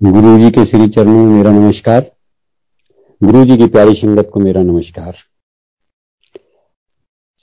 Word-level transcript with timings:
गुरु 0.00 0.38
जी 0.38 0.50
के 0.50 0.64
श्री 0.64 0.86
चरणों 0.88 1.12
में 1.12 1.36
मेरा 1.36 1.50
नमस्कार। 1.50 2.00
गुरु 3.20 3.44
जी 3.44 3.56
की 3.56 3.66
प्यारी 3.66 3.90
संगत 3.90 4.30
को 4.34 4.40
मेरा 4.40 4.62
नमस्कार। 4.62 5.12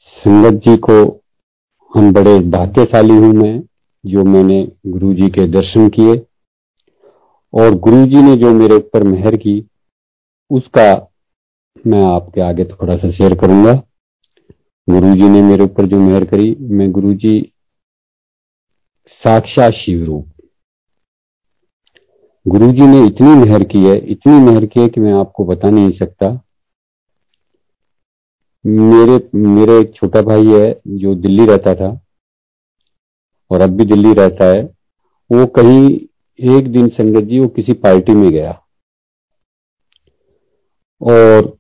संगत 0.07 0.59
जी 0.59 0.75
को 0.77 0.97
हम 1.95 2.11
बड़े 2.13 2.37
भाग्यशाली 2.39 3.13
हूँ 3.13 3.31
मैं, 3.33 3.63
जो 4.05 4.23
मैंने 4.23 4.61
गुरु 4.87 5.13
जी 5.13 5.29
के 5.29 5.45
दर्शन 5.47 5.89
किए 5.89 6.15
और 7.53 7.75
गुरु 7.75 8.05
जी 8.05 8.21
ने 8.21 8.35
जो 8.35 8.51
मेरे 8.53 8.75
ऊपर 8.75 9.03
मेहर 9.03 9.35
की, 9.35 9.67
उसका 10.51 10.93
मैं 11.87 12.03
आपके 12.05 12.41
आगे 12.41 12.65
थोड़ा 12.65 12.97
सा 12.97 13.11
शेयर 13.11 13.35
करूँगा। 13.35 13.73
गुरु 14.87 15.15
जी 15.15 15.29
ने 15.29 15.41
मेरे 15.41 15.63
ऊपर 15.63 15.85
जो 15.85 15.99
मेहर 15.99 16.25
करी, 16.25 16.55
मैं 16.59 16.91
गुरु 16.91 17.13
जी 17.13 17.51
साक्षात 19.21 19.71
शिव 19.71 20.05
रूप। 20.05 20.32
गुरु 22.45 22.71
जी 22.71 22.81
ने 22.81 23.05
इतनी 23.07 23.35
मेहर 23.35 23.63
की 23.63 23.83
है, 23.83 23.97
इतनी 23.97 24.39
मेहर 24.39 24.65
की 24.65 24.79
है 24.79 24.87
कि 24.89 25.01
मैं 25.01 25.13
आपको 25.13 25.45
बता 25.45 25.69
नहीं 25.69 25.91
सकता। 25.91 26.27
मेरे 28.65 29.29
मेरे 29.35 29.79
एक 29.79 29.93
छोटा 29.95 30.21
भाई 30.21 30.47
है 30.47 30.81
जो 30.87 31.15
दिल्ली 31.15 31.45
रहता 31.45 31.75
था 31.75 32.01
और 33.51 33.61
अब 33.61 33.69
भी 33.69 33.85
दिल्ली 33.85 34.13
रहता 34.13 34.45
है, 34.45 34.63
वो 35.31 35.45
कहीं 35.45 35.89
एक 36.39 36.71
दिन 36.71 36.87
संगत 36.87 37.23
जी 37.23 37.39
वो 37.39 37.47
किसी 37.47 37.73
पार्टी 37.73 38.13
में 38.13 38.31
गया। 38.31 38.51
और 41.01 41.57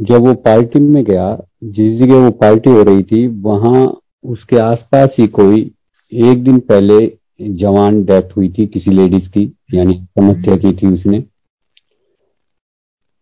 जब 0.00 0.26
वो 0.26 0.34
पार्टी 0.34 0.80
में 0.80 1.04
गया, 1.04 1.36
जिस 1.64 1.98
जगह 1.98 2.14
वो 2.14 2.30
पार्टी 2.30 2.70
हो 2.70 2.82
रही 2.82 3.02
थी, 3.02 3.26
वहाँ 3.26 4.00
उसके 4.24 4.56
आसपास 4.56 5.16
ही 5.18 5.26
कोई 5.26 5.70
एक 6.12 6.44
दिन 6.44 6.58
पहले 6.60 7.15
जवान 7.40 8.02
डेथ 8.04 8.36
हुई 8.36 8.48
थी 8.48 8.66
किसी 8.66 8.90
लेडीज़ 8.90 9.28
की, 9.30 9.44
यानी 9.74 9.94
समस्या 10.10 10.56
की 10.56 10.72
थी 10.76 10.92
उसने 10.94 11.18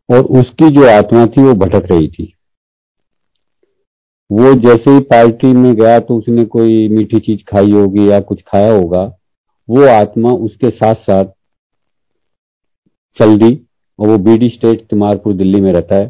और 0.08 0.24
उसकी 0.38 0.68
जो 0.70 0.86
आत्मा 0.88 1.26
थी 1.26 1.42
वो 1.42 1.54
भटक 1.56 1.90
रही 1.90 2.08
थी। 2.08 2.32
वो 4.30 4.52
जैसे 4.60 4.90
ही 4.90 5.00
पार्टी 5.04 5.52
में 5.54 5.74
गया 5.74 5.98
तो 6.00 6.16
उसने 6.18 6.44
कोई 6.46 6.88
मीठी 6.88 7.20
चीज़ 7.20 7.42
खाई 7.44 7.70
होगी 7.72 8.08
या 8.10 8.20
कुछ 8.20 8.42
खाया 8.42 8.72
होगा, 8.72 9.02
वो 9.68 9.86
आत्मा 9.88 10.32
उसके 10.46 10.70
साथ 10.70 10.94
साथ 11.02 11.24
चल 13.16 13.36
दी 13.38 13.54
और 13.98 14.08
वो 14.08 14.18
बीडी 14.20 14.48
स्टेट 14.48 14.86
तिमारपुर 14.90 15.34
दिल्ली 15.34 15.60
में 15.60 15.72
रहता 15.72 15.96
है। 15.96 16.08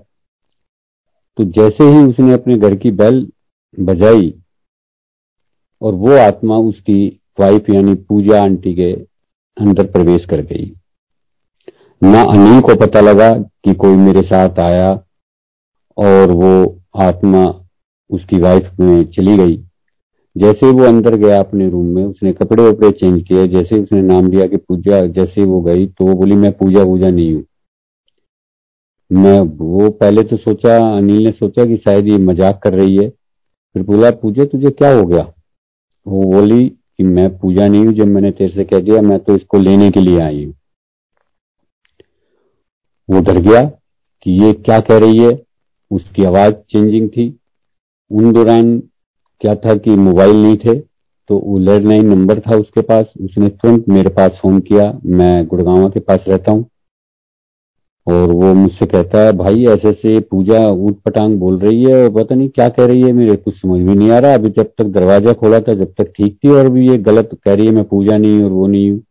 तो 1.39 1.45
जैसे 1.53 1.85
ही 1.87 2.05
उसने 2.05 2.33
अपने 2.33 2.57
घर 2.59 2.75
की 2.77 2.91
बेल 2.93 3.27
बजाई 3.79 4.33
और 5.83 5.95
वो 5.95 6.17
आत्मा 6.19 6.57
उसकी 6.61 6.97
वाइफ 7.39 7.71
यानी 7.71 7.95
पूजा 7.95 8.43
आंटी 8.43 8.75
के 8.75 8.93
अंदर 9.57 9.87
प्रवेश 9.87 10.25
कर 10.25 10.41
गई। 10.43 10.73
ना 12.03 12.23
अनिल 12.23 12.61
को 12.61 12.75
पता 12.77 13.01
लगा 13.01 13.33
कि 13.35 13.75
कोई 13.75 13.97
मेरे 13.97 14.23
साथ 14.23 14.59
आया 14.61 14.91
और 15.99 16.31
वो 16.33 16.81
आत्मा 17.01 17.45
उसकी 18.11 18.39
वाइफ 18.39 18.71
में 18.81 19.05
चली 19.11 19.37
गई। 19.37 19.57
जैसे 20.37 20.71
वो 20.71 20.85
अंदर 20.85 21.15
गया 21.17 21.39
अपने 21.41 21.69
रूम 21.71 21.87
में, 21.87 22.05
उसने 22.05 22.33
कपड़े 22.33 22.63
वपड़े 22.63 22.91
चेंज 22.91 23.23
किए, 23.23 23.47
जैसे 23.49 23.81
उसने 23.81 24.03
नाम 24.03 24.31
लिया 24.31 24.47
कि 24.47 24.57
पूजा, 24.57 25.01
जैसे 25.07 25.45
वो 25.45 25.61
गई 25.61 25.87
तो 25.87 26.07
वो 26.07 26.15
बोली, 26.15 26.35
मैं 26.35 26.53
पूजा 26.53 26.83
वूजा 26.83 27.11
नहीं 27.11 27.35
हूँ। 27.35 27.45
मैं 29.11 29.39
वो 29.41 29.91
पहले 29.91 30.23
तो 30.23 30.37
सोचा, 30.37 30.77
अनिल 30.97 31.25
ने 31.25 31.33
सोचा 31.33 31.65
कि 31.65 31.77
शायद 31.77 32.09
ये 32.09 32.19
मज़ाक 32.19 32.61
कर 32.63 32.75
रही 32.75 32.97
है। 32.97 33.09
फिर 33.09 33.83
बोला, 33.83 34.11
पूजा, 34.11 34.45
तुझे 34.45 34.71
क्या 34.71 34.95
हो 34.95 35.05
गया? 35.07 35.23
वो 36.07 36.23
बोली 36.33 36.65
कि 36.99 37.05
मैं 37.05 37.29
पूजा 37.39 37.67
नहीं 37.67 37.85
हूँ, 37.87 37.93
जब 37.93 38.07
मैंने 38.07 38.31
तेरे 38.31 38.53
से 38.55 38.65
कह 38.65 38.81
दिया, 38.81 39.01
मैं 39.03 39.19
तो 39.19 39.37
इसको 39.37 39.59
लेने 39.59 39.91
के 39.91 40.01
लिए 40.01 40.21
आई 40.21 40.45
हूँ। 40.45 40.55
वो 43.09 43.21
डर 43.21 43.39
गया 43.39 43.63
कि 44.23 44.31
ये 44.43 44.53
क्या 44.53 44.81
कह 44.81 44.99
रही 44.99 45.19
है। 45.19 45.39
उसकी 45.91 46.25
आवाज़ 46.25 46.55
चेंजिंग 46.71 47.09
थी। 47.09 47.29
उन 48.11 48.33
दौरान 48.33 48.79
क्या 49.41 49.55
था 49.55 49.75
कि 49.75 49.97
मोबाइल 49.97 50.37
नहीं 50.37 50.57
थे 50.57 50.75
तो 51.31 51.39
वो 51.39 51.59
लैंडलाइन 51.59 52.07
नंबर 52.07 52.41
था 52.41 52.57
उसके 52.57 52.81
पास। 52.81 53.13
उसने 53.21 53.49
तुरंत 53.49 53.89
मेरे 53.89 54.11
पास 54.11 54.39
फ़ोन 54.43 54.59
किया। 54.61 54.93
मैं 55.07 55.47
गुड़गावा 55.47 55.89
के 55.89 56.01
पास 56.01 56.25
रहता 56.29 56.53
हूँ। 56.53 56.65
और 58.07 58.33
वो 58.33 58.55
मुझसे 58.55 58.87
कहता 58.87 59.19
है, 59.19 59.33
भाई, 59.33 59.67
ऐसे 59.67 59.93
से 59.93 60.21
पूजा 60.21 60.69
ऊट 60.69 61.01
पटांग 61.03 61.39
बोल 61.39 61.59
रही 61.59 61.85
है 61.85 62.05
और 62.05 62.11
पता 62.11 62.35
नहीं 62.35 62.49
क्या 62.49 62.69
कह 62.69 62.87
रही 62.87 63.03
है, 63.03 63.13
मेरे 63.13 63.37
कुछ 63.37 63.61
समझ 63.61 63.81
में 63.81 63.95
नहीं 63.95 64.11
आ 64.11 64.19
रहा। 64.19 64.35
अभी 64.35 64.49
जब 64.49 64.73
तक 64.79 64.85
दरवाज़ा 64.85 65.33
खोला 65.33 65.61
था, 65.61 65.75
जब 65.75 65.95
तक 65.99 66.13
ठीक 66.17 66.39
थी 66.45 66.49
और 66.49 66.67
अभी 66.67 66.89
ये 66.89 66.99
गलत 66.99 67.31
कह 67.45 67.55
रही 67.55 67.67
है, 67.67 67.73
मैं 67.73 67.85
पूजा 67.85 68.17
नहीं 68.17 68.43
और 68.43 68.51
वो 68.51 68.67
नहीं 68.67 68.91
हूँ। 68.91 69.03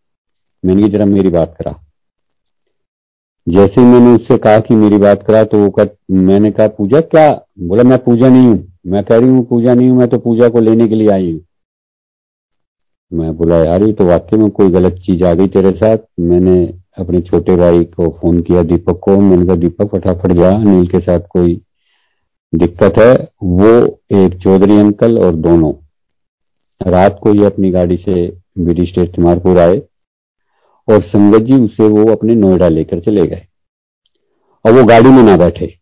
मैंने 0.66 0.88
जरा 0.88 1.06
मेरी 1.06 1.30
बात 1.30 1.56
करा। 1.60 1.80
जैसे 3.50 3.82
ही 3.82 3.88
मैंने 3.88 4.16
उससे 4.16 4.38
कहा 4.38 4.60
कि 4.60 4.76
मेरी 4.76 4.98
बात 4.98 5.24
करा 5.24 5.44
तो 5.44 5.60
वो 5.60 5.70
कह, 5.70 5.86
मैंने 6.12 6.52
कहा, 6.52 6.68
पूजा, 6.68 7.02
क्या? 7.02 7.46
बोला, 7.60 7.84
मैं 7.84 7.98
पूजा 7.98 8.30
नहीं 8.30 8.48
हूँ। 8.48 8.74
मैं 8.88 9.04
कह 9.04 9.18
रही 9.18 9.30
हूँ, 9.30 9.46
पूजा 9.46 9.74
नहीं 9.74 9.90
हूँ, 9.90 9.98
मैं 9.98 10.08
तो 10.08 10.18
पूजा 10.18 10.50
को 10.50 10.60
लेने 10.60 10.88
के 10.88 10.96
लिए 10.96 11.10
आई 11.10 11.32
हूँ। 11.32 11.42
मैं 13.14 13.38
बोला, 13.38 13.58
यार, 13.58 13.84
ये 13.84 13.94
तो 13.94 14.06
वाकई 14.06 14.38
में 14.38 14.50
कोई 14.50 14.70
गलत 14.70 14.94
चीज़ 14.94 15.24
आ 15.24 15.34
गई 15.34 15.48
तेरे 15.48 15.72
साथ। 15.72 15.98
मैंने 16.20 16.83
अपने 16.98 17.22
छोटे 17.22 17.56
भाई 17.56 17.84
को 17.84 18.10
फ़ोन 18.10 18.42
किया, 18.42 18.64
दीपक 18.64 19.00
को। 19.00 19.18
मैंने 19.18 19.46
कहा, 19.46 19.56
दीपक, 19.56 19.88
फटाफट 19.92 20.32
जा, 20.32 20.50
अनिल 20.50 20.88
के 20.88 21.00
साथ 21.00 21.20
कोई 21.30 21.62
दिक्कत 22.56 22.94
है? 22.98 23.32
वो 23.44 24.00
एक 24.12 24.38
चौधरी 24.44 24.78
अंकल 24.78 25.20
और 25.20 25.36
दोनों 25.36 25.74
रात 26.92 27.20
को 27.24 27.32
ही 27.32 27.44
अपनी 27.44 27.72
गाड़ी 27.72 27.98
से 27.98 28.38
बीडी 28.60 28.86
स्टेट 28.86 29.16
तिमारपुर 29.16 29.58
आए 29.58 29.78
और 30.90 31.02
संगत 31.02 31.40
जी 31.40 31.54
उसे 31.54 31.88
वो 31.88 32.12
अपने 32.12 32.36
नोएडा 32.36 32.68
लेकर 32.68 33.00
चले 33.00 33.28
गए। 33.28 33.48
और 34.66 34.72
वो 34.72 34.84
गाड़ी 34.84 35.10
में 35.10 35.24
ना 35.24 35.38
बैठे। 35.38 35.80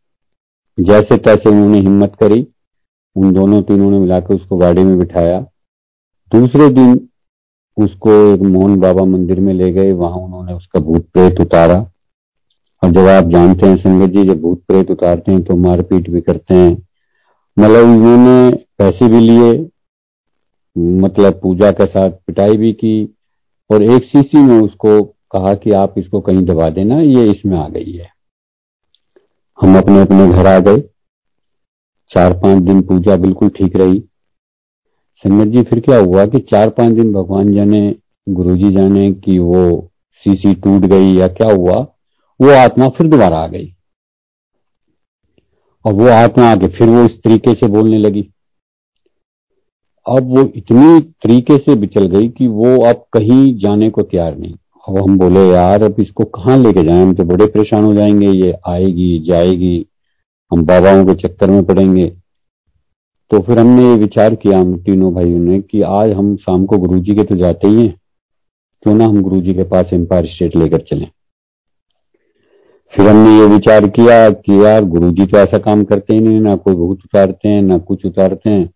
जैसे 0.80 1.18
तैसे 1.18 1.50
उन्होंने 1.50 1.80
हिम्मत 1.80 2.16
करी, 2.20 2.48
उन 3.16 3.34
दोनों 3.34 3.62
तीनों 3.62 3.92
ने 3.92 4.00
मिलाकर 4.00 4.34
उसको 4.34 4.58
गाड़ी 4.58 4.84
में 4.84 5.00
बिठाया। 5.00 5.42
दूसरे 6.36 6.70
दिन 6.70 7.10
उसको 7.78 8.12
एक 8.34 8.42
मोहन 8.42 8.80
बाबा 8.80 9.06
मंदिर 9.06 9.40
में 9.40 9.54
ले 9.54 9.72
गए। 9.72 9.92
वहाँ 9.92 10.18
उन्होंने 10.18 10.54
उसका 10.54 10.80
भूत 10.80 11.08
प्रेत 11.14 11.40
उतारा। 11.42 11.76
और 12.84 12.92
जब 12.92 13.08
आप 13.08 13.24
जानते 13.24 13.68
हैं, 13.68 13.78
संगत 13.78 14.14
जी, 14.14 14.24
जब 14.24 14.42
भूत 14.42 14.64
प्रेत 14.68 14.92
उतारते 14.92 15.32
हैं 15.32 15.44
तो 15.44 15.56
मारपीट 15.56 16.10
भी 16.10 16.22
करते 16.22 16.56
हैं। 16.56 16.72
मतलब 17.58 17.84
उन्होंने 17.86 18.52
पैसे 18.78 19.08
भी 19.08 19.20
लिए 19.20 19.70
मतलब 20.76 21.40
पूजा 21.42 21.72
के 21.72 21.86
साथ 21.86 22.10
पिटाई 22.28 22.58
भी 22.58 22.72
की 22.74 23.16
और 23.70 23.84
एक 23.84 24.04
सीसी 24.04 24.38
में 24.38 24.60
उसको 24.62 25.02
कहा 25.04 25.54
कि 25.54 25.72
आप 25.72 25.98
इसको 25.98 26.20
कहीं 26.20 26.46
दबा 26.46 26.70
देना, 26.70 27.00
ये 27.00 27.32
इसमें 27.32 27.58
आ 27.58 27.68
गई 27.68 27.92
है। 27.92 28.10
हम 29.62 29.78
अपने 29.78 30.02
अपने 30.02 30.28
घर 30.28 30.48
आ 30.48 30.60
गए। 30.60 30.84
चार 32.12 32.34
पाँच 32.34 32.64
दिन 32.64 32.82
पूजा 32.82 33.16
बिल्कुल 33.16 33.50
ठीक 33.50 33.76
रही। 33.76 34.04
संगत 35.22 35.48
जी, 35.48 35.64
फिर 35.64 35.80
क्या 35.80 35.98
हुआ 35.98 36.26
कि 36.26 36.40
चार 36.40 36.70
पाँच 36.70 36.94
दिन 36.94 37.14
भगवान 37.14 37.54
जाने 37.54 37.96
गुरु 38.30 38.58
जी 38.58 38.72
जाने 38.72 39.12
कि 39.12 39.40
वो 39.40 39.92
सीसी 40.14 40.54
टूट 40.54 40.82
गई 40.82 41.14
या 41.14 41.28
क्या 41.28 41.52
हुआ, 41.52 41.76
वो 42.42 42.50
आत्मा 42.50 42.90
फिर 42.90 43.08
दोबारा 43.08 43.38
आ 43.38 43.48
गई। 43.48 43.76
और 45.86 45.94
वो 45.94 46.08
आत्मा 46.08 46.52
आके 46.52 46.68
फिर 46.68 46.90
वो 46.90 47.06
इस 47.06 47.12
तरीके 47.12 47.54
से 47.54 47.68
बोलने 47.68 47.98
लगी। 47.98 48.30
अब 50.10 50.24
वो 50.24 50.52
इतनी 50.56 51.00
तरीके 51.00 51.58
से 51.58 51.76
बिचल 51.76 52.08
गई 52.08 52.30
कि 52.30 52.48
वो 52.48 52.86
अब 52.86 53.06
कहीं 53.14 53.58
जाने 53.58 53.90
को 53.90 54.02
तैयार 54.02 54.38
नहीं। 54.38 54.54
अब 54.90 54.98
हम 54.98 55.18
बोले, 55.18 55.50
यार, 55.50 55.84
अब 55.84 55.96
इसको 56.00 56.24
कहाँ 56.24 56.58
लेके 56.58 56.84
जाए? 56.84 57.02
हम 57.02 57.14
तो 57.14 57.24
बड़े 57.24 57.46
परेशान 57.46 57.84
हो 57.84 57.94
जाएँगे। 57.94 58.30
ये 58.30 58.54
आएगी, 58.68 59.20
जाएगी। 59.20 59.86
हम 60.52 60.66
बाबाओं 60.66 61.06
के 61.06 61.14
चक्कर 61.14 61.50
में 61.50 61.66
पड़ेंगे। 61.66 62.21
तो 63.32 63.40
फिर 63.40 63.60
हमने 63.60 63.90
ये 63.90 63.96
विचार 63.96 64.36
किया, 64.36 64.60
हम 64.60 64.78
तीनों 64.78 65.14
भाइयों 65.14 65.40
ने, 65.40 65.60
कि 65.60 65.82
आज 65.82 66.12
हम 66.12 66.36
शाम 66.36 66.66
को 66.66 66.78
गुरु 66.78 67.00
जी 67.00 67.16
के 67.16 67.24
तो 67.24 67.36
जाते 67.36 67.68
ही 67.68 67.88
हैं। 67.88 68.00
क्यों 68.84 68.96
ना 68.96 69.06
हम 69.06 69.22
गुरु 69.22 69.42
जी 69.42 69.54
के 69.54 69.64
पास 69.64 69.90
एम्पायर 69.94 70.26
स्टेट 70.26 70.56
लेकर 70.56 70.78
चलें? 70.78 71.08
फिर 72.96 73.08
हमने 73.08 73.40
ये 73.40 73.46
विचार 73.46 73.88
किया 73.88 74.30
कि 74.30 74.66
यार 74.66 74.86
गुरु 74.86 75.12
जी 75.12 75.26
तो 75.26 75.38
ऐसा 75.38 75.58
काम 75.58 75.84
करते 75.84 76.14
ही 76.14 76.20
नहीं 76.20 76.42
ना 76.42 76.56
कोई 76.56 76.74
भूत 76.74 76.98
उतारते 76.98 77.50
हैं, 77.50 77.62
ना 77.62 77.78
कुछ 77.78 78.06
उतारते 78.06 78.50
हैं। 78.50 78.74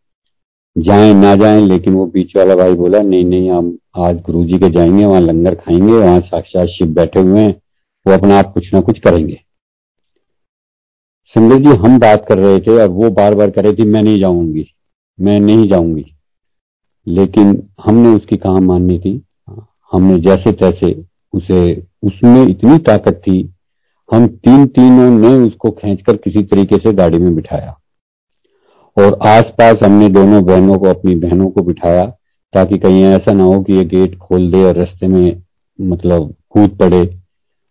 जाए, 0.78 1.14
ना 1.14 1.36
जाए, 1.36 1.62
लेकिन 1.62 1.94
वो 1.94 2.06
बीच 2.06 2.38
वाला 2.38 2.56
भाई 2.56 2.74
बोला, 2.74 3.00
नहीं 3.00 3.26
नहीं, 3.26 3.52
हम 3.52 3.78
आज 3.98 4.22
गुरु 4.22 4.44
के 4.44 4.70
जाएँगे, 4.70 5.06
वहाँ 5.06 5.22
लंगर 5.22 5.56
खाएँगे, 5.56 5.94
वहाँ 5.94 6.20
साक्षात 6.20 6.68
शिव 6.68 6.88
बैठे 6.88 7.20
हुए 7.20 7.40
हैं, 7.40 7.62
वो 8.08 8.14
अपना 8.14 8.40
आप 8.40 8.54
कुछ 8.54 8.74
ना 8.74 8.82
कुछ 8.82 9.00
करेंगे। 9.00 9.45
संजय 11.26 11.60
जी, 11.60 11.70
हम 11.70 12.00
बात 12.00 12.26
कर 12.30 12.38
रहे 12.38 12.60
थे 12.60 12.82
और 12.82 12.88
वो 12.88 13.10
बार 13.10 13.36
बार 13.36 13.50
कह 13.50 13.62
रही 13.62 13.74
थी, 13.74 13.84
मैं 13.84 14.04
नहीं 14.04 14.20
जाऊँगी, 14.20 14.66
मैं 15.22 15.40
नहीं 15.40 15.68
जाऊँगी। 15.68 16.06
लेकिन 17.08 17.70
हमने 17.86 18.10
उसकी 18.10 18.38
कहा 18.38 18.60
माननी 18.60 19.00
थी। 19.00 19.22
हमने 19.92 20.20
जैसे 20.20 20.52
तैसे 20.52 21.04
उसे, 21.34 21.84
उसमें 22.04 22.48
इतनी 22.48 22.78
ताकत 22.78 23.14
थी, 23.14 23.54
हम 24.14 24.28
तीन 24.28 24.66
तीनों 24.66 25.20
ने 25.20 25.28
उसको 25.28 25.72
खींचकर 25.72 26.16
किसी 26.16 26.44
तरीके 26.44 26.78
से 26.78 26.94
गाड़ी 26.94 27.20
में 27.20 27.36
बिठाया। 27.36 27.80
और 28.98 29.20
आसपास 29.28 29.76
हमने 29.84 30.10
दोनों 30.10 30.46
बहनों 30.46 30.80
को, 30.80 30.86
अपनी 30.86 31.16
बहनों 31.16 31.50
को 31.50 31.62
बिठाया, 31.62 32.06
ताकि 32.54 32.78
कहीं 32.78 33.04
ऐसा 33.04 33.34
ना 33.34 33.44
हो 33.44 33.64
कि 33.64 33.74
ये 33.74 33.86
गेट 33.86 34.18
खोल 34.18 34.52
दे 34.52 34.64
और 34.64 34.76
रास्ते 34.76 35.08
में 35.08 35.44
मतलब 35.82 36.36
कूद 36.50 36.70
पड़े। 36.70 37.25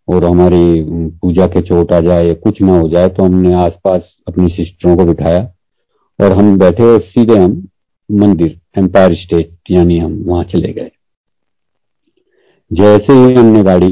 और 0.07 0.25
हमारी 0.25 0.83
पूजा 1.19 1.47
के 1.47 1.61
चोट 1.61 1.91
आ 1.93 1.99
जाए 1.99 2.25
या 2.27 2.33
कुछ 2.33 2.61
ना 2.61 2.77
हो 2.79 2.87
जाए 2.89 3.09
तो 3.09 3.23
हमने 3.23 3.53
आसपास 3.55 4.15
अपनी 4.27 4.49
सिस्टरों 4.49 4.95
को 4.97 5.05
बिठाया 5.05 5.39
और 6.19 6.31
हम 6.31 6.57
बैठे 6.59 6.97
सीधे 6.99 7.37
हम 7.37 7.67
मंदिर 8.09 8.59
एम्पायर 8.77 9.15
स्टेट 9.15 9.71
यानी 9.71 9.97
हम 9.99 10.23
वहाँ 10.27 10.43
चले 10.43 10.73
गए। 10.73 10.91
जैसे 12.71 13.13
ही 13.13 13.33
हमने 13.33 13.63
गाड़ी 13.63 13.91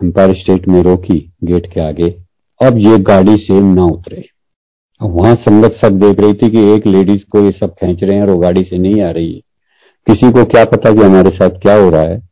एम्पायर 0.00 0.34
स्टेट 0.34 0.68
में 0.68 0.82
रोकी 0.82 1.18
गेट 1.44 1.72
के 1.72 1.80
आगे, 1.80 2.08
अब 2.60 2.78
ये 2.78 2.98
गाड़ी 2.98 3.36
से 3.36 3.60
ना 3.62 3.84
उतरे। 3.84 4.24
वहाँ 5.00 5.34
संगत 5.34 5.78
सब 5.82 5.98
देख 6.00 6.20
रही 6.20 6.34
थी 6.34 6.50
कि 6.50 6.62
एक 6.74 6.86
लेडीज़ 6.86 7.24
को 7.30 7.44
ये 7.44 7.50
सब 7.52 7.74
खेच 7.74 8.02
रहे 8.02 8.14
हैं 8.14 8.22
और 8.22 8.30
वो 8.30 8.38
गाड़ी 8.38 8.62
से 8.62 8.78
नहीं 8.78 9.02
आ 9.02 9.10
रही 9.10 9.32
है। 9.32 9.40
किसी 10.06 10.30
को 10.32 10.44
क्या 10.44 10.64
पता 10.64 10.92
कि 10.92 11.02
हमारे 11.02 11.30
साथ 11.30 11.58
क्या 11.62 11.74
हो 11.74 11.88
रहा 11.90 12.02
है। 12.02 12.27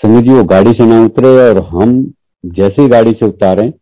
संगत 0.00 0.22
जी 0.24 0.30
वो 0.30 0.44
गाड़ी 0.44 0.70
से 0.72 0.86
ना 0.86 1.00
उतरे 1.04 1.28
और 1.40 1.62
हम 1.64 1.90
जैसे 2.44 2.82
ही 2.82 2.88
गाड़ी 2.88 3.10
से 3.12 3.26
उतारे 3.26 3.72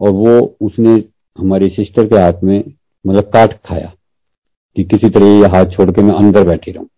और 0.00 0.10
वो 0.12 0.38
उसने 0.60 0.92
हमारी 1.38 1.68
सिस्टर 1.68 2.06
के 2.06 2.16
हाथ 2.16 2.42
में 2.44 2.58
मतलब 3.04 3.30
काट 3.34 3.52
खाया 3.66 3.92
कि 4.76 4.84
किसी 4.84 5.08
तरह 5.10 5.26
ये 5.26 5.46
हाथ 5.54 5.70
छोड़ 5.72 5.90
के 5.90 6.02
मैं 6.02 6.14
अंदर 6.14 6.44
बैठी 6.46 6.72
रहूँ। 6.72 6.88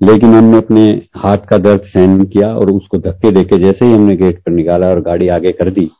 लेकिन 0.00 0.34
हमने 0.34 0.58
अपने 0.58 0.84
हाथ 1.16 1.46
का 1.50 1.56
दर्द 1.58 1.86
सहन 1.86 2.22
किया 2.24 2.52
और 2.56 2.70
उसको 2.72 2.98
धक्के 2.98 3.30
देके 3.30 3.58
जैसे 3.62 3.84
ही 3.84 3.92
हमने 3.92 4.16
गेट 4.16 4.38
पर 4.42 4.52
निकाला 4.52 4.88
और 4.88 5.00
गाड़ी 5.00 5.28
आगे 5.36 5.52
कर 5.52 5.70
दी 5.70 5.90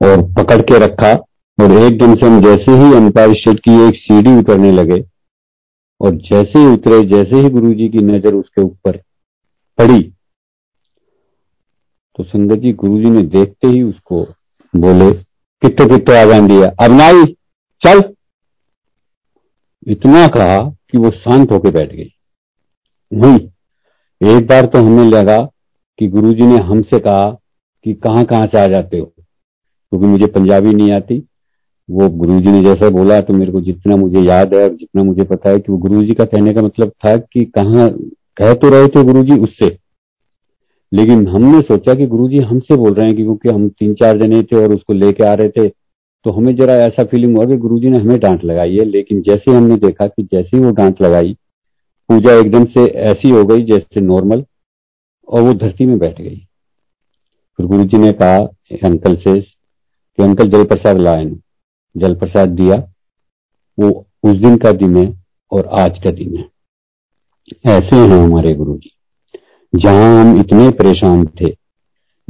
और 0.00 0.22
पकड़ 0.38 0.60
के 0.62 0.78
रखा 0.84 1.12
और 1.58 1.72
एक 1.74 1.98
दिन 1.98 2.14
से 2.14 2.26
हम 2.26 2.40
जैसे 2.42 2.76
ही 2.78 2.92
एम्पायर 2.96 3.34
स्टेट 3.34 3.60
की 3.60 3.76
एक 3.86 3.96
सीढ़ी 3.96 4.36
उतरने 4.38 4.72
लगे 4.72 5.00
और 6.00 6.16
जैसे 6.22 6.58
ही 6.58 6.66
उतरे, 6.66 7.02
जैसे 7.02 7.36
ही 7.36 7.50
गुरुजी 7.50 7.88
की 7.88 8.02
नज़र 8.02 8.34
उसके 8.34 8.62
ऊपर 8.62 8.96
पड़ी 9.78 10.00
तो 12.18 12.24
संगत 12.24 12.54
जी 12.54 12.72
गुरु 12.72 12.98
जी 12.98 13.10
ने 13.10 13.22
देखते 13.22 13.68
ही 13.68 13.82
उसको 13.82 14.24
बोले 14.76 15.12
कितो 15.62 15.86
कितो 15.86 16.12
आ 16.12 16.16
है 16.16 16.66
अब 16.66 16.90
नाई, 16.90 17.24
चल। 17.80 18.14
इतना 19.86 20.26
कहा 20.26 20.60
कि 20.60 20.98
वो 20.98 21.10
शांत 21.10 21.52
होकर 21.52 21.70
बैठ 21.70 21.92
गई। 21.92 22.10
वही 23.12 23.36
एक 24.36 24.46
बार 24.46 24.66
तो 24.66 24.78
हमें 24.78 25.04
लगा 25.04 25.38
कि 25.98 26.08
गुरुजी 26.08 26.46
ने 26.46 26.56
हमसे 26.56 26.98
कहा 26.98 27.30
कि 27.84 27.94
कहाँ 27.94 28.24
कहाँ 28.24 28.46
से 28.46 28.60
आ 28.60 28.66
जाते 28.66 28.98
हो। 28.98 29.04
क्योंकि 29.04 30.06
मुझे 30.06 30.26
पंजाबी 30.26 30.72
नहीं 30.72 30.92
आती। 30.92 31.28
वो 31.90 32.08
गुरुजी 32.08 32.48
ने 32.48 32.62
जैसा 32.62 32.88
बोला 32.88 33.20
तो 33.20 33.34
मेरे 33.34 33.52
को 33.52 33.60
जितना 33.60 33.96
मुझे 33.96 34.20
याद 34.20 34.54
है 34.54 34.62
और 34.62 34.74
जितना 34.74 35.02
मुझे 35.02 35.22
पता 35.22 35.50
है 35.50 35.58
कि 35.58 35.72
वो 35.72 35.78
गुरुजी 35.78 36.14
का 36.14 36.24
कहने 36.24 36.52
का 36.52 36.62
मतलब 36.62 36.92
था 37.06 37.16
कि 37.16 37.44
कहा, 37.44 37.88
कह 38.36 38.54
तो 38.54 38.68
रहे 38.68 38.86
थे 38.86 39.04
गुरुजी 39.04 39.38
उससे। 39.40 39.83
लेकिन 40.94 41.26
हमने 41.28 41.60
सोचा 41.60 41.94
कि 41.94 42.06
गुरुजी 42.06 42.38
हमसे 42.38 42.76
बोल 42.76 42.94
रहे 42.94 43.08
हैं 43.08 43.16
क्योंकि 43.16 43.48
हम 43.48 43.68
तीन 43.68 43.94
चार 43.94 44.18
जने 44.18 44.42
थे 44.42 44.56
और 44.56 44.74
उसको 44.74 44.94
लेके 44.94 45.24
आ 45.24 45.32
रहे 45.34 45.48
थे 45.48 45.68
तो 45.68 46.30
हमें 46.30 46.54
जरा 46.56 46.74
ऐसा 46.74 47.04
फीलिंग 47.04 47.36
हुआ 47.36 47.46
कि 47.46 47.56
गुरुजी 47.56 47.88
ने 47.88 47.98
हमें 47.98 48.18
डांट 48.20 48.44
लगाई 48.44 48.76
है। 48.76 48.84
लेकिन 48.84 49.20
जैसे 49.22 49.50
हमने 49.50 49.76
देखा 49.76 50.06
कि 50.06 50.22
जैसे 50.22 50.56
ही 50.56 50.62
वो 50.62 50.70
डांट 50.70 51.02
लगाई, 51.02 51.32
पूजा 52.08 52.34
एकदम 52.34 52.64
से 52.64 52.86
ऐसी 53.04 53.30
हो 53.30 53.44
गई 53.44 53.64
जैसे 53.64 54.00
नॉर्मल 54.00 54.44
और 55.28 55.42
वो 55.42 55.52
धरती 55.54 55.86
में 55.86 55.98
बैठ 55.98 56.20
गई। 56.20 56.36
फिर 57.58 57.66
गुरु 57.66 57.84
जी 57.84 57.98
ने 57.98 58.12
कहा 58.12 58.36
अंकल 58.84 59.16
से 59.16 59.40
कि 59.40 60.22
अंकल 60.22 60.48
जल 60.48 60.64
प्रसाद 60.64 60.98
लाए 60.98 61.30
जल 61.94 62.14
प्रसाद 62.14 62.48
दिया, 62.50 62.76
वो 63.78 64.06
उस 64.24 64.36
दिन 64.36 64.56
का 64.56 64.72
दिन 64.72 64.96
है 64.96 65.12
और 65.52 65.66
आज 65.72 65.98
का 66.04 66.10
दिन 66.10 66.36
है। 66.36 66.44
ऐसे 67.72 67.96
हैं 67.96 68.18
हमारे 68.18 68.54
गुरु 68.54 68.76
जी 68.76 68.90
जहाँ 69.74 70.24
हम 70.24 70.40
इतने 70.40 70.70
परेशान 70.70 71.24
थे। 71.26 71.56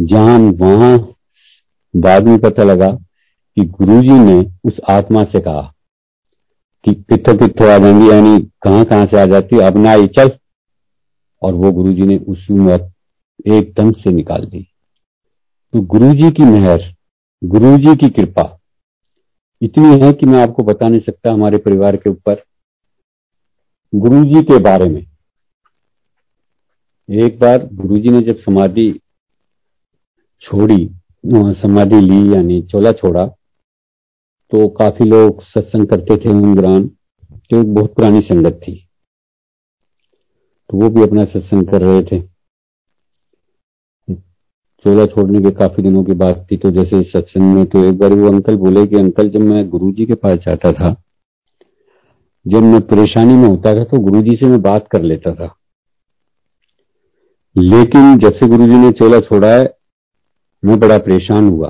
जहाँ 0.01 0.39
वहाँ 0.39 0.99
बाद 1.97 2.29
में 2.29 2.39
पता 2.39 2.63
लगा 2.63 2.89
कि 3.57 3.65
गुरुजी 3.65 4.19
ने 4.25 4.53
उस 4.65 4.81
आत्मा 4.91 5.25
से 5.25 5.41
कहा 5.41 5.75
कि 6.85 6.95
कितों 6.95 7.35
कितों 7.35 7.71
आ 7.71 7.79
जाएँगी, 7.79 8.11
यानी 8.11 8.51
कहाँ 8.63 8.85
कहाँ 8.85 9.07
से 9.07 9.21
आ 9.21 9.25
जाती 9.25 9.61
अब 9.61 9.79
ना 9.79 9.91
आई, 9.91 10.07
चल। 10.07 10.31
और 11.43 11.55
वो 11.55 11.73
गुरुजी 11.73 12.03
ने 12.03 12.17
उस 12.17 12.47
वक्त 12.51 12.93
एकदम 13.49 13.93
से 13.93 14.11
निकाल 14.11 14.45
दी। 14.45 14.67
तो 15.73 15.81
गुरुजी 15.81 16.31
की 16.31 16.43
मेहर, 16.43 16.83
गुरुजी 17.45 17.97
की 17.97 18.09
कृपा 18.09 18.59
इतनी 19.63 20.01
है 20.01 20.13
कि 20.13 20.27
मैं 20.27 20.43
आपको 20.43 20.63
बता 20.63 20.89
नहीं 20.89 21.01
सकता 21.01 21.33
हमारे 21.33 21.59
परिवार 21.59 21.97
के 21.97 22.11
ऊपर। 22.11 22.43
गुरुजी 23.95 24.43
के 24.43 24.59
बारे 24.59 24.89
में 24.89 25.07
एक 27.09 27.39
बार 27.39 27.69
गुरुजी 27.75 28.11
ने 28.11 28.21
जब 28.21 28.39
समाधि 28.39 28.91
छोड़ी 30.43 30.87
समाधि 31.55 32.01
ली, 32.01 32.35
यानी 32.35 32.61
चोला 32.63 32.93
छोड़ा 32.93 33.27
तो 34.53 34.69
काफ़ी 34.71 35.05
लोग 35.05 35.43
सत्संग 35.43 35.87
करते 35.87 36.17
थे 36.17 36.29
उन 36.29 36.55
दौरान 36.55 36.87
तो 37.51 37.61
एक 37.61 37.75
बहुत 37.75 37.95
पुरानी 37.95 38.21
संगत 38.21 38.61
थी। 38.63 38.75
तो 40.71 40.79
वो 40.79 40.89
भी 40.91 41.03
अपना 41.03 41.25
सत्संग 41.25 41.67
कर 41.69 41.83
रहे 41.83 42.03
थे। 42.03 42.21
चोला 44.85 45.07
छोड़ने 45.07 45.41
के 45.41 45.51
काफ़ी 45.51 45.83
दिनों 45.83 46.05
की 46.05 46.13
बात 46.15 46.47
थी 46.51 46.57
तो 46.57 46.71
जैसे 46.71 47.03
सत्संग 47.03 47.55
में 47.55 47.65
तो 47.67 47.85
एक 47.85 47.99
बार 47.99 48.13
वो 48.13 48.29
अंकल 48.29 48.57
बोले 48.57 48.87
कि, 48.87 48.97
अंकल, 48.97 49.29
जब 49.29 49.41
मैं 49.41 49.69
गुरुजी 49.69 50.07
के 50.07 50.15
पास 50.15 50.39
जाता 50.39 50.73
था, 50.73 50.95
जब 52.47 52.63
मैं 52.63 52.81
परेशानी 52.87 53.35
में 53.35 53.49
होता 53.49 53.75
था 53.75 53.85
तो 53.85 54.01
गुरुजी 54.01 54.37
से 54.37 54.47
मैं 54.47 54.61
बात 54.63 54.89
कर 54.89 55.03
लेता 55.03 55.35
था। 55.35 55.55
लेकिन 57.57 58.19
जब 58.19 58.33
से 58.33 58.47
गुरुजी 58.47 58.77
ने 58.77 58.91
चोला 58.91 59.21
छोड़ा 59.21 59.49
है, 59.49 59.77
मैं 60.65 60.81
बड़ा 60.81 60.99
परेशान 60.99 61.49
हुआ। 61.49 61.69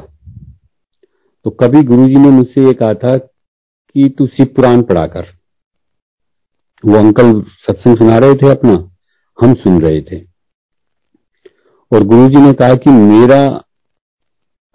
तो 1.45 1.51
कभी 1.51 1.83
गुरुजी 1.83 2.15
ने 2.15 2.31
मुझसे 2.31 2.65
ये 2.65 2.73
कहा 2.73 2.95
था 2.95 3.17
कि 3.17 4.09
तू 4.19 4.27
शिव 4.27 4.47
पुराण 4.47 4.83
पढ़ा 4.83 5.07
कर। 5.07 5.27
वो 6.85 6.97
अंकल 6.99 7.43
सत्संग 7.43 7.97
सुना 7.97 8.19
रहे 8.19 8.35
थे 8.35 8.49
अपना, 8.49 8.91
हम 9.43 9.55
सुन 9.55 9.81
रहे 9.83 10.01
थे। 10.01 10.19
और 11.93 12.05
गुरुजी 12.05 12.37
ने 12.37 12.53
कहा 12.53 12.75
कि 12.75 12.91
मेरा, 12.91 13.65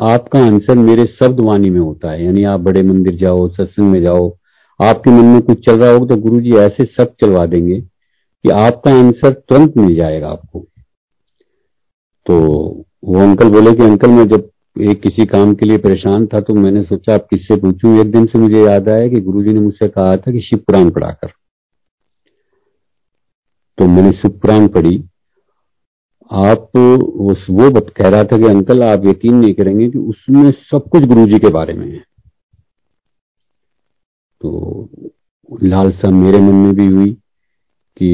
आपका 0.01 0.45
आंसर 0.45 0.77
मेरे 0.77 1.05
शब्द 1.05 1.39
वाणी 1.39 1.69
में 1.69 1.79
होता 1.79 2.11
है, 2.11 2.25
यानी 2.25 2.43
आप 2.43 2.59
बड़े 2.59 2.83
मंदिर 2.83 3.15
जाओ, 3.15 3.49
सत्संग 3.49 3.91
में 3.91 4.01
जाओ, 4.01 4.37
आपके 4.79 5.11
मन 5.11 5.25
में 5.25 5.41
कुछ 5.41 5.65
चल 5.65 5.79
रहा 5.79 5.91
होगा 5.91 6.15
तो 6.15 6.21
गुरुजी 6.21 6.51
ऐसे 6.51 6.85
सब 6.85 7.15
चलवा 7.21 7.45
देंगे 7.45 7.81
कि 7.81 8.49
आपका 8.49 8.91
आंसर 8.91 9.33
तुरंत 9.33 9.77
मिल 9.77 9.95
जाएगा 9.95 10.29
आपको। 10.29 10.65
तो 12.29 12.39
वो 13.03 13.19
अंकल 13.19 13.49
बोले 13.49 13.71
कि, 13.73 13.83
अंकल, 13.83 14.09
मैं 14.09 14.27
जब 14.27 14.49
एक 14.81 15.01
किसी 15.01 15.25
काम 15.25 15.53
के 15.53 15.65
लिए 15.65 15.77
परेशान 15.77 16.27
था 16.27 16.39
तो 16.39 16.53
मैंने 16.53 16.83
सोचा, 16.83 17.13
आप 17.13 17.27
किससे 17.29 17.55
पूछूँ? 17.55 17.99
एक 17.99 18.11
दिन 18.11 18.25
से 18.25 18.39
मुझे 18.39 18.65
याद 18.65 18.89
आया 18.89 19.07
कि 19.07 19.21
गुरुजी 19.21 19.53
ने 19.53 19.59
मुझसे 19.59 19.87
कहा 19.87 20.15
था 20.15 20.31
कि 20.31 20.41
शिव 20.41 20.59
पुराण 20.59 20.89
पढ़ाकर। 20.89 21.27
तो 23.77 23.85
मैंने 23.85 24.11
शिव 24.11 24.31
पुराण 24.31 24.67
पढ़ी। 24.67 25.03
आप 26.31 26.77
उस, 27.21 27.47
वो 27.49 27.71
कह 27.71 28.09
रहा 28.09 28.23
था 28.23 28.37
कि, 28.37 28.43
अंकल, 28.43 28.83
आप 28.83 29.05
यकीन 29.05 29.35
नहीं 29.35 29.53
करेंगे 29.53 29.89
कि 29.89 29.97
उसमें 29.97 30.51
सब 30.51 30.89
कुछ 30.91 31.03
गुरुजी 31.03 31.39
के 31.39 31.49
बारे 31.49 31.73
में 31.73 31.91
है। 31.91 32.03
तो 34.41 34.89
लालसा 35.63 36.09
मेरे 36.09 36.39
मन 36.39 36.55
में 36.55 36.75
भी 36.75 36.85
हुई 36.85 37.17
कि 37.97 38.09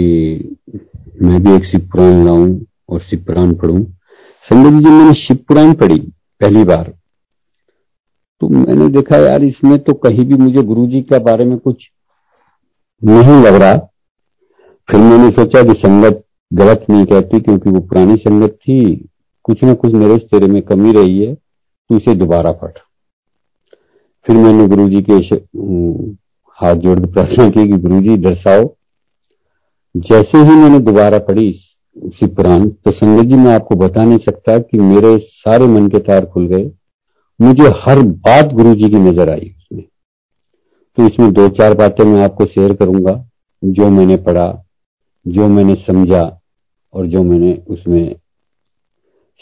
मैं 1.22 1.44
भी 1.44 1.56
एक 1.56 1.66
शिव 1.66 1.80
पुराण 1.80 2.26
लाऊं 2.26 2.60
और 2.90 3.00
शिव 3.00 3.20
पुराण 3.20 3.54
पढ़ूं। 3.54 3.86
संगत 4.46 4.84
जी 4.84 4.90
मैंने 4.90 5.14
शिव 5.18 5.38
पुराण 5.48 5.74
पढ़ी, 5.74 5.98
पहली 6.42 6.64
बार। 6.64 6.94
तो 8.42 8.48
मैंने 8.50 8.88
देखा, 8.90 9.18
यार, 9.18 9.44
इसमें 9.44 9.78
तो 9.80 9.94
कहीं 9.96 10.26
भी 10.26 10.36
मुझे 10.36 10.62
गुरु 10.64 10.86
जी 10.88 11.02
के 11.04 11.20
बारे 11.22 11.46
में 11.46 11.58
कुछ 11.58 11.90
नहीं 13.02 13.42
लग 13.44 13.56
रहा। 13.56 13.76
फिर 14.90 15.02
मैंने 15.02 15.30
सोचा 15.32 15.64
कि 15.64 15.80
संगत 15.80 16.24
गलत 16.52 16.86
नहीं 16.90 17.06
कहती, 17.06 17.40
क्योंकि 17.40 17.70
वो 17.70 17.80
पुरानी 17.82 18.16
संगत 18.18 18.58
थी। 18.58 18.96
कुछ 19.46 19.64
ना 19.64 19.74
कुछ 19.76 19.94
नरेश 19.94 20.22
तेरे 20.24 20.48
में 20.48 20.62
कमी 20.64 20.92
रही 20.94 21.20
है 21.20 21.34
तो 21.34 21.98
इसे 21.98 22.16
दोबारा 22.16 22.52
पढ़। 22.54 22.78
फिर 24.28 24.36
मैंने 24.36 24.68
गुरु 24.68 24.90
जी 24.90 25.02
के 25.02 25.14
हाथ 26.58 26.76
जोड़ 26.76 27.00
के 27.00 27.12
प्रार्थना 27.14 27.50
की 27.50 27.68
कि 27.68 27.78
गुरु 27.80 28.02
जी 28.02 28.18
दर्शाओ 28.20 28.64
जैसे 29.96 30.38
ही 30.40 30.56
मैंने 30.56 30.80
दोबारा 30.82 31.20
पढ़ी 31.22 31.52
शिव 31.96 32.30
पुराण 32.30 32.68
तो 32.68 32.92
जी 33.24 33.36
मैं 33.36 33.54
आपको 33.56 33.76
बता 33.76 34.04
नहीं 34.04 34.18
सकता 34.18 34.58
कि 34.60 34.78
मेरे 34.80 35.18
सारे 35.18 35.68
मन 35.68 35.88
के 35.88 36.00
तार 36.00 36.26
खुल 36.26 36.48
गए। 36.48 36.64
मुझे 37.40 37.70
हर 37.78 38.02
बात 38.02 38.54
गुरु 38.54 38.74
जी 38.76 38.90
की 38.90 38.98
नज़र 39.00 39.30
आई 39.30 39.50
उसमें। 39.50 39.84
तो 40.98 41.08
इसमें 41.08 41.32
दो 41.34 41.48
चार 41.50 41.74
बातें 41.74 42.04
मैं 42.04 42.24
आपको 42.24 42.46
शेयर 42.46 42.74
करूँगा। 42.74 43.14
जो 43.64 43.90
मैंने 43.90 44.16
पढ़ा, 44.18 44.48
जो 45.26 45.48
मैंने 45.48 45.76
समझा, 45.76 46.22
और 46.94 47.06
जो 47.06 47.24
मैंने 47.24 47.54
उसमें 47.68 48.16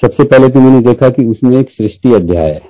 सबसे 0.01 0.23
पहले 0.23 0.47
तो 0.49 0.59
मैंने 0.59 0.79
देखा 0.81 1.09
कि 1.09 1.25
उसमें 1.25 1.57
एक 1.57 1.71
सृष्टि 1.71 2.13
अध्याय 2.13 2.51
है। 2.51 2.69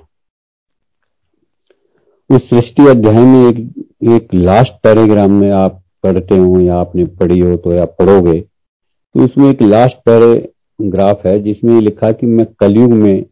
उस 2.30 2.50
सृष्टि 2.50 2.88
अध्याय 2.88 3.24
में 3.25 3.48
एक 3.50 3.58
एक 4.13 4.34
लास्ट 4.34 4.74
पैराग्राम 4.84 5.32
में 5.32 5.52
आप 5.52 5.82
पढ़ते 6.04 6.38
हो 6.38 6.60
या 6.60 6.75
आपने 6.75 7.06
पढ़ी 7.20 7.40
हो 7.40 7.56
तो 7.58 7.74
या 7.74 7.86
पढ़ोगे 8.00 8.40
तो 9.15 9.25
उसमें 9.25 9.50
एक 9.50 9.62
लास्ट 9.62 9.96
पैरे 9.96 10.53
ग्राफ 10.82 11.25
है, 11.25 11.39
जिसमें 11.39 11.82
लिखा 11.82 12.12
कि 12.12 12.27
मैं 12.27 12.46
कलयुग 12.60 12.91
में 12.91 13.25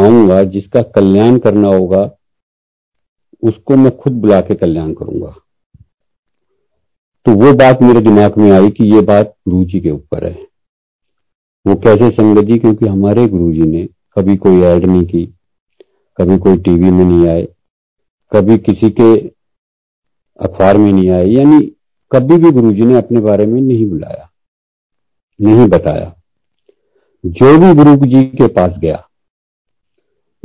आऊँगा, 0.00 0.42
जिसका 0.42 0.82
कल्याण 0.82 1.38
करना 1.38 1.68
होगा, 1.68 2.10
उसको 3.42 3.76
मैं 3.76 3.96
खुद 3.96 4.12
बुला 4.12 4.40
के 4.40 4.54
कल्याण 4.54 4.92
करूँगा। 4.92 5.34
तो 7.26 7.32
वो 7.32 7.52
बात 7.52 7.82
मेरे 7.82 8.00
दिमाग 8.00 8.38
में 8.38 8.50
आई 8.50 8.70
कि 8.70 8.84
ये 8.84 9.00
बात 9.00 9.34
गुरु 9.48 9.64
जी 9.64 9.80
के 9.80 9.90
ऊपर 9.90 10.24
है। 10.24 10.46
वो 11.66 11.74
कैसे 11.74 12.10
संगत 12.10 12.44
जी 12.44 12.58
क्योंकि 12.58 12.86
हमारे 12.86 13.26
गुरु 13.28 13.52
जी 13.52 13.62
ने 13.62 13.88
कभी 14.18 14.36
कोई 14.36 14.60
ऐड 14.60 14.84
नहीं 14.84 15.04
की, 15.04 15.24
कभी 16.18 16.38
कोई 16.38 16.56
टीवी 16.56 16.90
में 16.90 17.04
नहीं 17.04 17.26
आए, 17.28 17.42
कभी 18.32 18.58
किसी 18.58 18.90
के 18.90 19.12
अखबार 20.40 20.76
में 20.76 20.92
नहीं 20.92 21.10
आए, 21.10 21.26
यानी 21.26 21.60
कभी 22.12 22.36
भी 22.36 22.50
गुरु 22.50 22.72
जी 22.72 22.84
ने 22.84 22.94
अपने 22.94 23.20
बारे 23.20 23.46
में 23.46 23.60
नहीं 23.60 23.86
बुलाया। 23.90 24.30
नहीं 25.40 25.68
बताया। 25.68 26.14
जो 27.26 27.58
भी 27.58 27.74
गुरु 27.74 28.06
जी 28.06 28.24
के 28.24 28.46
पास 28.46 28.78
गया, 28.78 29.04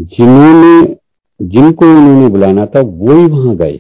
जिन्होंने, 0.02 0.96
जिनको 1.42 1.86
उन्होंने 1.86 2.28
बुलाना 2.28 2.66
था, 2.66 2.80
वो 2.80 3.16
ही 3.16 3.26
वहाँ 3.26 3.56
गए। 3.56 3.80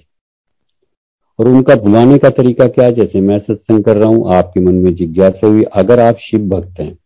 और 1.39 1.47
उनका 1.47 1.75
बुलाने 1.75 2.17
का 2.17 2.29
तरीका 2.29 2.67
क्या 2.67 2.85
है? 2.85 2.91
जैसे 2.91 3.21
मैं 3.21 3.39
सत्संग 3.39 3.83
कर 3.83 3.97
रहा 3.97 4.09
हूँ, 4.09 4.33
आपके 4.33 4.59
मन 4.59 4.75
में 4.75 4.95
जिज्ञासा 4.95 5.47
हुई, 5.47 5.63
अगर 5.63 5.99
आप 5.99 6.15
शिव 6.15 6.39
भक्त 6.41 6.79
हैं, 6.79 6.97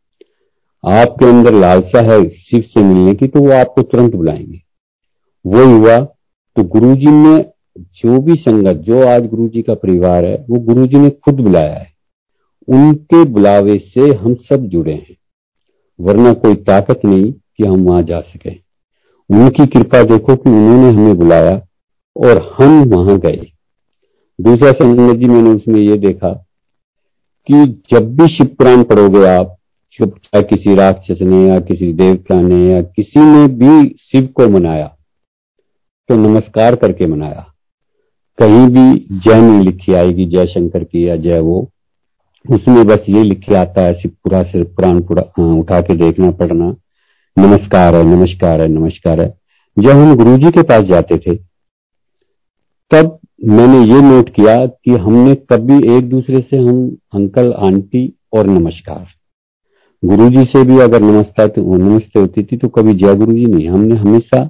आपके 0.87 1.25
अंदर 1.25 1.53
लालसा 1.53 2.01
है 2.01 2.29
शिव 2.29 2.61
से 2.61 2.83
मिलने 2.83 3.15
की 3.15 3.27
तो 3.27 3.39
वो 3.39 3.51
आपको 3.51 3.81
तुरंत 3.81 4.15
बुलाएँगे। 4.15 4.61
वो 5.47 5.65
हुआ 5.65 5.97
तो 6.55 6.63
गुरुजी 6.63 7.07
ने 7.07 7.45
जो 7.77 8.21
भी 8.21 8.35
संगत, 8.35 8.73
जो 8.73 9.07
आज 9.07 9.27
गुरुजी 9.27 9.61
का 9.61 9.73
परिवार 9.73 10.25
है, 10.25 10.45
वो 10.49 10.59
गुरुजी 10.59 10.97
ने 10.97 11.09
खुद 11.09 11.35
बुलाया 11.35 11.73
है। 11.73 11.94
उनके 12.67 13.23
बुलावे 13.25 13.77
से 13.79 14.13
हम 14.13 14.35
सब 14.43 14.67
जुड़े 14.67 14.93
हैं। 14.93 15.15
वरना 15.99 16.33
कोई 16.33 16.55
ताकत 16.63 17.01
नहीं 17.05 17.31
कि 17.31 17.65
हम 17.65 17.83
वहाँ 17.83 18.03
जा 18.03 18.19
सके। 18.21 18.55
उनकी 19.29 19.65
कृपा 19.65 20.01
देखो 20.03 20.35
कि 20.35 20.49
उन्होंने 20.49 20.89
हमें 20.91 21.17
बुलाया 21.17 21.55
और 22.15 22.37
हम 22.57 22.83
वहाँ 22.85 23.17
गए। 23.19 23.45
दूसरा 24.39 24.71
संगत 24.71 25.15
जी, 25.15 25.25
मैंने 25.25 25.49
उसमें 25.49 25.79
यह 25.81 25.95
देखा 25.95 26.29
कि 27.47 27.65
जब 27.91 28.15
भी 28.15 28.27
शिव 28.27 28.47
पुराण 28.59 28.83
पढ़ोगे 28.83 29.25
आप 29.27 29.55
चाहे 29.93 30.41
किसी 30.43 30.75
राक्षस 30.75 31.19
ने 31.21 31.47
या 31.47 31.59
किसी 31.59 31.91
देवता 31.93 32.41
ने 32.41 32.57
या 32.67 32.81
किसी 32.81 33.19
ने 33.19 33.47
भी 33.47 33.95
शिव 34.01 34.25
को 34.27 34.47
मनाया 34.49 34.87
तो 36.09 36.15
नमस्कार 36.17 36.75
करके 36.75 37.07
मनाया। 37.07 37.45
कहीं 38.39 38.67
भी 38.67 39.19
जय 39.19 39.41
नहीं 39.41 39.63
लिखी 39.65 39.93
आएगी, 39.93 40.25
जय 40.25 40.45
शंकर 40.45 40.83
की 40.83 41.07
या 41.07 41.15
जय 41.15 41.39
वो 41.39 41.61
उसमें 42.49 42.85
बस 42.87 43.05
ये 43.09 43.23
लिख 43.23 43.39
के 43.39 43.55
आता 43.55 43.81
है 43.81 43.93
शिव 43.93 44.11
पूरा 44.23 44.41
से 44.43 44.63
पुराण 44.65 44.99
पूरा 45.01 45.21
उठा 45.53 45.79
के 45.81 45.93
देखना, 45.95 46.29
पढ़ना। 46.31 46.75
नमस्कार 47.37 47.95
है 47.95 48.03
नमस्कार 48.05 48.61
है 48.61 48.67
नमस्कार 48.67 49.21
है। 49.21 49.27
जब 49.77 49.89
हम 49.91 50.15
गुरु 50.15 50.37
जी 50.37 50.51
के 50.51 50.61
पास 50.63 50.81
जाते 50.83 51.17
थे, 51.17 51.35
तब 52.91 53.17
मैंने 53.45 53.79
ये 53.85 54.01
नोट 54.01 54.29
किया 54.29 54.65
कि 54.65 54.91
हमने 54.95 55.33
कभी 55.51 55.77
एक 55.95 56.09
दूसरे 56.09 56.39
से 56.41 56.57
हम 56.57 56.85
अंकल, 57.13 57.51
आंटी 57.53 58.13
और 58.33 58.47
नमस्कार। 58.47 59.07
गुरुजी 60.03 60.43
से 60.43 60.63
भी 60.63 60.79
अगर 60.79 61.01
नमस्ता 61.01 61.47
तो 61.47 61.75
नमस्ते 61.75 62.19
होती 62.19 62.43
थी 62.43 62.57
तो 62.57 62.67
कभी 62.69 62.93
जय 62.93 63.15
गुरु 63.15 63.33
जी 63.33 63.45
नहीं। 63.45 63.67
हमने 63.69 63.95
हमेशा 63.95 64.49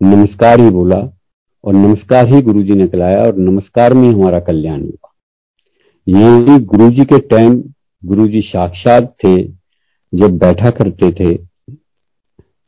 नमस्कार 0.00 0.60
ही 0.60 0.70
बोला 0.70 0.96
और 1.64 1.74
नमस्कार 1.74 2.28
ही 2.28 2.40
गुरु 2.42 2.62
जी 2.62 2.74
ने 2.74 2.86
खिलाया 2.86 3.22
और 3.22 3.36
नमस्कार 3.38 3.94
में 3.94 4.08
हमारा 4.08 4.40
कल्याण 4.40 4.80
हुआ। 4.80 5.09
ये 6.06 6.58
गुरु 6.60 6.88
जी 6.90 7.04
के 7.04 7.18
टाइम 7.28 7.54
गुरु 8.02 8.26
जी 8.28 8.40
साक्षात 8.40 9.14
थे, 9.24 9.42
जब 10.12 10.38
बैठा 10.38 10.70
करते 10.70 11.10
थे, 11.12 11.34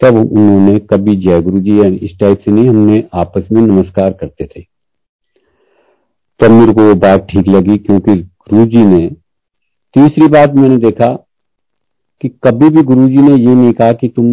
तब 0.01 0.17
उन्होंने 0.17 0.79
कभी 0.91 1.15
जय 1.17 1.41
गुरु 1.43 1.61
जी 1.61 1.81
इस 1.97 2.17
टाइप 2.21 2.39
से 2.39 2.51
नहीं, 2.51 2.69
हमने 2.69 3.03
आपस 3.15 3.49
में 3.53 3.61
नमस्कार 3.63 4.13
करते 4.13 4.47
थे। 4.47 4.63
तब 6.41 6.51
मेरे 6.51 6.73
को 6.73 6.83
वो 6.83 6.95
बात 6.97 7.27
ठीक 7.31 7.49
लगी, 7.49 7.77
क्योंकि 7.79 8.15
गुरु 8.15 8.65
जी 8.67 8.85
ने, 8.87 9.07
तीसरी 9.97 10.29
बात 10.29 10.55
मैंने 10.55 10.77
देखा 10.79 11.09
कि 12.21 12.29
कभी 12.45 12.69
भी 12.69 12.83
गुरु 12.83 13.09
जी 13.09 13.17
ने 13.19 13.35
ये 13.35 13.55
नहीं 13.55 13.73
कहा 13.73 13.93
कि 13.93 14.09
तुम 14.09 14.27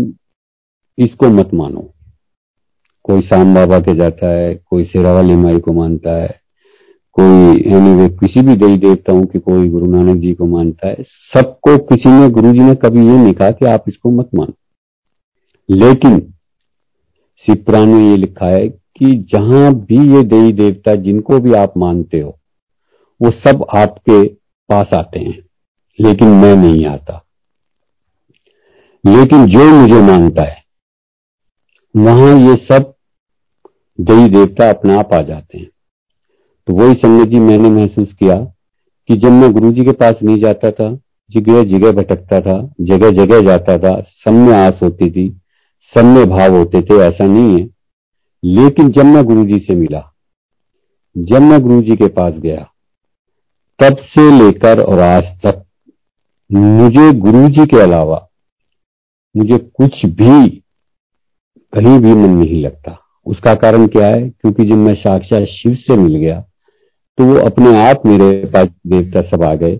इसको 0.98 1.30
मत 1.30 1.54
मानो। 1.54 1.82
कोई 3.06 3.22
शाम 3.22 3.56
बाबा 3.56 3.80
के 3.80 3.96
जाता 3.96 4.28
है, 4.28 4.54
कोई 4.56 4.86
शेरा 4.86 5.14
वाली 5.14 5.36
माई 5.36 5.60
को 5.60 5.74
मानता 5.74 6.16
है 6.16 6.40
कोई, 7.20 7.72
यानी 7.72 7.96
वे 7.96 8.10
किसी 8.10 8.42
भी 8.42 8.56
देवी 8.56 8.78
देवताओं 8.78 9.26
की 9.26 9.40
कोई 9.40 9.70
गुरु 9.70 9.86
नानक 9.86 10.18
जी 10.18 10.34
को 10.34 10.46
मानता 10.46 10.88
है, 10.88 10.96
सबको 11.04 11.78
किसी 11.78 12.10
ने, 12.10 12.30
गुरु 12.30 12.54
जी 12.54 12.60
ने 12.60 12.76
कभी 12.76 13.00
ये 13.00 13.18
नहीं 13.18 13.34
कहा 13.34 13.52
कि 13.52 13.66
आप 13.66 13.84
इसको 13.88 14.12
मत 14.12 14.30
मानो। 14.36 14.54
लेकिन 15.70 16.34
शिवपुराण 17.46 17.86
ने 17.86 18.10
ये 18.10 18.18
लिखा 18.18 18.46
है 18.46 18.68
कि 18.70 19.28
जहाँ 19.32 19.74
भी 19.74 20.16
ये 20.16 20.24
देवी 20.24 20.54
देवता 20.54 20.96
जिनको 20.96 21.40
भी 21.40 21.54
आप 21.54 21.74
मानते 21.78 22.20
हो, 22.20 22.40
वो 23.22 23.32
सब 23.32 23.66
आपके 23.76 24.28
पास 24.70 24.90
आते 24.94 25.20
हैं, 25.20 25.40
लेकिन 26.00 26.28
मैं 26.28 26.56
नहीं 26.56 26.86
आता। 26.86 27.26
लेकिन 29.06 29.46
जो 29.46 29.66
मुझे 29.82 30.02
मानता 30.02 30.44
है, 30.44 30.64
वहाँ 31.98 32.40
ये 32.40 32.56
सब 32.56 32.94
देवी 34.02 34.30
देवता 34.30 34.70
अपने 34.70 34.96
आप 34.96 35.14
आ 35.14 35.22
जाते 35.22 35.58
हैं। 35.58 35.70
तो 36.70 36.76
वही 36.76 36.94
संगत 36.94 37.28
जी 37.28 37.40
मैंने 37.40 37.70
महसूस 37.70 38.14
किया 38.14 38.36
कि 39.08 39.16
जब 39.16 39.32
मैं 39.32 39.52
गुरु 39.52 39.72
जी 39.72 39.86
के 39.86 39.92
पास 39.92 40.16
नहीं 40.24 40.38
जाता 40.38 40.72
था, 40.72 41.00
जगह 41.32 41.64
जगह 41.64 41.92
भटकता 41.92 42.40
था, 42.40 42.74
जगह 42.82 43.10
जगह 43.12 43.42
जाता 43.42 43.78
था, 43.78 44.02
सब 44.02 44.32
में 44.32 44.54
आस 44.54 44.80
होती 44.84 45.12
थी, 45.12 45.42
सब 45.96 46.06
में 46.06 46.30
भाव 46.30 46.58
होते 46.58 46.82
थे, 46.82 46.98
ऐसा 46.98 47.26
नहीं 47.26 47.60
है। 47.60 47.70
लेकिन 48.44 48.90
जब 48.90 49.06
मैं 49.06 49.24
गुरु 49.24 49.46
जी 49.46 49.60
से 49.60 49.76
मिला, 49.76 50.16
जब 51.18 51.42
मैं 51.42 51.62
गुरु 51.62 51.82
जी 51.82 51.96
के 51.96 52.08
पास 52.08 52.34
गया, 52.34 52.70
तब 53.80 53.98
से 53.98 54.44
लेकर 54.44 54.84
और 54.84 55.00
आज 55.00 55.24
तक 55.24 55.66
मुझे 56.52 57.14
गुरु 57.14 57.50
जी 57.50 57.66
के 57.66 57.82
अलावा 57.82 58.30
मुझे 59.38 59.58
कुछ 59.58 60.06
भी 60.06 60.50
कहीं 61.74 62.00
भी 62.00 62.14
मन 62.14 62.30
नहीं 62.30 62.64
लगता। 62.64 63.00
उसका 63.26 63.54
कारण 63.54 63.88
क्या 63.88 64.08
है? 64.08 64.30
क्योंकि 64.30 64.66
जब 64.66 64.76
मैं 64.76 64.96
साक्षात 64.96 65.44
शिव 65.44 65.76
से 65.76 65.98
मिल 65.98 66.16
गया 66.16 66.46
तो 67.20 67.26
वो 67.26 67.36
अपने 67.38 67.76
आप 67.80 68.06
मेरे 68.06 68.32
पास 68.46 68.68
देवता 68.88 69.22
सब 69.22 69.44
आ 69.44 69.54
गए। 69.56 69.80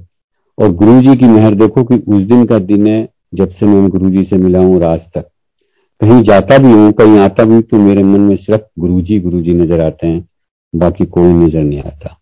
और 0.58 0.72
गुरु 0.74 1.00
जी 1.02 1.16
की 1.16 1.26
मेहर 1.26 1.54
देखो 1.56 1.84
कि 1.84 1.96
उस 2.08 2.24
दिन 2.24 2.44
का 2.46 2.58
दिन 2.62 2.88
है 2.88 3.08
जब 3.36 3.50
से 3.50 3.66
मैं 3.66 3.88
गुरु 3.90 4.10
जी 4.10 4.24
से 4.24 4.38
मिला 4.38 4.60
हूँ 4.60 4.82
आज 4.84 5.00
तक। 5.16 5.30
कहीं 6.02 6.22
जाता 6.24 6.58
भी 6.58 6.72
हूँ, 6.72 6.92
कहीं 6.94 7.20
आता 7.20 7.44
भी 7.44 7.62
तो 7.62 7.78
मेरे 7.78 8.04
मन 8.04 8.22
में 8.22 8.36
सिर्फ़ 8.38 8.62
गुरु 8.80 9.02
जी 9.02 9.20
गुरु 9.20 9.42
जी 9.42 9.54
नज़र 9.54 9.86
आते 9.86 10.08
हैं, 10.08 10.28
बाकी 10.74 11.06
कोई 11.08 11.34
नज़र 11.36 11.64
नहीं 11.64 11.82
आता। 11.82 12.16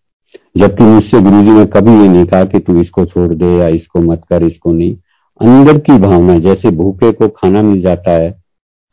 जबकि 0.56 0.84
मुझसे 0.84 1.20
गुरु 1.22 1.42
जी 1.42 1.50
ने 1.50 1.66
कभी 1.68 2.00
ये 2.02 2.08
नहीं 2.08 2.24
कहा 2.26 2.44
कि 2.46 2.58
तू 2.60 2.80
इसको 2.80 3.04
छोड़ 3.06 3.32
दे 3.34 3.56
या 3.56 3.68
इसको 3.74 4.00
मत 4.02 4.22
कर, 4.30 4.42
इसको 4.44 4.72
नहीं। 4.72 4.96
अंदर 5.40 5.78
की 5.80 5.98
भावना, 6.00 6.38
जैसे 6.40 6.70
भूखे 6.72 7.12
को 7.12 7.28
खाना 7.30 7.62
मिल 7.64 7.80
जाता 7.82 8.10
है 8.12 8.30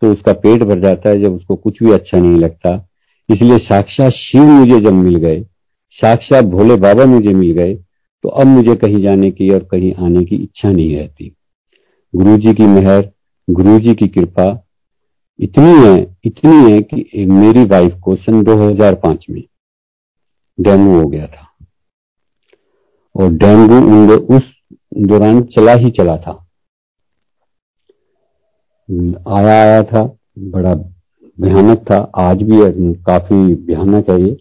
तो 0.02 0.12
उसका 0.12 0.34
पेट 0.36 0.64
भर 0.64 0.80
जाता 0.82 1.10
है, 1.10 1.22
जब 1.22 1.34
उसको 1.34 1.56
कुछ 1.56 1.84
भी 1.84 1.92
अच्छा 1.94 2.20
नहीं 2.20 2.40
लगता। 2.40 2.80
इसलिए 3.30 3.58
साक्षात 3.64 4.12
शिव 4.14 4.44
मुझे 4.44 4.80
जब 4.80 4.94
मिल 4.96 5.16
गए 5.18 5.44
साक्षात 5.96 6.46
भोले 6.46 6.76
बाबा 6.76 7.06
मुझे 7.06 7.34
मिल 7.34 7.52
गए 7.52 7.74
तो 8.24 8.30
अब 8.30 8.48
मुझे 8.48 8.76
कहीं 8.76 9.02
जाने 9.02 9.32
की 9.32 9.50
और 9.50 9.64
कहीं 9.64 9.94
आने 9.96 10.24
की 10.26 10.36
इच्छा 10.36 10.72
नहीं 10.72 10.96
रहती। 10.96 11.32
गुरु 12.14 12.38
जी 12.38 12.54
की 12.54 12.64
मेहर 12.64 13.10
गुरु 13.48 13.80
जी 13.80 13.94
की 13.96 14.08
कृपा 14.08 14.46
इतनी 15.40 15.74
है 15.78 16.18
इतनी 16.26 16.72
है 16.72 16.80
कि 16.82 17.26
मेरी 17.26 17.64
वाइफ 17.66 17.96
को 18.04 18.16
सन 18.16 18.44
2005 18.44 19.26
में 19.30 19.44
डेंगू 20.60 21.00
हो 21.00 21.08
गया 21.08 21.28
था। 21.28 21.48
और 23.16 23.32
डेंगू 23.34 24.36
उस 24.36 24.44
दौरान 24.98 25.42
चला 25.44 25.74
ही 25.74 25.90
चला 25.92 26.18
था। 26.18 26.42
आया 29.28 29.62
आया 29.62 29.84
था, 29.84 30.04
बड़ा 30.40 30.74
भयानक 31.40 31.86
था, 31.92 31.98
आज 32.16 32.44
भी 32.44 32.94
काफ़ी 33.04 33.56
भयानक 33.56 34.10
है 34.10 34.22
ये। 34.22 34.38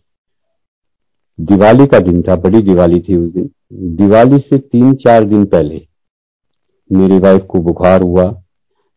दिवाली 1.39 1.87
का 1.87 1.99
दिन 1.99 2.23
था, 2.23 2.37
बड़ी 2.37 2.61
दिवाली 2.63 3.01
थी 3.01 3.17
उस 3.17 3.33
दिन। 3.33 3.51
दिवाली 3.97 4.39
से 4.39 4.59
तीन 4.59 4.93
चार 4.95 5.25
दिन 5.25 5.45
पहले 5.45 5.81
मेरी 6.91 7.19
वाइफ 7.19 7.47
को 7.49 7.59
बुखार 7.61 8.03
हुआ। 8.03 8.25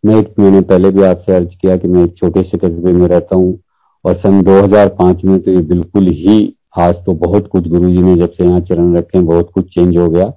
मैं 0.04 0.16
एक 0.16 0.34
महीने 0.40 0.62
पहले 0.62 0.90
भी 0.92 1.04
आपसे 1.04 1.36
अर्ज़ 1.36 1.56
किया 1.62 1.78
कि 1.78 1.88
मैं 1.88 2.04
एक 2.04 2.18
छोटे 2.18 2.44
से 2.44 2.58
कस्बे 2.58 2.92
में 2.92 3.08
रहता 3.08 3.36
हूँ 3.36 3.58
और 4.06 4.16
सन 4.16 4.42
2005 4.42 5.24
में 5.26 5.40
तो 5.40 5.52
ये 5.52 5.62
बिल्कुल 5.64 6.08
ही, 6.08 6.56
आज 6.78 6.96
तो 6.96 7.14
बहुत 7.16 7.48
कुछ 7.48 7.68
गुरु 7.68 7.90
जी 7.90 8.02
ने 8.02 8.16
जब 8.16 8.32
से 8.32 8.44
यहाँ 8.44 8.60
चरण 8.62 8.96
रखे, 8.96 9.20
बहुत 9.20 9.52
कुछ 9.54 9.74
चेंज 9.74 9.98
हो 9.98 10.08
गया। 10.10 10.32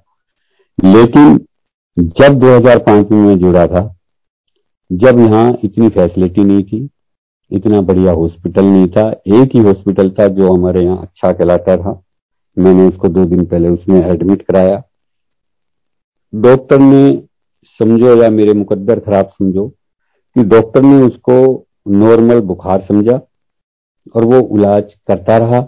लेकिन 0.77 1.37
जब 1.97 2.39
2005 2.39 3.11
में 3.11 3.19
मैं 3.19 3.37
जुड़ा 3.39 3.65
था, 3.67 3.83
जब 4.91 5.19
यहाँ 5.19 5.57
इतनी 5.63 5.89
फैसिलिटी 5.89 6.43
नहीं 6.43 6.63
थी 6.63 6.87
इतना 7.51 7.81
बढ़िया 7.81 8.11
हॉस्पिटल 8.13 8.65
नहीं 8.65 8.87
था, 8.87 9.09
एक 9.09 9.55
ही 9.55 9.59
हॉस्पिटल 9.59 10.09
था 10.09 10.27
जो 10.29 10.53
हमारे 10.53 10.83
यहाँ 10.83 10.97
अच्छा 10.97 11.31
कहलाता 11.31 11.75
था 11.77 12.01
मैंने 12.57 12.87
उसको 12.87 13.07
दो 13.07 13.25
दिन 13.25 13.45
पहले 13.45 13.69
उसमें 13.69 14.01
एडमिट 14.01 14.41
कराया। 14.41 14.81
डॉक्टर 16.33 16.79
ने 16.79 17.21
समझो 17.79 18.15
या 18.15 18.29
मेरे 18.29 18.53
मुकद्दर 18.53 18.99
खराब 18.99 19.29
समझो 19.29 19.67
कि 19.67 20.43
डॉक्टर 20.45 20.81
ने 20.81 21.01
उसको 21.03 21.65
नॉर्मल 21.89 22.39
बुखार 22.41 22.81
समझा 22.81 23.19
और 24.15 24.25
वो 24.25 24.39
इलाज 24.57 24.93
करता 25.07 25.37
रहा। 25.37 25.61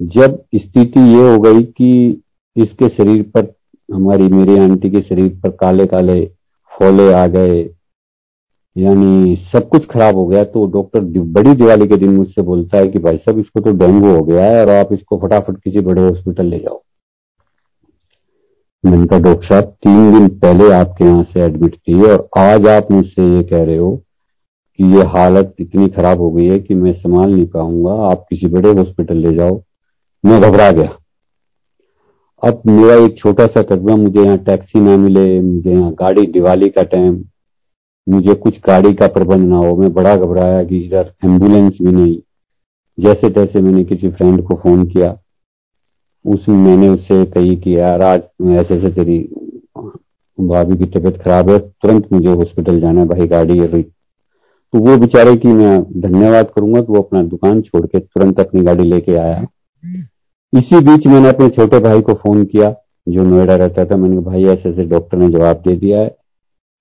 जब 0.00 0.42
स्थिति 0.54 1.00
ये 1.00 1.32
हो 1.32 1.38
गई 1.40 1.62
कि 1.62 2.22
इसके 2.56 2.88
शरीर 2.88 3.22
पर, 3.34 3.52
हमारी 3.88 4.28
मेरी 4.28 4.58
आंटी 4.58 4.90
के 4.90 5.00
शरीर 5.02 5.28
पर 5.42 5.50
काले 5.56 5.86
काले 5.86 6.24
फोले 6.72 7.12
आ 7.12 7.26
गए 7.26 7.62
यानी 8.78 9.36
सब 9.52 9.68
कुछ 9.68 9.86
खराब 9.86 10.16
हो 10.16 10.26
गया 10.26 10.42
तो 10.46 10.64
डॉक्टर 10.72 11.00
बड़ी 11.32 11.52
दिवाली 11.52 11.86
के 11.88 11.96
दिन 11.96 12.10
मुझसे 12.16 12.42
बोलता 12.42 12.78
है 12.78 12.88
कि 12.88 12.98
भाई 12.98 13.16
साहब 13.16 13.38
इसको 13.38 13.60
तो 13.60 13.72
डेंगू 13.78 14.08
हो 14.08 14.22
गया 14.24 14.44
है 14.44 14.60
और 14.60 14.68
आप 14.70 14.92
इसको 14.92 15.18
फटाफट 15.18 15.56
किसी 15.62 15.80
बड़े 15.80 16.02
हॉस्पिटल 16.02 16.46
ले 16.46 16.58
जाओ। 16.58 16.82
मैंने 18.84 19.06
कहा, 19.06 19.18
डॉक्टर 19.18 19.46
साहब, 19.46 19.64
तीन 19.64 20.10
दिन 20.12 20.28
पहले 20.38 20.70
आपके 20.72 21.04
यहाँ 21.04 21.22
से 21.22 21.40
एडमिट 21.40 21.74
थी 21.76 22.02
और 22.02 22.28
आज 22.38 22.66
आप 22.66 22.90
मुझसे 22.92 23.26
ये 23.26 23.42
कह 23.42 23.64
रहे 23.64 23.76
हो 23.76 23.96
कि 23.96 24.84
ये 24.96 25.02
हालत 25.08 25.54
इतनी 25.60 25.88
खराब 25.88 26.20
हो 26.20 26.30
गई 26.30 26.46
है 26.46 26.58
कि 26.58 26.74
मैं 26.74 26.92
संभाल 26.92 27.34
नहीं 27.34 27.46
पाऊँगा, 27.46 27.92
आप 28.10 28.24
किसी 28.30 28.46
बड़े 28.46 28.70
हॉस्पिटल 28.70 29.16
ले 29.16 29.34
जाओ। 29.34 29.60
मैं 30.24 30.40
घबरा 30.40 30.70
गया। 30.70 30.96
अब 32.42 32.62
मेरा 32.66 32.94
एक 33.04 33.18
छोटा 33.18 33.46
सा 33.46 33.62
कस्बा, 33.64 33.96
मुझे 33.96 34.20
यहाँ 34.20 34.38
टैक्सी 34.38 34.80
ना 34.80 34.96
मिले, 34.96 35.40
मुझे 35.40 35.70
यहाँ 35.70 35.92
गाड़ी, 35.92 36.26
दिवाली 36.28 36.68
का 36.68 36.82
टाइम 36.84 37.16
मुझे 38.08 38.34
कुछ 38.34 38.58
गाड़ी 38.66 38.92
का 38.94 39.06
प्रबंध 39.06 39.48
ना 39.48 39.56
हो। 39.56 39.76
मैं 39.76 39.92
बड़ा 39.92 40.16
घबराया 40.16 40.62
कि 40.64 40.78
इधर 40.78 41.12
एंबुलेंस 41.24 41.78
भी 41.82 41.92
नहीं। 41.92 42.18
जैसे 42.98 43.30
तैसे 43.30 43.60
मैंने 43.60 43.84
किसी 43.84 44.10
फ्रेंड 44.10 44.42
को 44.42 44.54
फ़ोन 44.54 44.84
किया, 44.86 45.18
उस 46.24 46.48
मैंने 46.48 46.88
उससे 46.88 47.24
कही 47.26 47.56
कि, 47.56 47.76
यार, 47.78 48.02
आज 48.02 48.22
ऐसे 48.42 48.74
ऐसे 48.74 48.90
तेरी 48.90 49.18
भाभी 50.38 50.76
की 50.76 50.84
तबीयत 50.84 51.20
खराब 51.22 51.50
है, 51.50 51.58
तुरंत 51.58 52.12
मुझे 52.12 52.28
हॉस्पिटल 52.28 52.80
जाना 52.80 53.00
है, 53.00 53.06
भाई, 53.06 53.26
गाड़ी 53.26 53.58
है 53.58 53.82
तो 54.72 54.78
वो 54.78 54.96
बेचारे 54.96 55.36
की 55.36 55.48
मैं 55.48 56.00
धन्यवाद 56.00 56.50
करूँगा 56.56 56.80
तो 56.82 56.92
वो 56.92 57.02
अपना 57.02 57.22
दुकान 57.22 57.60
छोड़ 57.62 57.86
के 57.86 57.98
तुरंत 57.98 58.40
अपनी 58.40 58.60
गाड़ी 58.60 58.84
लेके 58.84 59.14
आया। 59.14 59.46
इसी 60.52 60.80
बीच 60.80 61.06
मैंने 61.06 61.28
अपने 61.28 61.48
छोटे 61.48 61.78
भाई 61.78 62.00
को 62.00 62.14
फ़ोन 62.14 62.44
किया, 62.44 62.74
जो 63.08 63.24
नोएडा 63.24 63.56
रहता 63.56 63.84
था। 63.84 63.96
मैंने 63.96 64.20
भाई 64.20 64.44
ऐसे 64.44 64.68
ऐसे 64.70 64.84
डॉक्टर 64.84 65.18
ने 65.18 65.28
जवाब 65.30 65.62
दे 65.66 65.74
दिया 65.76 66.00
है। 66.00 66.16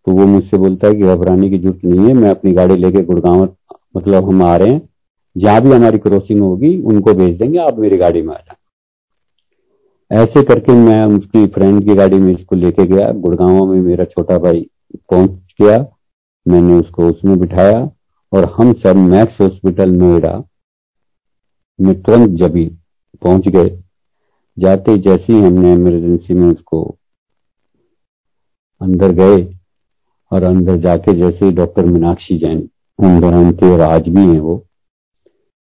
तो 0.08 0.14
वो 0.14 0.26
मुझसे 0.26 0.58
बोलता 0.58 0.88
है 0.88 0.94
कि 0.94 1.02
घबराने 1.04 1.50
की 1.50 1.58
ज़रूरत 1.60 1.80
नहीं 1.86 2.08
है, 2.08 2.14
मैं 2.14 2.30
अपनी 2.30 2.52
गाड़ी 2.54 2.76
लेके 2.76 3.02
गुड़गांव 3.04 3.42
मतलब 3.98 4.28
हम 4.28 4.44
आ 4.44 4.56
रहे 4.58 4.70
हैं। 4.70 4.82
जहाँ 5.36 5.62
भी 5.62 5.72
हमारी 5.72 5.98
क्रॉसिंग 5.98 6.42
होगी, 6.42 6.82
उनको 6.82 7.14
भेज 7.14 7.38
देंगे, 7.38 7.58
आप 7.60 7.80
मेरी 7.80 7.98
गाड़ी 7.98 8.22
में 8.22 8.34
आ 8.36 8.38
जाए 8.38 8.56
ऐसे 10.12 10.44
करके 10.44 10.74
मैं 10.74 11.04
उसकी 11.18 11.46
फ्रेंड 11.48 11.84
की 11.86 11.96
गाड़ी 11.96 12.20
में 12.20 12.32
इसको 12.34 12.56
लेके 12.56 12.86
गया। 12.86 13.12
गुड़गांव 13.18 13.66
में 13.66 13.82
मेरा 13.82 14.04
छोटा 14.06 14.38
भाई 14.38 14.66
पहुँच 15.12 15.56
गया। 15.62 15.86
मैंने 16.46 16.74
उसको 16.74 17.10
उसमें 17.10 17.38
बिठाया 17.40 17.90
और 18.32 18.46
हम 18.56 18.74
सब 18.76 18.96
मैक्स 19.08 19.42
हॉस्पिटल 19.42 19.92
नोएडा 19.92 20.34
में 21.80 22.02
तुरंत 22.02 22.38
जब 22.40 22.58
पहुँच 23.22 23.48
गए। 23.50 23.78
जाते 24.58 24.98
जैसे 25.00 25.34
ही 25.34 25.42
हमने 25.42 25.74
इमरजेंसी 25.74 26.34
में 26.34 26.48
उसको 26.48 26.84
अंदर 28.82 29.12
गए 29.14 29.57
और 30.31 30.43
अंदर 30.43 30.77
जाके 30.81 31.13
जैसे 31.15 31.51
डॉक्टर 31.53 31.86
मीनाक्षी 31.86 32.38
जैन 32.38 32.67
उन 33.00 33.19
दौरान 33.22 33.51
थे 33.53 33.69
और 33.69 33.81
आज 33.81 34.10
भी 34.10 34.22
हैं 34.24 34.39
वो, 34.39 34.55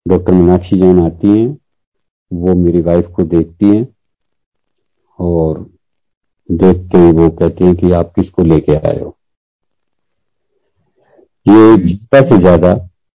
डॉक्टर 0.06 0.32
मीनाक्षी 0.32 0.78
जैन 0.78 1.00
आती 1.00 1.28
हैं, 1.30 1.48
वो 2.30 2.54
मेरी 2.56 2.80
वाइफ 2.82 3.06
को 3.16 3.22
देखती 3.24 3.66
हैं 3.66 3.86
और 5.18 5.58
देखते 6.48 6.98
ही, 6.98 7.10
वो 7.12 7.28
कहते 7.30 7.64
हैं 7.64 7.74
कि 7.76 7.92
आप 7.92 8.12
किसको 8.16 8.44
लेके 8.44 8.76
आए 8.78 8.98
हो? 9.00 9.16
ये 11.46 11.76
ज़्यादा 11.78 12.20
से 12.28 12.38
ज़्यादा 12.40 12.74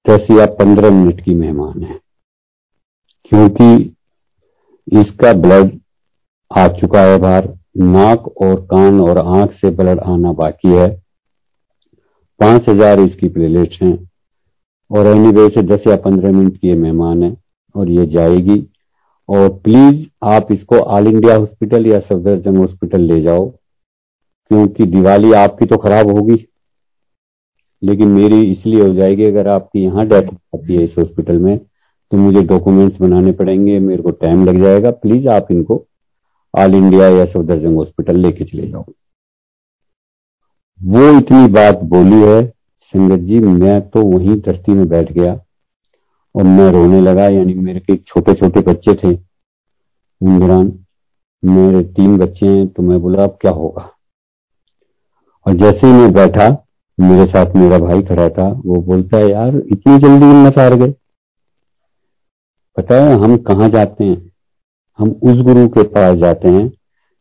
दस 0.05 0.27
या 0.31 0.45
पंद्रह 0.55 0.91
मिनट 0.91 1.23
की 1.25 1.33
मेहमान 1.35 1.83
है, 1.83 1.99
क्योंकि 3.25 3.95
इसका 4.87 5.33
ब्लड 5.35 5.79
आ 6.51 6.67
चुका 6.79 7.01
है 7.01 7.17
बाहर, 7.19 7.47
नाक 7.77 8.27
और 8.41 8.55
कान 8.65 8.99
और 9.01 9.17
आँख 9.19 9.51
से 9.53 9.69
ब्लड 9.71 9.99
आना 10.01 10.31
बाकी 10.33 10.69
है। 10.71 10.89
पाँच 12.39 12.69
हज़ार 12.69 12.99
इसकी 12.99 13.27
प्लेलेट्स 13.29 13.81
हैं। 13.81 13.97
और 14.91 15.07
एनी 15.07 15.31
वे 15.31 15.47
से 15.49 15.61
दस 15.65 15.83
या 15.87 15.95
पंद्रह 15.99 16.31
मिनट 16.31 16.57
की 16.57 16.67
ये 16.67 16.75
मेहमान 16.75 17.23
है 17.23 17.35
और 17.75 17.89
ये 17.89 18.05
जाएगी। 18.07 18.65
और 19.29 19.47
प्लीज़ 19.59 20.05
आप 20.25 20.51
इसको 20.51 20.77
ऑल 20.77 21.07
इंडिया 21.07 21.35
हॉस्पिटल 21.35 21.85
या 21.87 21.99
सफदरजंग 21.99 22.57
हॉस्पिटल 22.57 23.01
ले 23.03 23.21
जाओ, 23.21 23.47
क्योंकि 24.51 24.85
दिवाली 24.85 25.31
आपकी 25.35 25.65
तो 25.65 25.77
खराब 25.77 26.11
होगी। 26.17 26.45
लेकिन 27.81 28.07
मेरी 28.09 28.41
इसलिए 28.51 28.81
हो 28.81 28.93
जाएगी, 28.93 29.25
अगर 29.25 29.47
आपकी 29.47 29.83
यहाँ 29.83 30.05
डेथ 30.07 30.27
आती 30.55 30.75
है 30.75 30.83
इस 30.83 30.93
हॉस्पिटल 30.97 31.39
में 31.39 31.57
तो 32.11 32.17
मुझे 32.17 32.41
डॉक्यूमेंट्स 32.43 33.01
बनाने 33.01 33.31
पड़ेंगे, 33.33 33.79
मेरे 33.79 34.03
को 34.03 34.11
टाइम 34.11 34.45
लग 34.45 34.61
जाएगा। 34.61 34.91
प्लीज़ 34.93 35.27
आप 35.29 35.47
इनको 35.51 35.83
ऑल 36.53 36.75
इंडिया 36.75 37.07
या 37.09 37.25
सफदरजंग 37.25 37.75
हॉस्पिटल 37.77 38.17
लेके 38.17 38.45
चले 38.45 38.67
जाओ। 38.67 38.83
वो 40.83 41.17
इतनी 41.17 41.47
बात 41.47 41.79
बोली 41.83 42.21
है 42.21 42.53
संगत 42.79 43.19
जी, 43.19 43.39
मैं 43.39 43.89
तो 43.89 44.01
वहीं 44.01 44.41
धरती 44.41 44.71
में 44.71 44.87
बैठ 44.87 45.11
गया 45.11 45.33
और 46.35 46.43
मैं 46.43 46.71
रोने 46.71 47.01
लगा, 47.01 47.23
यानी 47.23 47.53
मेरे 47.53 47.79
के 47.79 47.95
छोटे 47.95 48.33
छोटे 48.33 48.59
बच्चे 48.59 48.93
थे। 48.93 49.19
उन 50.21 50.39
दौरान 50.39 50.85
मेरे 51.45 51.83
तीन 51.83 52.17
बच्चे 52.17 52.45
हैं 52.45 52.67
तो 52.67 52.83
मैं 52.83 53.01
बोला, 53.01 53.23
अब 53.23 53.37
क्या 53.41 53.51
होगा? 53.51 53.91
और 55.47 55.53
जैसे 55.53 55.87
ही 55.87 55.93
मैं 55.93 56.13
बैठा, 56.13 56.65
मेरे 56.99 57.25
साथ 57.25 57.55
मेरा 57.55 57.77
भाई 57.77 58.01
खड़ा 58.01 58.29
था, 58.29 58.61
वो 58.65 58.81
बोलता 58.81 59.17
है, 59.17 59.29
यार, 59.29 59.55
इतनी 59.55 59.97
जल्दी 59.97 60.25
हिम्मत 60.25 60.57
हार 60.57 60.75
गए। 60.75 60.93
पता 62.77 62.95
है, 62.95 63.13
हम 63.13 63.37
कहा 63.37 63.67
जाते 63.67 64.03
हैं? 64.03 64.31
हम 64.97 65.09
उस 65.23 65.41
गुरु 65.41 65.67
के 65.67 65.83
पास 65.83 66.17
जाते 66.17 66.47
हैं, 66.47 66.71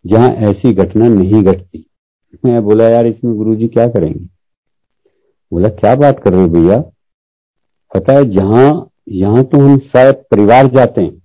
जहाँ 0.06 0.28
ऐसी 0.28 0.72
घटना 0.72 1.08
नहीं 1.08 1.44
घटती। 1.44 1.90
मैं 2.44 2.62
बोला, 2.64 2.84
यार, 2.84 3.06
इसमें 3.06 3.36
गुरुजी 3.36 3.68
क्या 3.68 3.86
करेंगे? 3.88 4.24
बोला, 5.52 5.68
क्या 5.70 5.94
बात 5.96 6.20
कर 6.20 6.32
रहे 6.32 6.42
हो 6.42 6.48
भैया? 6.50 6.78
पता 7.92 8.12
है, 8.12 8.24
जहाँ, 8.30 8.88
यहाँ 9.08 9.44
तो 9.44 9.60
हम 9.60 9.78
शायद 9.86 10.14
परिवार 10.30 10.66
जाते 10.66 11.02
हैं। 11.02 11.22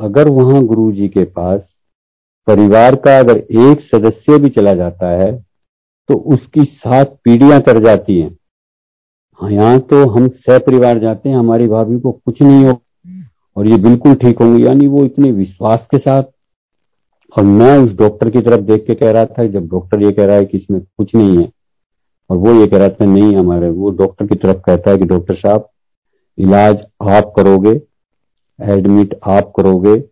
अगर 0.00 0.28
वहाँ 0.28 0.62
गुरुजी 0.64 1.08
के 1.08 1.24
पास 1.26 1.68
परिवार 2.46 2.94
का 2.96 3.18
अगर 3.18 3.38
एक 3.38 3.80
सदस्य 3.82 4.38
भी 4.38 4.48
चला 4.50 4.72
जाता 4.74 5.10
है 5.12 5.32
तो 6.08 6.14
उसकी 6.34 6.64
सात 6.64 7.16
पीढ़ियाँ 7.24 7.60
तर 7.60 7.78
जाती 7.78 8.20
हैं। 8.20 8.30
हाँ 9.40 9.50
यहाँ 9.50 9.78
तो 9.80 10.04
हम 10.08 10.28
सह 10.28 10.58
परिवार 10.58 10.98
जाते 10.98 11.28
हैं, 11.28 11.36
हमारी 11.36 11.66
भाभी 11.68 11.98
को 12.00 12.12
कुछ 12.12 12.42
नहीं 12.42 12.64
हो, 12.64 12.80
और 13.56 13.66
ये 13.66 13.76
बिल्कुल 13.78 14.14
ठीक 14.14 14.38
होंगे। 14.38 14.64
यानी 14.64 14.86
वो 14.86 15.04
इतने 15.04 15.30
विश्वास 15.32 15.86
के 15.90 15.98
साथ 15.98 16.22
और 17.38 17.44
मैं 17.44 17.78
उस 17.78 17.96
डॉक्टर 17.96 18.30
की 18.30 18.40
तरफ़ 18.40 18.60
देख 18.60 18.86
के 18.86 18.94
कह 18.94 19.10
रहा 19.10 19.24
था 19.24 19.46
जब 19.46 19.68
डॉक्टर 19.68 20.02
ये 20.02 20.12
कह 20.12 20.24
रहा 20.24 20.36
है 20.36 20.44
कि 20.44 20.58
इसमें 20.58 20.80
कुछ 20.80 21.14
नहीं 21.14 21.38
है, 21.38 21.52
और 22.30 22.36
वो 22.36 22.54
ये 22.54 22.66
कह 22.66 22.78
रहा 22.78 22.88
था, 22.88 23.04
नहीं 23.04 23.36
हमारे, 23.36 23.70
वो 23.70 23.90
डॉक्टर 23.90 24.26
की 24.26 24.34
तरफ़ 24.34 24.56
कहता 24.56 24.90
है 24.90 24.98
कि, 24.98 25.04
डॉक्टर 25.04 25.34
साहब, 25.34 25.68
इलाज 26.38 26.82
आप 27.02 27.32
करोगे, 27.36 27.82
एडमिट 28.62 29.18
आप 29.26 29.52
करोगे, 29.56 30.04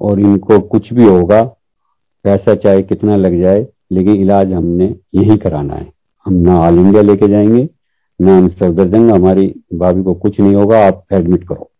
और 0.00 0.20
इनको 0.20 0.58
कुछ 0.58 0.92
भी 0.92 1.04
होगा, 1.04 1.42
पैसा 2.24 2.54
चाहे 2.54 2.82
कितना 2.82 3.16
लग 3.16 3.40
जाए, 3.40 3.66
लेकिन 3.92 4.16
इलाज 4.16 4.52
हमने 4.52 4.96
यही 5.14 5.36
कराना 5.36 5.74
है। 5.74 5.92
हम 6.26 6.32
ना 6.32 6.60
ऑल 6.60 6.78
इंडिया 6.78 7.02
लेके 7.02 7.28
जाएँगे, 7.28 7.68
ना 8.20 8.36
हम 8.36 8.48
सफदरजंग 8.48 9.10
हमारी 9.10 9.54
भाभी 9.74 10.02
को 10.02 10.14
कुछ 10.14 10.40
नहीं 10.40 10.54
होगा, 10.54 10.86
आप 10.86 11.04
एडमिट 11.12 11.48
करो। 11.48 11.70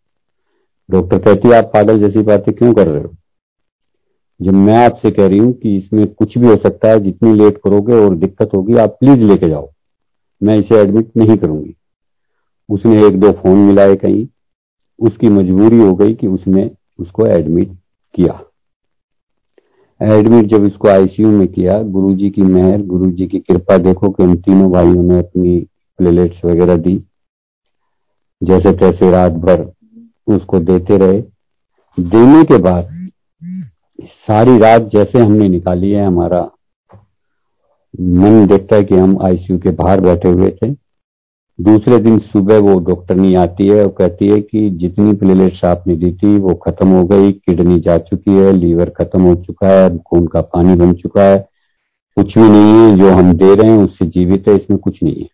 डॉक्टर 0.91 1.19
कहती 1.19 1.47
है, 1.47 1.55
आप 1.55 1.63
पागल 1.63 1.99
जैसी 1.99 2.21
बातें 2.21 2.53
क्यों 2.53 2.73
कर 2.73 2.87
रहे 2.87 3.03
हो? 3.03 3.15
जब 4.41 4.53
मैं 4.53 4.85
आपसे 4.85 5.11
कह 5.11 5.27
रही 5.27 5.37
हूँ 5.37 5.53
कि 5.53 5.75
इसमें 5.75 6.13
कुछ 6.13 6.37
भी 6.37 6.47
हो 6.47 6.55
सकता 6.55 6.89
है, 6.89 6.99
जितनी 6.99 7.33
लेट 7.33 7.57
करोगे 7.57 7.93
और 7.93 8.15
दिक्कत 8.15 8.49
होगी, 8.55 8.75
आप 8.75 8.89
प्लीज़ 8.89 9.19
लेके 9.19 9.49
जाओ। 9.49 9.69
मैं 10.43 10.55
इसे 10.55 10.75
एडमिट 10.75 11.11
नहीं 11.17 11.37
करूँगी। 11.37 11.75
उसने 12.69 13.07
एक 13.07 13.19
दो 13.19 13.31
फ़ोन 13.31 13.57
मिलाए 13.57 13.95
कहीं। 13.95 14.27
उसकी 14.99 15.29
मजबूरी 15.29 15.77
हो 15.77 15.95
गई 15.95 16.13
कि 16.13 16.27
उसने 16.27 16.71
उसको 16.99 17.25
एडमिट 17.25 17.71
किया। 18.15 18.43
एडमिट 20.01 20.45
जब 20.45 20.65
इसको 20.65 20.87
आईसीयू 20.87 21.29
में 21.29 21.47
किया, 21.47 21.81
गुरुजी 21.81 22.29
की 22.29 22.41
मेहर, 22.41 22.81
गुरुजी 22.81 23.27
की 23.27 23.39
कृपा, 23.39 23.77
देखो 23.77 24.09
कि 24.09 24.23
उन 24.23 24.35
तीनों 24.35 24.71
भाइयों 24.71 25.03
ने 25.03 25.19
अपनी 25.19 25.59
प्लेलेट्स 25.97 26.45
वगैरह 26.45 26.77
दी। 26.77 27.03
जैसे 28.43 28.71
तैसे 28.71 29.11
रात 29.11 29.31
भर 29.31 29.71
उसको 30.27 30.59
देते 30.59 30.97
रहे। 30.97 31.21
देने 31.99 32.43
के 32.43 32.57
बाद 32.57 33.09
सारी 34.03 34.57
रात 34.57 34.81
जैसे 34.81 35.19
हमने 35.19 35.49
निकाली 35.49 35.91
है, 35.91 36.05
हमारा 36.05 36.51
मन 38.01 38.45
देखता 38.47 38.75
है 38.75 38.83
कि 38.83 38.95
हम 38.95 39.17
आईसीयू 39.23 39.59
के 39.59 39.69
बाहर 39.69 40.01
बैठे 40.01 40.29
हुए 40.29 40.49
थे। 40.49 40.71
दूसरे 41.61 41.97
दिन 41.97 42.19
सुबह 42.19 42.57
वो 42.57 42.79
डॉक्टर 42.79 43.15
नहीं 43.15 43.35
आती 43.35 43.67
है 43.67 43.83
और 43.83 43.89
कहती 43.89 44.27
है 44.27 44.41
कि 44.41 44.69
जितनी 44.69 45.13
प्लेलेट्स 45.13 45.63
आपने 45.65 45.95
दी 45.95 46.11
थी, 46.11 46.37
वो 46.37 46.53
खत्म 46.53 46.87
हो 46.87 47.03
गई, 47.03 47.31
किडनी 47.31 47.79
जा 47.79 47.97
चुकी 47.97 48.31
है, 48.31 48.51
लीवर 48.53 48.89
खत्म 48.89 49.21
हो 49.21 49.35
चुका 49.35 49.67
है, 49.67 49.97
खून 49.97 50.27
का 50.27 50.41
पानी 50.41 50.75
बन 50.75 50.93
चुका 50.93 51.23
है। 51.23 51.37
कुछ 52.17 52.37
भी 52.37 52.49
नहीं 52.49 52.73
है, 52.73 52.97
जो 52.97 53.11
हम 53.11 53.33
दे 53.33 53.55
रहे 53.55 53.71
हैं, 53.71 53.77
उससे 53.77 54.05
जीवित 54.05 54.47
है, 54.47 54.55
इसमें 54.55 54.79
कुछ 54.79 55.03
नहीं 55.03 55.21
है। 55.21 55.27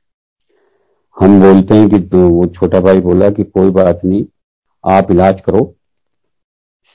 हम 1.19 1.41
बोलते 1.41 1.75
हैं 1.75 1.89
कि 1.89 1.99
तो 1.99 2.27
वो 2.29 2.45
छोटा 2.45 2.79
भाई 2.79 3.01
बोला 3.01 3.29
कि 3.29 3.43
कोई 3.43 3.69
बात 3.69 4.01
नहीं, 4.05 4.25
आप 4.89 5.11
इलाज 5.11 5.41
करो, 5.41 5.75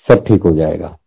सब 0.08 0.24
ठीक 0.24 0.42
हो 0.42 0.56
जाएगा। 0.56 0.98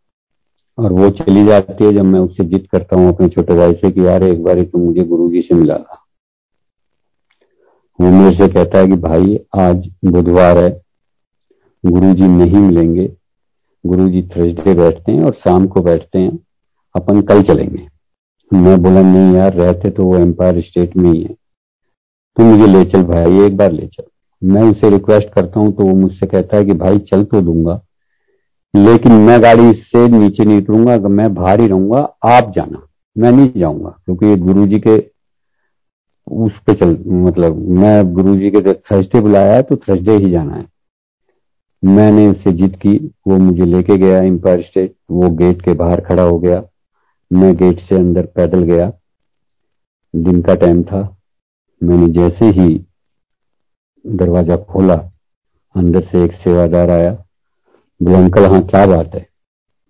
और 0.80 0.94
वो 0.94 1.10
चली 1.10 1.46
जाती 1.46 1.84
है 1.84 1.94
जब 1.94 2.06
मैं 2.06 2.20
उससे 2.20 2.44
जिद 2.44 2.68
करता 2.72 2.96
हूँ 2.96 3.08
अपने 3.08 3.28
छोटे 3.28 3.56
भाई 3.56 3.74
से 3.74 3.92
कि 3.92 4.06
यार 4.08 4.24
एक 4.24 4.44
बार 4.44 4.64
तुम 4.64 4.82
मुझे 4.82 5.04
गुरु 5.04 5.30
जी 5.32 5.42
से 5.42 5.56
मिला 5.56 5.78
था। 5.78 6.06
वो 8.00 8.12
मेरे 8.12 8.36
से 8.38 8.48
कहता 8.48 8.80
है 8.80 8.88
कि 8.88 8.96
भाई, 8.96 9.40
आज 9.56 9.90
बुधवार 10.06 10.58
है 10.58 10.70
गुरु 11.84 12.14
जी 12.14 12.28
नहीं 12.28 12.60
मिलेंगे। 12.60 13.08
गुरु 13.86 14.08
जी 14.10 14.22
थर्सडे 14.22 14.74
बैठते 14.74 15.12
हैं 15.12 15.24
और 15.24 15.34
शाम 15.34 15.68
को 15.68 15.82
बैठते 15.82 16.20
हैं, 16.20 16.40
अपन 16.96 17.22
कल 17.22 17.42
चलेंगे। 17.42 17.88
मैं 18.52 18.82
बोला, 18.84 19.02
नहीं 19.02 19.36
यार, 19.36 19.54
रहते 19.54 19.90
तो 19.90 20.04
वो 20.04 20.16
एम्पायर 20.18 20.62
स्टेट 20.62 20.98
में 20.98 21.12
ही 21.12 21.24
है। 21.24 21.34
तू 22.38 22.44
मुझे 22.44 22.68
ले 22.68 22.84
चल 22.86 23.04
भाई, 23.04 23.46
एक 23.46 23.58
बार 23.58 23.72
ले 23.72 23.88
चल। 23.88 24.04
मैं 24.42 24.62
उसे 24.62 24.90
रिक्वेस्ट 24.90 25.30
करता 25.30 25.60
हूँ 25.60 25.72
तो 25.72 25.84
वो 25.84 25.96
मुझसे 25.96 26.28
कहता 26.28 26.58
है 26.58 26.66
कि 26.66 26.74
भाई, 26.74 27.00
चल 27.00 27.24
तो 27.24 27.42
दूँगा। 27.42 27.82
लेकिन 28.74 29.12
मैं 29.20 29.42
गाड़ी 29.44 29.72
से 29.74 30.08
नीचे 30.10 30.46
नहीं 30.46 30.58
उतरूँगा, 30.58 30.94
अगर 30.94 31.08
मैं 31.10 31.34
बाहर 31.34 31.62
ही 31.62 31.68
रहूँगा, 31.68 32.00
आप 32.26 32.52
जाना। 32.56 32.86
मैं 33.16 33.32
नहीं 33.32 33.52
जाऊँगा, 33.56 33.90
क्योंकि 34.06 34.36
गुरु 34.38 34.66
जी 34.68 34.80
के 34.80 34.98
उस 36.28 36.58
पे 36.66 36.74
चल 36.74 36.98
मतलब 37.20 37.58
मैं 37.78 38.14
गुरु 38.14 38.36
जी 38.36 38.50
के 38.52 38.74
थर्सडे 38.74 39.20
बुलाया 39.22 39.54
है 39.54 39.62
तो 39.64 39.76
थर्सडे 39.78 40.16
ही 40.16 40.30
जाना 40.32 40.56
है। 40.56 40.66
मैंने 41.84 42.28
उससे 42.28 42.52
जीत 42.54 42.76
की, 42.76 42.96
वो 43.28 43.38
मुझे 43.38 43.66
लेके 43.66 43.98
गया 43.98 44.22
एम्पायर 44.24 44.62
स्टेट 44.62 44.96
वो 45.12 45.30
गेट 45.32 45.62
के 45.62 45.74
बाहर 45.74 46.02
खड़ा 46.02 46.24
हो 46.24 46.38
गया। 46.40 46.62
मैं 47.32 47.56
गेट 47.58 47.80
से 47.80 47.96
अंदर 47.96 48.26
पैदल 48.36 48.64
गया। 48.64 48.92
दिन 50.14 50.42
का 50.42 50.56
टाइम 50.56 50.84
था। 50.84 51.02
मैंने 51.82 52.08
जैसे 52.14 52.46
ही 52.52 52.68
दरवाज़ा 54.06 54.56
खोला, 54.64 54.96
अंदर 55.76 56.02
से 56.02 56.24
एक 56.24 56.34
सेवादार 56.34 56.90
आया। 56.92 57.12
बोले 58.02 58.18
अंकल 58.18 58.46
हाँ 58.46 58.62
क्या 58.62 58.86
बात 58.86 59.16
है? 59.16 59.26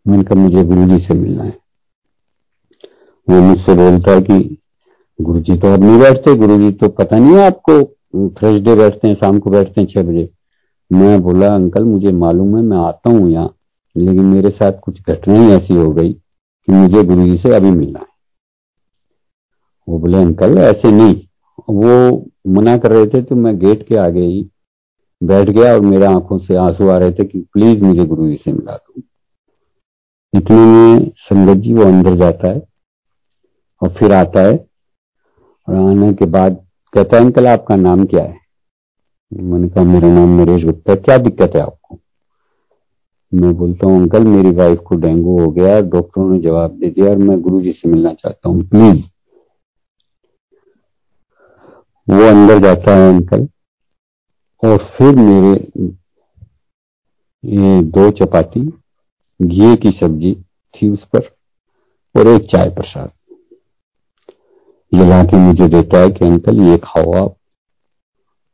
मैंने 0.05 0.23
कहा, 0.23 0.39
मुझे 0.39 0.63
गुरु 0.63 0.85
जी 0.87 0.99
से 0.99 1.13
मिलना 1.13 1.43
है। 1.43 1.57
वो 3.27 3.41
मुझसे 3.41 3.73
बोलता 3.75 4.11
है 4.11 4.21
कि 4.21 4.57
गुरु 5.19 5.39
जी 5.39 5.57
तो 5.57 5.73
अब 5.73 5.83
नहीं 5.83 5.99
बैठते 5.99 6.35
गुरु 6.35 6.57
जी 6.57 6.71
तो 6.71 6.87
पता 6.89 7.19
नहीं 7.19 7.35
है 7.35 7.45
आपको 7.45 7.83
थर्सडे 8.31 8.75
बैठते 8.75 9.07
हैं, 9.07 9.15
शाम 9.15 9.39
को 9.39 9.49
बैठते 9.49 9.81
हैं 9.81 9.87
छह 9.87 10.03
बजे। 10.03 10.29
मैं 10.91 11.21
बोला, 11.21 11.47
अंकल, 11.47 11.83
मुझे 11.83 12.11
मालूम 12.11 12.55
है, 12.57 12.63
मैं 12.63 12.77
आता 12.77 13.09
हूँ 13.09 13.29
यहाँ, 13.31 13.55
लेकिन 13.95 14.25
मेरे 14.25 14.49
साथ 14.49 14.79
कुछ 14.81 15.01
घटना 15.01 15.39
ही 15.39 15.51
ऐसी 15.51 15.73
हो 15.73 15.91
गई 15.91 16.13
कि 16.13 16.71
मुझे 16.71 17.03
गुरु 17.03 17.27
जी 17.27 17.37
से 17.37 17.55
अभी 17.55 17.71
मिलना 17.71 17.99
है। 17.99 18.05
वो 19.87 19.99
बोले, 19.99 20.17
अंकल, 20.17 20.57
ऐसे 20.57 20.91
नहीं। 20.91 21.15
वो 21.69 22.25
मना 22.47 22.77
कर 22.77 22.91
रहे 22.91 23.05
थे 23.05 23.21
तो 23.21 23.35
मैं 23.35 23.57
गेट 23.59 23.87
के 23.87 23.95
आगे 23.95 24.21
ही 24.21 24.41
बैठ 25.23 25.49
गया 25.49 25.73
और 25.73 25.79
मेरे 25.79 26.05
आँखों 26.05 26.37
से 26.37 26.55
आँसू 26.55 26.87
आ 26.87 26.97
रहे 26.97 27.11
थे 27.11 27.23
कि 27.23 27.39
प्लीज़ 27.53 27.83
मुझे 27.83 28.05
गुरु 28.05 28.27
जी 28.29 28.35
से 28.35 28.51
मिला 28.53 28.75
दो। 28.75 29.01
इतने 30.33 30.57
में 30.57 31.11
संगत 31.17 31.61
जी 31.61 31.73
वो 31.73 31.83
अंदर 31.83 32.15
जाता 32.15 32.47
है 32.47 32.61
और 33.81 33.89
फिर 33.89 34.13
आता 34.13 34.41
है 34.41 34.53
और 35.67 35.75
आने 35.75 36.13
के 36.13 36.25
बाद 36.25 36.65
कहता 36.93 37.17
है, 37.17 37.23
अंकल, 37.23 37.47
आपका 37.47 37.75
नाम 37.75 38.05
क्या 38.05 38.23
है? 38.23 38.37
मैंने 39.33 39.67
कहा, 39.69 39.83
मेरा 39.83 40.07
नाम 40.07 40.39
नरेश 40.41 40.63
गुप्ता 40.63 40.95
क्या 40.95 41.17
दिक्कत 41.17 41.55
है 41.55 41.61
आपको? 41.61 41.99
मैं 43.33 43.53
बोलता 43.57 43.87
हूँ, 43.87 44.01
अंकल, 44.01 44.23
मेरी 44.23 44.51
वाइफ 44.51 44.79
को 44.79 44.95
डेंगू 44.95 45.39
हो 45.39 45.49
गया 45.51 45.81
डॉक्टरों 45.81 46.29
ने 46.29 46.39
जवाब 46.39 46.71
दे 46.71 46.89
दिया 46.89 47.09
और 47.09 47.17
मैं 47.17 47.39
गुरु 47.41 47.61
जी 47.61 47.71
से 47.71 47.89
मिलना 47.89 48.13
चाहता 48.13 48.49
हूँ। 48.49 48.63
प्लीज़ 48.63 49.05
वो 52.07 52.27
अंदर 52.27 52.59
जाता 52.59 52.95
है, 52.95 53.13
अंकल 53.13 53.47
और 54.63 54.77
फिर 54.77 55.15
मेरे, 55.15 55.71
ये 57.45 57.81
दो 57.81 58.11
चपाती, 58.11 58.59
घी 59.41 59.75
की 59.75 59.89
सब्ज़ी 59.91 60.35
थी 60.43 60.89
उस 60.89 61.03
पर 61.15 61.19
और 62.19 62.27
एक 62.27 62.41
चाय 62.41 62.69
प्रसाद। 62.69 63.09
ये 64.93 65.09
लाके 65.09 65.37
मुझे 65.37 65.67
देता 65.67 65.97
है 65.97 66.09
कि, 66.09 66.25
अंकल, 66.25 66.61
ये 66.61 66.77
खाओ 66.77 67.11
आप। 67.13 67.35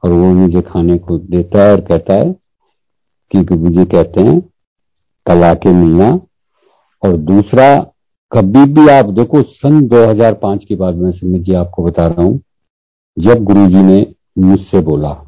और 0.04 0.12
वो 0.12 0.34
मुझे 0.34 0.62
खाने 0.62 0.98
को 0.98 1.18
देता 1.18 1.64
है 1.64 1.72
और 1.72 1.82
कहता 1.82 2.14
है 2.14 2.36
कि 3.32 3.56
मुझे 3.56 3.86
कहते 3.86 4.22
हैं, 4.22 4.42
कल 5.26 5.44
आके 5.44 5.72
मिलना। 5.72 6.20
और 7.06 7.18
दूसरा, 7.18 7.80
कभी 8.32 8.74
भी 8.74 8.88
आप 8.90 9.06
देखो, 9.06 9.44
सन 9.44 9.88
2005 9.88 10.64
की 10.64 10.76
बाद 10.76 10.96
मैं 10.96 11.12
समझ 11.12 11.42
जी 11.42 11.54
आपको 11.54 11.84
बता 11.84 12.08
रहा 12.08 12.24
हूँ, 12.24 12.42
जब 13.20 13.44
गुरुजी 13.44 13.84
ने 13.84 14.16
मुझसे 14.38 14.82
बोला 14.82 15.25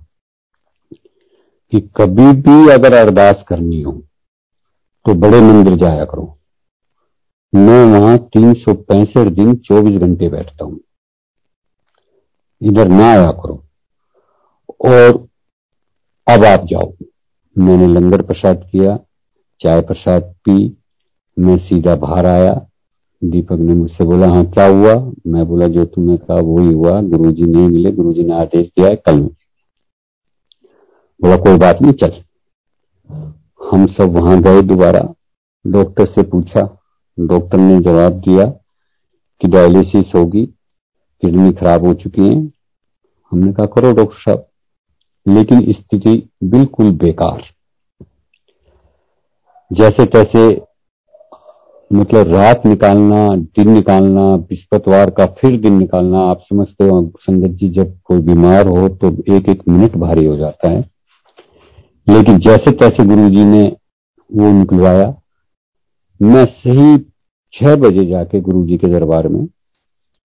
कि 1.72 1.80
कभी 1.98 2.32
भी 2.32 2.70
अगर 2.70 2.94
अरदास 2.94 3.46
करनी 3.48 3.82
हो 3.82 3.92
तो 5.06 5.14
बड़े 5.14 5.42
मंदिर 5.42 5.76
जाया 5.76 6.06
करो। 6.06 6.38
मैं 7.56 8.00
वहाँ 8.00 8.18
तीन 8.18 8.54
सौ 8.54 8.74
पैंसठ 8.74 9.28
दिन 9.32 9.56
चौबीस 9.56 10.02
घंटे 10.02 10.30
बैठता 10.30 10.66
हूँ। 10.66 10.80
इधर 12.62 12.88
ना 12.88 13.10
आया 13.10 13.32
करो। 13.32 13.64
और 14.86 15.28
अब 16.28 16.46
आप 16.46 16.66
जाओ। 16.66 16.94
मैंने 17.58 17.88
लंगर 17.88 18.22
प्रसाद 18.22 18.70
किया, 18.72 19.00
चाय 19.62 19.82
प्रसाद 19.82 20.24
पी, 20.24 20.78
मैं 21.40 21.58
सीधा 21.58 21.96
बाहर 21.96 22.26
आया। 22.26 22.54
दीपक 23.24 23.58
ने 23.60 23.74
मुझसे 23.74 24.04
बोला 24.04 24.28
हाँ 24.28 24.46
क्या 24.46 24.66
हुआ? 24.66 24.94
मैं 25.28 25.48
बोला, 25.48 25.68
जो 25.68 25.86
तुमने 25.86 26.18
कहा, 26.18 26.42
वही 26.42 26.74
हुआ। 26.74 27.02
गुरुजी 27.02 27.44
नहीं 27.44 27.68
मिले। 27.68 27.92
गुरुजी 27.92 28.24
ने 28.24 28.34
आदेश 28.34 28.68
दिया 28.68 28.88
है, 28.88 28.96
कल 28.96 29.30
बोला, 31.22 31.38
कोई 31.38 31.58
बात 31.58 31.82
नहीं, 31.82 31.94
चल। 31.94 32.14
हम 33.72 33.88
सब 33.88 34.10
वहाँ 34.10 34.42
गए 34.42 34.62
दोबारा। 34.62 35.14
डॉक्टर 35.68 36.06
से 36.06 36.24
पूछा। 36.24 36.78
डॉक्टर 37.20 37.58
ने 37.58 37.80
जवाब 37.80 38.14
दिया 38.14 38.46
कि 39.42 39.48
डायलिसिस 39.48 40.06
होगी, 40.16 40.46
किडनी 41.22 41.52
खराब 41.52 41.86
हो 41.86 41.94
चुकी 41.94 42.22
है। 42.22 42.52
हमने 43.32 43.54
कहा, 43.54 43.66
करो 43.66 43.94
डॉक्टर 43.94 44.18
साहब। 44.20 44.48
लेकिन 45.28 45.74
स्थिति 45.74 46.30
बिल्कुल 46.44 46.92
बेकार। 46.92 47.44
जैसे 49.74 50.06
तैसे 50.06 50.62
मतलब 51.94 52.28
रात 52.28 52.66
निकालना, 52.66 53.36
दिन 53.36 53.70
निकालना, 53.70 54.36
विस्पतवार 54.36 55.10
का 55.10 55.26
फिर 55.26 55.62
दिन 55.62 55.74
निकालना, 55.74 56.20
आप 56.20 56.40
समझते 56.42 56.84
हो, 56.84 57.12
संगत 57.20 57.50
जी, 57.50 57.70
जब 57.70 58.00
कोई 58.04 58.20
बीमार 58.20 58.68
हो 58.68 58.90
तो 58.90 59.36
एक 59.36 59.50
एक 59.50 59.64
मिनट 59.70 59.96
भारी 59.96 60.26
हो 60.26 60.36
जाता 60.36 60.70
है। 60.70 60.97
लेकिन 62.08 62.38
जैसे 62.38 62.72
तैसे 62.72 63.06
गुरु 63.06 63.30
जी 63.30 63.46
ने 63.46 63.64
वो 64.32 64.52
निकलवाया, 64.52 65.14
मैं 66.22 66.46
सही 66.46 66.98
छह 67.54 67.76
बजे 67.76 68.06
जाके 68.06 68.42
गुरु 68.42 68.66
जी 68.66 68.78
के 68.78 68.88
दरबार 68.88 69.28
में 69.28 69.46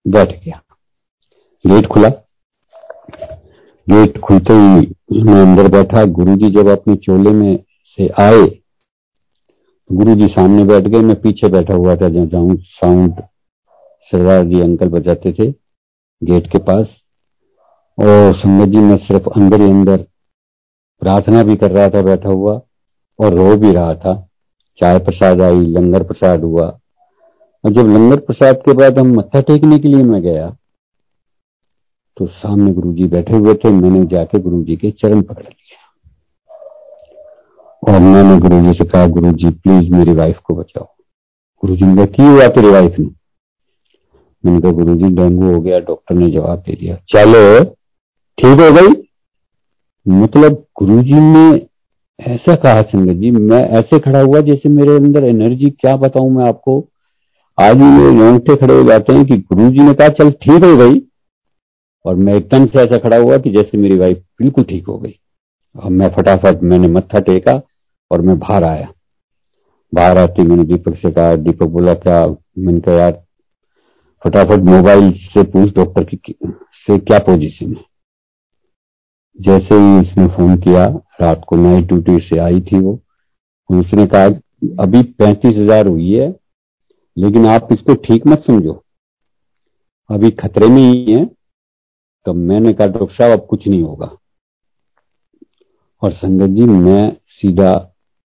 बैठ 0.05 0.43
गया। 0.43 0.61
गेट 1.65 1.87
खुला। 1.87 2.09
गेट 3.87 4.17
खुलते 4.19 4.53
ही 4.53 5.23
मैं 5.23 5.41
अंदर 5.41 5.67
बैठा। 5.67 6.03
गुरु 6.05 6.35
जी 6.35 6.49
जब 6.49 6.67
अपने 6.67 6.95
चोले 6.95 7.31
में 7.31 7.63
से 7.97 8.07
आए 8.19 8.45
गुरु 9.89 10.15
जी 10.15 10.27
सामने 10.27 10.63
बैठ 10.63 10.83
गए। 10.83 10.99
मैं 10.99 11.21
पीछे 11.21 11.47
बैठा 11.49 11.73
हुआ 11.73 11.95
था, 11.95 12.09
जहाँ 12.09 12.25
जाऊँ 12.25 12.55
साउंड 12.55 13.21
सरदार 14.11 14.43
जी 14.45 14.61
अंकल 14.61 14.89
बजाते 14.89 15.33
थे, 15.33 15.51
गेट 16.21 16.51
के 16.51 16.57
पास। 16.57 16.87
और 17.97 18.33
संगत 18.33 18.69
जी, 18.69 18.77
मैं 18.77 18.97
सिर्फ़ 18.97 19.29
अंदर 19.35 19.61
ही 19.61 19.69
अंदर 19.69 20.05
प्रार्थना 21.03 21.43
भी 21.43 21.55
कर 21.55 21.71
रहा 21.71 21.89
था, 21.89 22.01
बैठा 22.01 22.29
हुआ 22.29 22.61
और 23.19 23.33
रो 23.33 23.55
भी 23.55 23.71
रहा 23.71 23.93
था। 23.95 24.13
चाय 24.77 24.99
प्रसाद 24.99 25.41
आई, 25.41 25.59
लंगर 25.59 26.03
प्रसाद 26.03 26.43
हुआ। 26.43 26.65
और 27.63 27.71
जब 27.71 27.87
लंगर 27.87 28.19
प्रसाद 28.19 28.55
के 28.55 28.73
बाद 28.73 28.99
हम 28.99 29.07
मत्था 29.07 29.41
टेकने 29.41 29.79
के 29.79 29.87
लिए 29.87 30.03
मैं 30.03 30.21
गया 30.21 30.55
तो 32.17 32.27
सामने 32.27 32.71
गुरु 32.73 32.93
जी 32.93 33.07
बैठे 33.07 33.33
हुए 33.33 33.53
थे। 33.53 33.71
मैंने 33.71 34.05
जाके 34.05 34.39
गुरु 34.39 34.63
जी 34.63 34.75
के 34.75 34.91
चरण 34.91 35.21
पकड़ 35.21 35.43
लिया। 35.43 35.79
और 37.87 37.99
मैंने 38.01 38.39
गुरु 38.39 38.61
जी 38.61 38.73
से 38.73 38.85
कहा 38.85 39.05
गुरु 39.07 39.31
जी 39.31 39.49
प्लीज़ 39.49 39.91
मेरी 39.93 40.13
वाइफ 40.13 40.37
को 40.37 40.55
बचाओ। 40.55 40.85
गुरु 41.63 41.75
जी 41.75 41.85
ने 41.85 41.95
कहा 41.95 42.05
की 42.05 42.23
हुआ 42.23 42.47
तेरी 42.47 42.69
वाइफ 42.69 42.99
ने? 42.99 43.09
मैंने 44.45 44.61
कहा 44.61 44.71
गुरु 44.71 44.95
जी 44.95 45.15
डेंगू 45.15 45.53
हो 45.53 45.59
गया 45.61 45.79
डॉक्टर 45.79 46.15
ने 46.15 46.31
जवाब 46.31 46.59
दे 46.59 46.75
दिया। 46.75 46.95
चलो, 47.09 47.63
ठीक 48.37 48.59
हो 48.59 48.71
गई? 48.71 49.01
मतलब 50.07 50.65
गुरु 50.79 51.03
जी 51.03 51.13
ने 51.13 51.67
ऐसा 52.19 52.55
कहा, 52.55 52.81
संगत 52.81 53.13
जी, 53.13 53.31
मैं 53.31 53.61
ऐसे 53.61 53.99
खड़ा 53.99 54.21
हुआ 54.21 54.39
जैसे 54.39 54.69
मेरे 54.69 54.95
अंदर 54.95 55.23
एनर्जी, 55.23 55.69
क्या 55.69 55.95
बताऊँ 55.95 56.31
मैं 56.31 56.45
आपको? 56.45 56.89
आज 57.61 57.75
भी 57.75 57.83
मेरे 57.83 58.19
रोंगटे 58.19 58.55
खड़े 58.55 58.73
हो 58.73 58.83
जाते 58.83 59.13
हैं 59.13 59.25
कि 59.25 59.37
गुरु 59.37 59.69
जी 59.69 59.79
ने 59.79 59.93
कहा, 59.93 60.09
चल 60.09 60.31
ठीक 60.31 60.63
हो 60.63 60.77
गई। 60.77 61.01
और 62.05 62.15
मैं 62.15 62.33
एकदम 62.33 62.65
से 62.65 62.79
ऐसा 62.79 62.97
खड़ा 62.97 63.17
हुआ 63.17 63.37
कि 63.37 63.49
जैसे 63.49 63.77
मेरी 63.77 63.97
वाइफ 63.97 64.17
बिल्कुल 64.17 64.63
ठीक 64.63 64.87
हो 64.87 64.97
गई। 64.97 65.19
और 65.83 65.91
मैं 65.91 66.09
फटाफट, 66.09 66.63
मैंने 66.63 66.87
मत्था 66.87 67.19
टेका 67.19 67.61
और 68.11 68.21
मैं 68.21 68.39
बाहर 68.39 68.63
आया। 68.63 68.93
बाहर 69.93 70.17
आते 70.17 70.43
मैंने 70.43 70.63
दीपक 70.63 70.95
से 70.95 71.11
कहा, 71.11 71.35
दीपक 71.35 71.65
बोला, 71.65 71.93
क्या? 71.93 72.27
मैंने 72.57 72.79
कहा, 72.79 72.95
यार, 72.95 73.23
फटाफट 74.23 74.59
मोबाइल 74.59 75.11
से 75.11 75.43
पूछ 75.43 75.75
डॉक्टर 75.75 76.03
की 76.03 76.35
से 76.73 76.97
क्या 76.97 77.19
पोजीशन 77.19 77.73
है? 77.73 77.92
जैसे 79.39 79.75
ही 79.75 79.99
उसने 80.01 80.27
फ़ोन 80.27 80.55
किया, 80.57 80.85
रात 81.21 81.41
को 81.47 81.55
नाइट 81.55 81.87
ड्यूटी 81.87 82.19
से 82.19 82.37
आई 82.37 82.61
थी 82.61 82.79
वो, 82.79 82.99
उसने 83.69 84.05
कहा, 84.05 84.25
अभी 84.83 85.01
पैंतीस 85.01 85.55
हज़ार 85.55 85.87
हुई 85.87 86.11
है, 86.11 86.29
लेकिन 87.17 87.45
आप 87.45 87.67
इसको 87.71 87.93
ठीक 87.93 88.27
मत 88.27 88.43
समझो। 88.47 88.83
अभी 90.09 90.31
खतरे 90.31 90.67
में 90.67 90.81
ही 90.81 91.13
है। 91.13 91.25
तो 92.25 92.33
मैंने 92.33 92.73
कहा, 92.73 92.87
डॉक्टर 92.87 93.15
साहब, 93.15 93.39
अब 93.39 93.45
कुछ 93.45 93.67
नहीं 93.67 93.81
होगा। 93.81 94.17
और 96.01 96.11
संगत 96.11 96.49
जी, 96.49 96.63
मैं 96.63 97.17
सीधा 97.27 97.71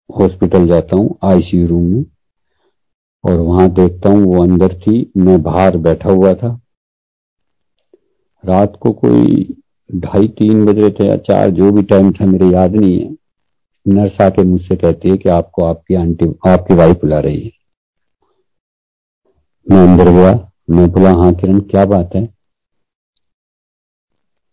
हॉस्पिटल 0.09 0.67
जाता 0.67 0.95
हूँ, 0.95 1.17
आईसीयू 1.23 1.67
रूम 1.67 1.83
में, 1.83 2.05
और 3.23 3.39
वहाँ 3.39 3.69
देखता 3.69 4.09
हूँ, 4.09 4.23
वो 4.25 4.43
अंदर 4.43 4.75
थी, 4.75 5.11
मैं 5.17 5.41
बाहर 5.41 5.77
बैठा 5.77 6.09
हुआ 6.09 6.33
था। 6.33 6.59
रात 8.43 8.77
को 8.81 8.91
कोई 8.91 9.57
ढाई 9.95 10.27
तीन 10.27 10.65
बजे 10.65 10.89
थे 10.89 11.07
या 11.09 11.15
चार 11.17 11.49
जो 11.49 11.71
भी 11.71 11.83
टाइम 11.83 12.11
था, 12.11 12.25
मेरे 12.25 12.47
याद 12.47 12.75
नहीं 12.75 12.99
है। 12.99 13.09
नर्स 13.85 14.21
आके 14.21 14.43
मुझसे 14.43 14.75
कहती 14.75 15.09
है 15.09 15.17
कि 15.17 15.29
आपको 15.29 15.65
आपकी 15.65 15.95
आंटी, 15.95 16.25
आपकी 16.47 16.73
वाइफ 16.73 16.95
बुला 16.95 17.19
रही 17.19 17.41
है। 17.41 17.51
मैं 19.67 19.87
अंदर 19.87 20.11
गया, 20.11 20.51
मैं 20.69 20.91
बोला 20.91 21.11
हाँ 21.13 21.33
किरण, 21.33 21.59
क्या 21.59 21.85
बात 21.85 22.15
है? 22.15 22.25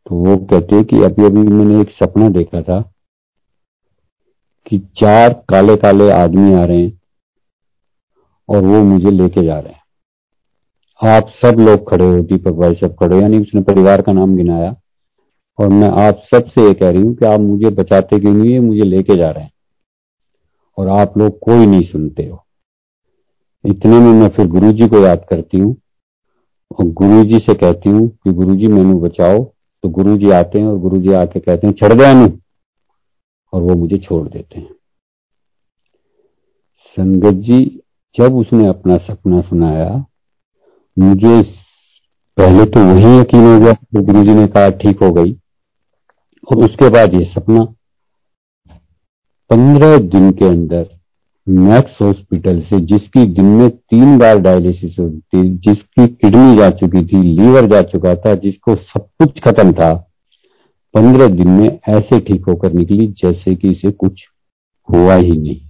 तो 0.06 0.14
वो 0.14 0.36
कहते 0.36 0.76
हैं 0.76 0.84
कि 0.84 1.02
अभी 1.02 1.24
अभी 1.24 1.40
मैंने 1.40 1.80
एक 1.80 1.90
सपना 1.90 2.28
देखा 2.28 2.62
था 2.62 2.80
कि 4.66 4.78
चार 4.78 5.32
काले 5.48 5.76
काले 5.76 6.10
आदमी 6.10 6.52
आ 6.54 6.64
रहे 6.64 6.78
हैं 6.78 7.00
और 8.48 8.64
वो 8.64 8.82
मुझे 8.82 9.10
लेके 9.10 9.44
जा 9.44 9.58
रहे 9.58 9.72
हैं। 9.72 9.82
आप 11.00 11.28
सब 11.28 11.60
लोग 11.60 11.90
खड़े 11.90 12.04
हो, 12.04 12.20
दीपक 12.20 12.52
भाई 12.52 12.74
सब 12.74 12.96
खड़े 12.96 13.20
यानी 13.20 13.38
उसने 13.38 13.60
परिवार 13.62 14.02
का 14.02 14.12
नाम 14.12 14.36
गिनाया। 14.36 14.76
और 15.58 15.68
मैं 15.68 15.88
आप 15.88 16.20
सबसे 16.34 16.66
ये 16.66 16.74
कह 16.74 16.90
रही 16.90 17.02
हूँ 17.02 17.14
कि 17.14 17.26
आप 17.26 17.40
मुझे 17.40 17.70
बचाते 17.70 18.20
क्यों 18.20 18.34
नहीं 18.34 18.52
है? 18.52 18.60
मुझे 18.60 18.82
लेके 18.82 19.16
जा 19.16 19.30
रहे 19.30 19.44
हैं। 19.44 19.52
और 20.78 20.88
आप 20.88 21.18
लोग 21.18 21.38
कोई 21.38 21.66
नहीं 21.66 21.82
सुनते 21.82 22.26
हो। 22.26 22.44
इतने 23.64 23.98
में 24.00 24.12
मैं 24.12 24.28
फिर 24.28 24.46
गुरु 24.46 24.72
जी 24.72 24.86
को 24.88 24.98
याद 24.98 25.26
करती 25.30 25.58
हूँ 25.58 25.76
और 26.78 26.84
गुरु 26.84 27.24
जी 27.24 27.38
से 27.38 27.54
कहती 27.54 27.90
हूँ 27.90 28.08
कि 28.08 28.32
गुरु 28.32 28.56
जी 28.56 28.66
मैनू 28.66 29.00
बचाओ। 29.00 29.44
तो 29.82 29.88
गुरु 29.88 30.16
जी 30.16 30.30
आते 30.30 30.58
हैं 30.58 30.66
और 30.66 30.78
गुरु 30.78 31.00
जी 31.00 31.12
आके 31.12 31.40
कहते 31.40 31.66
हैं, 31.66 31.74
छड़ 31.74 31.92
नू 31.92 32.38
और 33.52 33.62
वो 33.62 33.74
मुझे 33.74 33.98
छोड़ 33.98 34.28
देते 34.28 34.60
हैं। 34.60 34.70
संगत 36.96 37.34
जी, 37.34 37.82
जब 38.14 38.36
उसने 38.36 38.66
अपना 38.66 38.96
सपना 38.96 39.40
सुनाया, 39.40 40.04
मुझे 40.98 41.42
पहले 42.38 42.64
तो 42.64 42.80
वही 42.80 43.18
यकीन 43.18 43.40
हो 43.40 43.60
गया 43.60 44.00
गुरु 44.00 44.24
जी 44.24 44.34
ने 44.34 44.46
कहा, 44.46 44.70
ठीक 44.70 45.02
हो 45.02 45.12
गई। 45.12 45.38
और 46.50 46.64
उसके 46.64 46.88
बाद 46.88 47.14
ये 47.14 47.24
सपना। 47.24 47.64
पंद्रह 49.50 49.98
दिन 49.98 50.30
के 50.30 50.44
अंदर 50.44 50.88
मैक्स 51.48 51.98
हॉस्पिटल 52.02 52.60
से, 52.60 52.80
जिसकी 52.80 53.24
दिन 53.24 53.44
में 53.44 53.70
तीन 53.70 54.18
बार 54.18 54.38
डायलिसिस 54.38 54.98
होती 54.98 55.18
थी, 55.18 55.56
जिसकी 55.56 56.06
किडनी 56.06 56.56
जा 56.56 56.70
चुकी 56.70 57.06
थी, 57.06 57.22
लीवर 57.22 57.66
जा 57.66 57.82
चुका 57.82 58.14
था, 58.14 58.34
जिसको 58.34 58.76
सब 58.76 59.00
कुछ 59.00 59.40
खत्म 59.40 59.72
था, 59.72 59.94
पंद्रह 60.94 61.26
दिन 61.26 61.48
में 61.48 61.78
ऐसे 61.88 62.20
ठीक 62.20 62.44
होकर 62.48 62.72
निकली 62.72 63.06
जैसे 63.06 63.54
कि 63.54 63.70
इसे 63.70 63.90
कुछ 63.90 64.24
हुआ 64.94 65.14
ही 65.14 65.32
नहीं। 65.32 65.60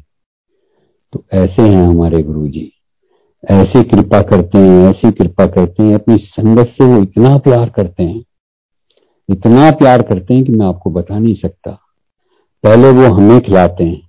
तो 1.12 1.24
ऐसे 1.32 1.62
हैं 1.62 1.86
हमारे 1.86 2.22
गुरु 2.22 2.48
जी 2.48 2.72
ऐसी 3.50 3.82
कृपा 3.82 4.20
करते 4.22 4.58
हैं, 4.58 4.90
ऐसी 4.90 5.10
कृपा 5.10 5.46
करते 5.46 5.82
हैं, 5.82 5.94
अपनी 5.94 6.16
संगत 6.16 6.66
से 6.66 6.84
वो 6.84 7.02
इतना 7.02 7.38
प्यार 7.38 7.68
करते 7.68 8.02
हैं। 8.02 8.24
इतना 9.28 9.70
प्यार 9.70 10.02
करते 10.02 10.34
हैं 10.34 10.44
कि 10.44 10.52
मैं 10.52 10.66
आपको 10.66 10.90
बता 10.90 11.18
नहीं 11.18 11.34
सकता। 11.36 11.70
पहले 12.64 12.90
वो 12.90 13.12
हमें 13.14 13.40
खिलाते 13.40 13.84
हैं, 13.84 14.00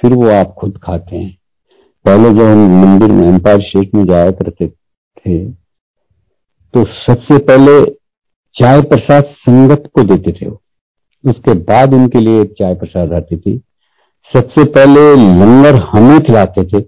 फिर 0.00 0.12
वो 0.14 0.28
आप 0.30 0.54
खुद 0.58 0.78
खाते 0.84 1.16
हैं। 1.16 1.36
पहले 2.04 2.30
जब 2.30 2.44
हम 2.44 2.58
मंदिर 2.82 3.12
में 3.12 3.26
एम्पायर 3.28 3.60
स्टेट 3.62 3.94
में 3.94 4.04
जाया 4.06 4.30
करते 4.32 4.68
थे 4.68 5.44
तो 6.74 6.84
सबसे 6.86 7.38
पहले 7.40 7.80
चाय 8.54 8.80
प्रसाद 8.82 9.24
संगत 9.38 9.90
को 9.94 10.02
देते 10.04 10.32
थे 10.32 10.48
वो। 10.48 10.60
उसके 11.24 11.54
बाद 11.64 11.94
उनके 11.94 12.20
लिए 12.20 12.40
एक 12.42 12.52
चाय 12.58 12.74
प्रसाद 12.74 13.12
आती 13.12 13.36
थी। 13.36 13.56
सबसे 14.30 14.64
पहले 14.66 15.00
लंगर 15.16 15.80
हमें 15.82 16.18
खिलाते 16.20 16.64
थे, 16.64 16.82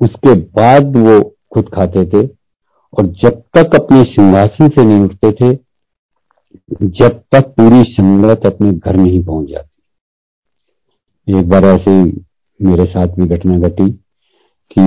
उसके 0.00 0.34
बाद 0.34 0.96
वो 0.98 1.20
खुद 1.54 1.68
खाते 1.74 2.04
थे, 2.06 2.26
और 2.26 3.06
जब 3.22 3.42
तक 3.54 3.74
अपने 3.74 4.02
सिंहासन 4.04 4.68
से 4.68 4.84
नहीं 4.84 5.00
उठते 5.00 5.32
थे 5.32 5.54
जब 6.82 7.22
तक 7.34 7.48
पूरी 7.50 7.82
संगत 7.82 8.46
अपने 8.46 8.72
घर 8.72 8.96
नहीं 8.96 9.22
पहुँच 9.24 9.48
जाती। 9.48 11.38
एक 11.38 11.48
बार 11.48 11.64
ऐसे 11.64 11.90
मेरे 12.60 12.84
साथ 12.84 13.08
भी 13.08 13.26
घटना 13.36 13.58
घटी 13.58 13.90
कि 14.70 14.82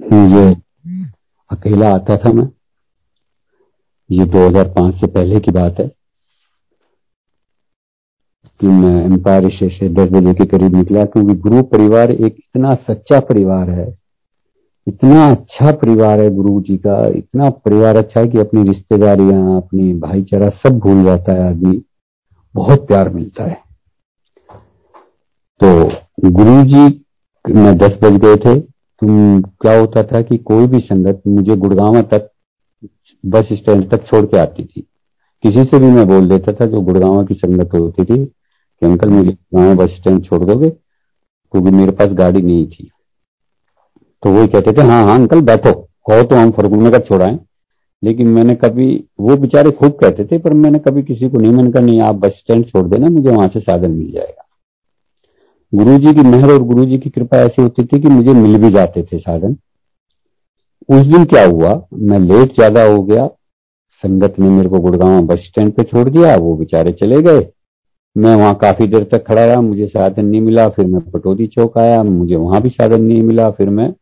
मुझे 0.00 0.44
अकेला 1.50 1.94
आता 1.94 2.16
था 2.16 2.32
मैं। 2.32 2.48
ये 4.10 4.24
2005 4.26 5.00
से 5.00 5.06
पहले 5.06 5.40
की 5.40 5.50
बात 5.50 5.80
है 5.80 5.86
कि 8.60 8.66
मैं 8.66 9.04
एम्पायर 9.04 9.48
से 9.50 9.88
दस 9.88 10.10
बजे 10.10 10.34
के 10.34 10.44
करीब 10.46 10.76
निकला, 10.76 11.04
क्योंकि 11.04 11.34
गुरु 11.34 11.62
परिवार 11.62 12.10
एक 12.10 12.24
इतना 12.24 12.74
सच्चा 12.74 13.20
परिवार 13.20 13.70
है 13.70 14.01
इतना 14.88 15.30
अच्छा 15.30 15.72
परिवार 15.72 16.20
है 16.20 16.30
गुरु 16.30 16.60
जी 16.60 16.76
का, 16.76 17.06
इतना 17.06 17.50
परिवार 17.50 17.96
अच्छा 17.96 18.20
है 18.20 18.28
कि 18.28 18.38
अपनी 18.38 18.62
रिश्तेदारियाँ, 18.62 19.56
अपनी 19.56 19.94
भाईचारा 19.94 20.48
सब 20.48 20.78
भूल 20.78 21.04
जाता 21.04 21.32
है 21.32 21.50
आदमी। 21.50 21.82
बहुत 22.54 22.86
प्यार 22.86 23.08
मिलता 23.08 23.44
है। 23.44 23.58
तो 25.64 25.90
गुरु 26.30 26.64
जी 26.64 27.04
मैं 27.54 27.78
दस 27.78 27.98
बज 28.02 28.12
गए 28.12 28.36
थे। 28.36 28.60
तुम 29.00 29.42
क्या 29.42 29.80
होता 29.80 30.02
था 30.02 30.22
कि 30.22 30.38
कोई 30.38 30.66
भी 30.66 30.80
संगत 30.80 31.22
मुझे 31.28 31.56
गुड़गांव 31.56 32.02
तक, 32.02 32.30
बस 33.26 33.48
स्टैंड 33.52 33.90
तक 33.90 34.06
छोड़ 34.06 34.26
के 34.26 34.38
आती 34.38 34.64
थी। 34.64 34.80
किसी 35.42 35.64
से 35.64 35.78
भी 35.78 35.86
मैं 35.86 36.08
बोल 36.08 36.28
देता 36.28 36.52
था 36.52 36.66
जो 36.66 36.80
गुड़गांव 36.80 37.24
की 37.24 37.34
संगत 37.34 37.70
होती 37.74 38.04
थी 38.04 38.24
कि, 38.24 38.86
अंकल, 38.86 39.08
मुझे 39.08 39.30
गुड़गांव 39.30 39.76
बस 39.76 39.90
स्टैंड 39.90 40.24
छोड़ 40.24 40.44
दोगे? 40.44 40.70
क्योंकि 41.52 41.70
मेरे 41.70 41.92
पास 41.92 42.08
गाड़ी 42.08 42.42
नहीं 42.42 42.66
थी। 42.66 42.91
तो 44.22 44.30
वही 44.30 44.48
कहते 44.48 44.72
थे 44.72 44.82
हाँ 44.82 45.04
हाँ 45.04 45.14
अंकल, 45.14 45.40
बैठो। 45.40 45.70
हो 46.10 46.22
तो 46.22 46.36
हम 46.36 46.50
फरगुन 46.50 46.86
नगर 46.86 46.98
छोड़ाएँ। 46.98 47.38
लेकिन 48.02 48.28
मैंने 48.28 48.54
कभी, 48.54 49.04
वो 49.20 49.36
बेचारे 49.36 49.70
खूब 49.70 49.92
कहते 49.92 50.24
थे, 50.24 50.38
पर 50.38 50.52
मैंने 50.52 50.78
कभी 50.78 51.02
किसी 51.02 51.28
को 51.28 51.38
नहीं, 51.38 51.52
मन 51.52 51.70
कर 51.72 51.82
नहीं, 51.82 52.00
आप 52.00 52.14
बस 52.14 52.32
स्टैंड 52.32 52.66
छोड़ 52.66 52.86
देना, 52.86 53.06
मुझे 53.06 53.30
वहाँ 53.30 53.48
से 53.48 53.60
साधन 53.60 53.90
मिल 53.90 54.12
जाएगा। 54.12 54.48
गुरु 55.74 55.98
जी 55.98 56.14
की 56.14 56.20
मेहर 56.20 56.50
और 56.50 56.62
गुरु 56.62 56.84
जी 56.84 56.98
की 56.98 57.10
कृपा 57.10 57.36
ऐसी 57.36 57.62
होती 57.62 57.84
थी 57.84 58.00
कि 58.00 58.08
मुझे 58.08 58.32
मिल 58.32 58.58
भी 58.58 58.70
जाते 58.70 59.02
थे 59.02 59.18
साधन। 59.18 59.56
उस 60.88 61.06
दिन 61.06 61.24
क्या 61.24 61.44
हुआ, 61.46 61.82
मैं 61.94 62.18
लेट 62.18 62.54
ज़्यादा 62.54 62.84
हो 62.84 63.02
गया। 63.02 63.26
संगत 63.90 64.38
ने 64.38 64.48
मेरे 64.48 64.68
को 64.68 64.80
गुड़गांव 64.80 65.26
बस 65.26 65.38
स्टैंड 65.38 65.72
पे 65.72 65.82
छोड़ 65.82 66.08
दिया, 66.08 66.36
वो 66.36 66.56
बेचारे 66.56 66.92
चले 66.92 67.22
गए। 67.22 67.46
मैं 68.16 68.34
वहाँ 68.36 68.54
काफ़ी 68.54 68.86
देर 68.86 69.04
तक 69.04 69.26
खड़ा 69.26 69.44
रहा, 69.44 69.60
मुझे 69.60 69.86
साधन 69.86 70.24
नहीं 70.24 70.40
मिला, 70.40 70.68
फिर 70.68 70.86
मैं 70.86 71.10
पटोदी 71.10 71.46
चौक 71.46 71.78
आया, 71.78 72.02
मुझे 72.02 72.36
वहाँ 72.36 72.62
भी 72.62 72.68
साधन 72.68 73.02
नहीं 73.02 73.22
मिला, 73.22 73.50
फिर 73.50 73.70
मैं 73.70 73.94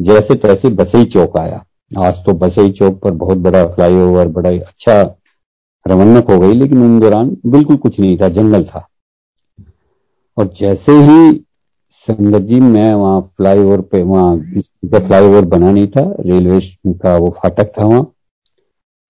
जैसे 0.00 0.34
तैसे 0.36 0.68
बसई 0.74 1.04
चौक 1.04 1.36
आया। 1.38 1.64
आज 1.92 2.14
तो 2.26 2.32
बसई 2.34 2.70
चौक 2.70 3.00
पर 3.00 3.10
बहुत 3.12 3.38
बड़ा 3.38 3.64
फ्लाईओवर, 3.66 4.28
बड़ा 4.28 4.50
अच्छा 4.50 5.00
रवन्नक 5.86 6.30
हो 6.30 6.38
गई, 6.38 6.52
लेकिन 6.52 6.82
उन 6.82 6.98
दौरान 7.00 7.36
बिल्कुल 7.46 7.76
कुछ 7.76 7.98
नहीं 8.00 8.16
था, 8.18 8.28
जंगल 8.28 8.64
था। 8.64 8.86
और 10.36 10.52
जैसे 10.58 10.92
ही 10.92 11.44
संगत 12.08 12.42
जी, 12.42 12.60
मैं 12.60 12.92
वहाँ 12.94 13.20
फ्लाईओवर 13.36 13.80
पे, 13.82 14.02
वहाँ 14.02 14.36
फ्लाईओवर 14.98 15.44
बना 15.46 15.70
नहीं 15.70 15.86
था, 15.86 16.02
रेलवे 16.20 16.60
का 16.94 17.16
वो 17.16 17.30
फाटक 17.38 17.72
था 17.78 17.84
वहाँ, 17.84 18.06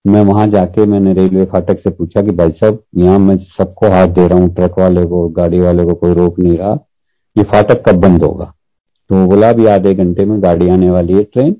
मैं 0.05 0.21
वहाँ 0.21 0.47
जाके 0.47 0.85
मैंने 0.85 1.13
रेलवे 1.13 1.45
फाटक 1.45 1.79
से 1.79 1.89
पूछा 1.89 2.21
कि, 2.21 2.31
भाई 2.31 2.51
साहब, 2.51 2.83
यहाँ 2.97 3.19
मैं 3.19 3.37
सबको 3.37 3.89
हाथ 3.89 4.07
दे 4.07 4.27
रहा 4.27 4.39
हूँ, 4.39 4.53
ट्रक 4.55 4.79
वाले 4.79 5.05
को, 5.05 5.27
गाड़ी 5.29 5.59
वाले 5.59 5.85
को 5.85 5.93
कोई 5.93 6.13
रोक 6.13 6.39
नहीं 6.39 6.57
रहा, 6.57 6.73
ये 7.35 7.43
फाटक 7.43 7.83
कब 7.89 7.99
बंद 8.01 8.23
होगा? 8.23 8.53
तो 9.09 9.25
बोला, 9.27 9.49
अभी 9.49 9.65
आधे 9.67 9.93
घंटे 9.93 10.25
में 10.25 10.41
गाड़ी 10.43 10.69
आने 10.69 10.89
वाली 10.91 11.13
है 11.13 11.23
ट्रेन, 11.23 11.55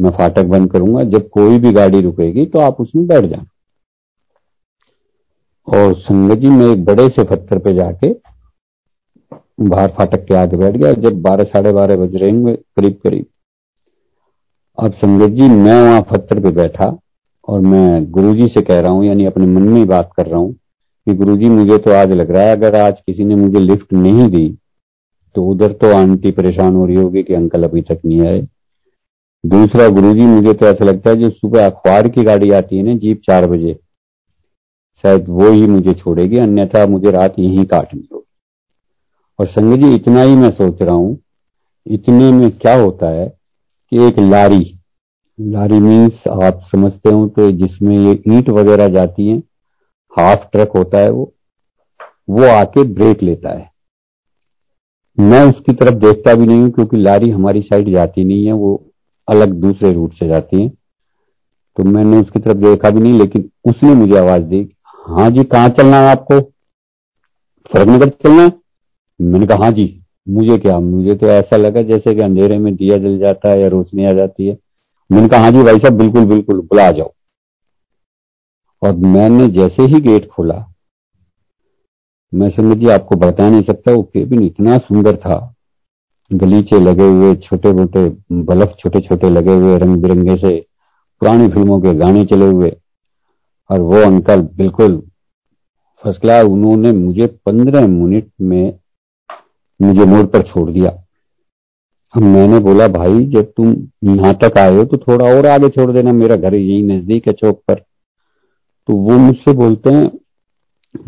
मैं 0.00 0.10
फाटक 0.10 0.44
बंद 0.46 0.70
करूँगा, 0.72 1.02
जब 1.04 1.28
कोई 1.28 1.58
भी 1.58 1.72
गाड़ी 1.72 2.00
रुकेगी 2.00 2.44
तो 2.46 2.58
आप 2.60 2.80
उसमें 2.80 3.06
बैठ 3.06 3.24
जाना। 3.24 3.44
और 5.68 5.94
संगत 5.96 6.38
जी, 6.38 6.48
मैं 6.48 6.66
एक 6.66 6.84
बड़े 6.84 7.08
से 7.08 7.24
पत्थर 7.24 7.58
पे 7.58 7.72
जाके 7.74 8.12
बाहर 9.60 9.88
फाटक 9.88 10.24
के 10.24 10.34
आगे 10.34 10.56
बैठ 10.56 10.76
गया, 10.76 10.92
जब 10.92 11.20
बारह, 11.22 11.44
साढ़े 11.44 11.72
बारह 11.72 11.96
बज 11.96 12.16
रहे 12.16 12.30
होंगे, 12.30 12.52
करीब 12.54 12.98
करीब। 13.04 13.26
अब 14.78 14.92
संगत 14.94 15.30
जी, 15.30 15.48
मैं 15.48 15.80
वहाँ 15.82 16.00
पत्थर 16.02 16.40
पे 16.40 16.50
बैठा 16.52 16.96
और 17.48 17.60
मैं 17.62 18.10
गुरुजी 18.10 18.48
से 18.48 18.60
कह 18.62 18.80
रहा 18.80 18.90
हूँ, 18.90 19.04
यानी 19.04 19.24
अपने 19.26 19.46
मन 19.46 19.62
में 19.62 19.78
ही 19.78 19.84
बात 19.86 20.10
कर 20.16 20.26
रहा 20.26 20.38
हूँ 20.38 20.52
कि 20.52 21.14
गुरुजी, 21.14 21.48
मुझे 21.48 21.78
तो 21.78 21.92
आज 21.92 22.12
लग 22.12 22.30
रहा 22.30 22.42
है, 22.42 22.56
अगर 22.56 22.76
आज 22.76 23.00
किसी 23.00 23.24
ने 23.24 23.34
मुझे 23.36 23.60
लिफ्ट 23.60 23.92
नहीं 23.92 24.28
दी 24.30 24.46
तो 25.36 25.44
उधर 25.44 25.72
तो 25.74 25.92
आंटी 25.94 26.30
परेशान 26.32 26.74
हो 26.76 26.84
रही 26.86 26.96
होगी 26.96 27.22
कि 27.22 27.34
अंकल 27.34 27.64
अभी 27.64 27.82
तक 27.82 28.00
नहीं 28.06 28.20
आए। 28.22 28.40
दूसरा 29.44 29.88
गुरुजी, 29.90 30.22
मुझे 30.22 30.52
तो 30.52 30.66
ऐसा 30.66 30.84
लगता 30.84 31.10
है 31.10 31.16
जो 31.16 31.30
सुबह 31.30 31.66
अखबार 31.66 32.08
की 32.08 32.22
गाड़ी 32.24 32.50
आती 32.52 32.76
है 32.76 32.82
ना 32.82 32.94
जीप 32.98 33.20
चार 33.24 33.46
बजे, 33.46 33.72
शायद 35.04 35.26
वो 35.30 35.50
ही 35.50 35.66
मुझे 35.66 35.94
छोड़ेगी, 35.94 36.38
अन्यथा 36.38 36.86
मुझे 36.86 37.10
रात 37.10 37.38
यहीं 37.38 37.64
काटनी 37.66 38.08
होगी 38.12 38.24
और 39.38 39.46
संगत 39.46 39.78
जी, 39.78 39.94
इतना 39.94 40.22
ही 40.22 40.36
मैं 40.36 40.50
सोच 40.52 40.82
रहा 40.82 40.94
हूँ, 40.94 41.18
इतने 41.86 42.30
में 42.32 42.50
क्या 42.52 42.74
होता 42.74 43.08
है 43.10 43.26
कि 43.28 44.06
एक 44.06 44.18
लारी 44.20 44.70
लारी 45.38 45.78
मीन्स 45.80 46.26
आप 46.28 46.60
समझते 46.66 47.10
हो 47.10 47.26
तो 47.28 47.50
जिसमें 47.52 47.96
ये 47.96 48.12
ईंट 48.28 48.48
वगैरह 48.50 48.88
जाती 48.88 49.28
हैं 49.28 49.38
हाफ़ 50.12 50.44
ट्रक 50.52 50.76
होता 50.76 50.98
है 50.98 51.10
वो 51.10 51.32
वो 52.28 52.44
आके 52.48 52.82
ब्रेक 52.90 53.22
लेता 53.22 53.50
है। 53.50 53.70
मैं 55.18 55.42
उसकी 55.44 55.72
तरफ़ 55.72 55.94
देखता 55.94 56.34
भी 56.34 56.46
नहीं 56.46 56.58
हूँ, 56.58 56.70
क्योंकि 56.70 56.96
लारी 56.96 57.30
हमारी 57.30 57.62
साइड 57.62 57.92
जाती 57.92 58.24
नहीं 58.24 58.46
है, 58.46 58.52
वो 58.52 58.92
अलग 59.28 59.52
दूसरे 59.52 59.92
रूट 59.92 60.14
से 60.14 60.28
जाती 60.28 60.62
है। 60.62 60.68
तो 61.76 61.84
मैंने 61.84 62.16
उसकी 62.16 62.40
तरफ़ 62.40 62.56
देखा 62.56 62.90
भी 62.90 63.00
नहीं, 63.00 63.18
लेकिन 63.18 63.50
उसने 63.66 63.94
मुझे 63.94 64.18
आवाज़ 64.18 64.42
दी 64.42 64.68
हाँ 65.08 65.30
जी, 65.30 65.44
कहाँ 65.44 65.68
चलना 65.68 66.00
है 66.00 66.10
आपको? 66.10 66.40
फ़र्क 67.72 67.88
नगर 67.88 68.08
चलना 68.08 68.42
है? 68.42 68.52
मैंने 69.20 69.46
कहा 69.46 69.64
हाँ 69.64 69.70
जी, 69.70 70.02
मुझे 70.28 70.58
क्या, 70.58 70.80
मुझे 70.80 71.14
तो 71.14 71.26
ऐसा 71.26 71.56
लगा 71.56 71.82
जैसे 71.82 72.14
कि 72.14 72.20
अंधेरे 72.20 72.58
में 72.58 72.74
दिया 72.76 72.98
जल 72.98 73.18
जाता 73.18 73.50
है 73.50 73.60
या 73.62 73.68
रोशनी 73.68 74.04
आ 74.04 74.12
जाती 74.12 74.46
है। 74.46 74.56
मैंने 75.12 75.28
कहा 75.28 75.40
हाँ 75.40 75.50
जी 75.50 75.62
भाई 75.62 75.78
साहब, 75.78 75.98
बिल्कुल 75.98 76.24
बिल्कुल, 76.24 76.60
बुला 76.60 76.90
जाओ। 76.90 77.12
और 78.82 78.96
मैंने 78.96 79.48
जैसे 79.48 79.82
ही 79.82 80.00
गेट 80.00 80.28
खोला 80.28 80.73
मैं 82.34 82.48
समझ 82.50 82.76
जी 82.76 82.88
आपको 82.88 83.16
बता 83.16 83.48
नहीं 83.50 83.62
सकता, 83.62 83.92
वो 83.92 84.02
केबिन 84.02 84.42
इतना 84.42 84.78
सुंदर 84.78 85.16
था। 85.16 85.54
गलीचे 86.30 86.80
लगे 86.80 87.04
हुए 87.04 87.34
छोटे 87.36 87.72
मोटे 87.72 88.08
बल्ब 88.32 88.74
छोटे 88.78 89.00
छोटे 89.00 89.30
लगे 89.30 89.54
हुए 89.54 89.78
रंग 89.78 89.96
बिरंगे 89.96 90.36
से 90.36 90.66
पुरानी 91.20 91.48
फ़िल्मों 91.48 91.80
के 91.80 91.94
गाने 91.94 92.24
चले 92.24 92.46
हुए। 92.46 92.70
और 93.70 93.80
वो 93.80 94.00
अंकल 94.02 94.42
बिल्कुल 94.56 95.02
फ़र्स्ट 96.02 96.20
क्लास 96.20 96.44
उन्होंने 96.44 96.92
मुझे 96.92 97.26
पंद्रह 97.46 97.86
मिनट 97.86 98.30
में 98.40 98.78
मुझे 99.80 100.04
मोड़ 100.04 100.26
पर 100.26 100.42
छोड़ 100.42 100.70
दिया। 100.70 100.90
अब 102.14 102.22
मैंने 102.22 102.58
बोला, 102.58 102.88
भाई, 102.88 103.24
जब 103.26 103.52
तुम 103.56 103.70
यहाँ 104.16 104.34
तक 104.34 104.58
आए 104.58 104.76
हो 104.76 104.84
तो 104.84 104.96
थोड़ा 104.96 105.26
और 105.26 105.46
आगे 105.46 105.68
छोड़ 105.68 105.90
देना, 105.92 106.12
मेरा 106.12 106.36
घर 106.36 106.54
यही 106.54 106.82
नज़दीक 106.82 107.26
है 107.26 107.32
चौक 107.32 107.62
पर। 107.68 107.74
तो 108.88 108.96
वो 108.96 109.18
मुझसे 109.18 109.52
बोलते 109.52 109.90
हैं 109.90 110.10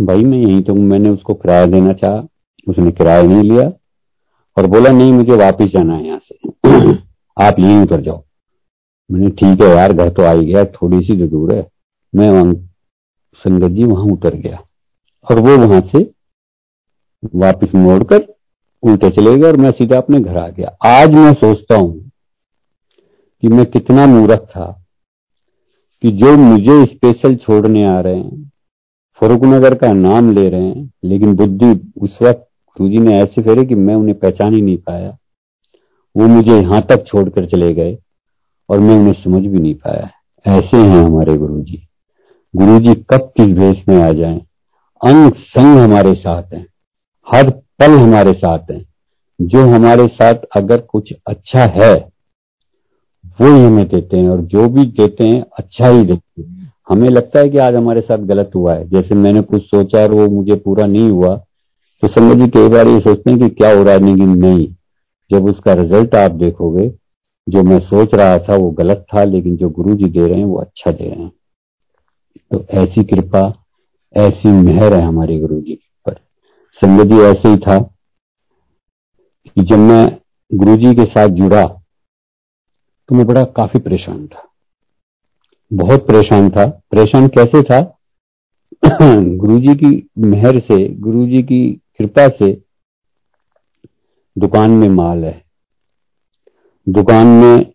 भाई 0.01 0.25
मैं 0.25 0.39
यहीं 0.39 0.63
तो 0.63 0.75
मैंने 0.75 1.11
उसको 1.11 1.35
किराया 1.35 1.67
देना 1.67 1.93
चाहा, 1.93 2.27
उसने 2.69 2.93
किराया 2.93 3.23
नहीं 3.23 3.43
लिया 3.43 3.73
और 4.59 4.67
बोला, 4.67 4.91
नहीं, 4.91 5.13
मुझे 5.13 5.33
वापस 5.33 5.65
जाना 5.65 5.95
है 5.95 6.07
यहाँ 6.07 6.21
से। 6.23 6.35
आप 7.45 7.57
यहीं 7.59 7.83
उतर 7.83 8.01
जाओ। 8.01 8.25
मैंने, 9.13 9.31
ठीक 9.31 9.61
है 9.63 9.69
यार, 9.69 9.93
घर 9.93 10.09
तो 10.09 10.23
आ 10.23 10.33
ही 10.33 10.47
गया 10.47 10.65
थोड़ी 10.65 11.07
सी 11.07 11.17
जो 11.17 11.27
दूर 11.27 11.55
है। 11.55 11.71
मैं 12.15 12.29
वहाँ, 12.29 12.55
संगत 13.35 13.71
जी 13.71 13.85
वहाँ 13.85 14.05
उतर 14.05 14.35
गया। 14.35 14.63
और 15.31 15.39
वो 15.39 15.67
वहाँ 15.67 15.81
से 15.81 16.11
वापस 17.35 17.75
मोड़कर 17.75 18.35
उल्टे 18.83 19.11
चले 19.11 19.39
गए 19.39 19.49
और 19.49 19.57
मैं 19.57 19.71
सीधा 19.71 19.97
अपने 19.97 20.21
घर 20.21 20.37
आ 20.37 20.49
गया। 20.49 20.77
आज 20.87 21.15
मैं 21.15 21.35
सोचता 21.35 21.75
हूँ 21.75 22.11
कि 23.43 23.49
मैं 23.49 23.67
कितना 23.67 24.07
मूर्ख 24.07 24.39
था 24.39 24.85
कि 26.03 26.11
जो 26.11 26.37
मुझे 26.37 26.85
स्पेशल 26.85 27.37
छोड़ने 27.37 27.85
आ 27.85 28.01
रहे 28.01 28.17
हैं 28.17 28.53
फरूक 29.21 29.45
नगर 29.45 29.75
का 29.75 29.93
नाम 29.93 30.33
ले 30.33 30.49
रहे 30.49 30.65
हैं, 30.65 30.93
लेकिन 31.05 31.37
बुद्धि 31.37 31.93
उस 32.01 32.19
वक्त 32.23 32.49
गुरु 32.79 33.03
ने 33.03 33.17
ऐसे 33.17 33.43
फेरे 33.43 33.65
कि 33.65 33.75
मैं 33.75 33.95
उन्हें 33.95 34.19
पहचान 34.19 34.55
ही 34.55 34.63
नहीं 34.63 34.77
पाया। 34.77 35.19
वो 36.17 36.27
मुझे 36.27 36.61
यहाँ 36.61 36.83
तक 36.83 37.05
छोड़कर 37.07 37.47
चले 37.47 37.75
गए 37.75 37.99
और 38.71 38.81
मैं 38.81 38.99
उन्हें 38.99 39.13
समझ 39.13 39.43
भी 39.43 39.59
नहीं 39.59 39.75
पाया। 39.75 40.11
ऐसे 40.47 40.77
हैं 40.77 41.05
हमारे 41.05 41.37
गुरु 41.37 41.61
जी 41.61 41.89
गुरु 42.57 42.81
जी 42.81 42.95
कब 42.95 43.33
किस 43.37 43.53
भेष 43.53 43.89
में 43.89 44.03
आ 44.03 44.11
जाएँ? 44.11 44.39
अंग 45.05 45.33
संग 45.33 45.79
हमारे 45.79 46.15
साथ 46.15 46.43
हैं। 46.55 46.67
हर 47.35 47.51
पल 47.51 47.91
हमारे 47.91 48.33
साथ 48.33 48.71
हैं। 48.71 48.87
जो 49.41 49.67
हमारे 49.67 50.07
साथ 50.07 50.35
अगर 50.57 50.81
कुछ 50.81 51.15
अच्छा 51.27 51.65
है 51.65 52.09
वो 53.39 53.47
ही 53.47 53.65
हमें 53.65 53.87
देते 53.89 54.19
हैं 54.19 54.29
और 54.29 54.41
जो 54.43 54.69
भी 54.69 54.85
देते 54.99 55.25
हैं 55.25 55.41
अच्छा 55.59 55.89
ही 55.89 56.05
देते 56.05 56.43
हैं। 56.43 56.73
हमें 56.89 57.09
लगता 57.09 57.41
है 57.41 57.49
कि 57.49 57.59
आज 57.59 57.75
हमारे 57.75 58.01
साथ 58.01 58.19
गलत 58.19 58.51
हुआ 58.55 58.75
है। 58.75 58.89
जैसे 58.89 59.15
मैंने 59.15 59.41
कुछ 59.43 59.63
सोचा 59.63 60.03
और 60.03 60.13
वो 60.13 60.27
मुझे 60.29 60.55
पूरा 60.55 60.87
नहीं 60.87 61.11
हुआ 61.11 61.35
तो 62.03 62.09
समझ 62.09 62.37
जी 62.37 62.49
कई 62.51 62.69
बार 62.69 62.89
ये 62.89 63.01
सोचते 63.01 63.31
हैं 63.31 63.39
कि 63.41 63.49
क्या 63.49 63.75
हो 63.77 63.83
रहा 63.83 63.95
है 63.95 64.01
नहीं 64.01 64.27
नहीं। 64.27 64.67
जब 65.31 65.45
उसका 65.45 65.73
रिज़ल्ट 65.73 66.15
आप 66.17 66.31
देखोगे, 66.31 66.89
जो 67.47 67.63
मैं 67.63 67.79
सोच 67.81 68.15
रहा 68.15 68.39
था 68.39 68.57
वो 68.57 68.71
गलत 68.71 69.05
था, 69.15 69.25
लेकिन 69.25 69.57
जो 69.57 69.69
गुरु 69.69 69.95
जी 69.95 70.05
दे 70.05 70.27
रहे 70.27 70.39
हैं, 70.39 70.45
वो 70.45 70.57
अच्छा 70.57 70.91
दे 70.91 71.09
रहे 71.09 71.23
हैं। 71.23 71.33
तो 72.53 72.65
ऐसी 72.83 73.05
कृपा, 73.05 73.53
ऐसी 74.17 74.49
मेहर 74.49 74.95
है 74.95 75.03
हमारे 75.03 75.39
गुरु 75.39 75.61
जी 75.61 75.79
पर 76.07 76.15
संगत 76.75 77.07
जी 77.07 77.21
ऐसे 77.21 77.49
ही 77.49 77.57
था 77.57 77.79
कि 79.47 79.63
जब 79.63 79.79
मैं 79.79 80.07
गुरु 80.55 80.77
जी 80.77 80.95
के 80.95 81.05
साथ 81.05 81.29
जुड़ा 81.29 81.65
तो 83.09 83.15
मैं 83.15 83.27
बड़ा 83.27 83.45
काफ़ी 83.45 83.81
परेशान 83.81 84.27
था। 84.27 84.49
बहुत 85.73 86.07
परेशान 86.09 86.51
था। 86.51 86.67
परेशान 86.67 87.29
कैसे 87.29 87.63
था? 87.63 87.81
गुरु 89.37 89.59
जी 89.61 89.75
की 89.75 90.11
मेहर 90.19 90.61
से 90.61 90.89
गुरु 90.89 91.27
जी 91.27 91.43
की 91.43 91.81
कृपा 91.99 92.29
से 92.29 92.63
दुकान 94.39 94.71
में 94.71 94.89
माल 94.89 95.25
है। 95.25 95.45
दुकान 96.89 97.27
में 97.27 97.73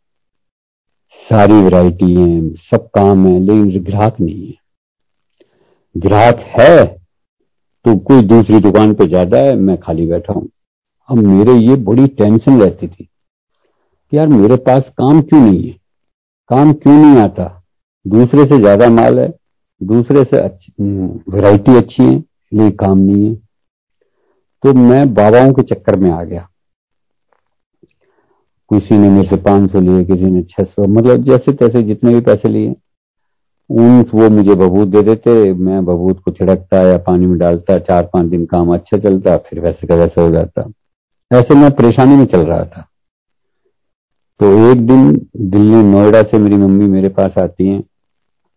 सारी 1.10 1.54
वैरायटी 1.54 2.14
है, 2.16 2.54
सब 2.54 2.90
काम 2.96 3.28
है, 3.28 3.40
लेकिन 3.40 3.84
ग्राहक 3.84 4.20
नहीं 4.22 4.48
है। 4.48 4.54
ग्राहक 5.98 6.40
है 6.40 6.86
तो 7.86 7.98
कोई 8.00 8.22
दूसरी 8.22 8.60
दुकान 8.60 8.94
पे 8.94 9.08
ज़्यादा 9.08 9.38
है, 9.38 9.56
मैं 9.56 9.78
खाली 9.78 10.06
बैठा 10.06 10.34
हूँ। 10.34 10.50
अब 11.10 11.18
मेरे 11.18 11.54
ये 11.54 11.76
बड़ी 11.76 12.08
टेंशन 12.08 12.62
रहती 12.62 12.88
थी। 12.88 13.08
यार 14.12 14.28
मेरे 14.28 14.56
पास 14.56 14.90
काम 14.98 15.22
क्यों 15.22 15.42
नहीं 15.42 15.64
है? 15.64 15.72
काम 16.50 16.72
क्यों 16.74 16.94
नहीं 16.94 17.22
आता? 17.22 17.46
दूसरे 18.06 18.44
से 18.46 18.58
ज़्यादा 18.58 18.90
माल 18.90 19.20
है, 19.20 19.28
दूसरे 19.82 20.24
से 20.24 20.38
अच्छी 20.38 20.74
वैरायटी 21.32 21.76
अच्छी 21.78 22.04
है 22.04 22.12
लेकिन 22.12 22.72
काम 22.72 22.98
नहीं 22.98 23.30
है। 23.30 23.36
तो 24.64 24.74
मैं 24.74 25.14
बाबाओं 25.14 25.54
के 25.54 25.62
चक्कर 25.64 26.00
में 26.00 26.10
आ 26.12 26.24
गया। 26.24 26.48
किसी 28.72 28.98
ने 28.98 29.10
मेरे 29.10 29.30
से 29.30 29.36
पाँच 29.36 29.72
सौ 29.72 29.80
लिए, 29.80 30.04
किसी 30.06 30.26
ने 30.26 30.42
छह 30.42 30.64
सौ 30.64 30.86
मतलब 30.88 31.24
जैसे 31.24 31.54
तैसे 31.54 31.82
जितने 31.84 32.14
भी 32.14 32.22
पैसे 32.22 32.50
लिए। 32.50 32.76
उन 33.70 34.06
वो 34.14 34.30
मुझे 34.30 34.56
बबूत 34.56 34.88
दे 34.88 35.02
देते, 35.02 35.54
मैं 35.54 35.84
बबूत 35.86 36.22
को 36.26 36.32
छिड़कता 36.32 36.82
या 36.82 36.98
पानी 36.98 37.26
में 37.26 37.38
डालता, 37.38 37.78
चार 37.80 38.10
पाँच 38.14 38.30
दिन 38.30 38.46
काम 38.46 38.74
अच्छा 38.74 38.98
चलता, 38.98 39.38
फिर 39.38 39.60
वैसे 39.60 39.88
का 39.88 39.96
वैसा 39.96 40.22
हो 40.22 40.32
जाता। 40.32 40.70
ऐसे 41.32 41.56
मैं 41.56 41.72
परेशानी 41.72 42.16
में 42.16 42.26
चल 42.26 42.40
रहा 42.40 42.64
था। 42.66 42.88
तो 44.42 44.72
एक 44.72 44.88
दिन 44.88 45.28
दिल्ली, 45.38 45.84
नोएडा 45.84 46.22
से 46.24 46.40
मेरी 46.40 46.58
मम्मी 46.58 46.88
मेरे 46.88 47.10
पास 47.10 47.34
आती 47.38 47.68
हैं। 47.68 47.84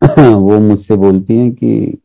वो 0.35 0.59
मुझसे 0.59 0.97
बोलती 0.97 1.37
हैं 1.37 1.53
कि, 1.53 1.99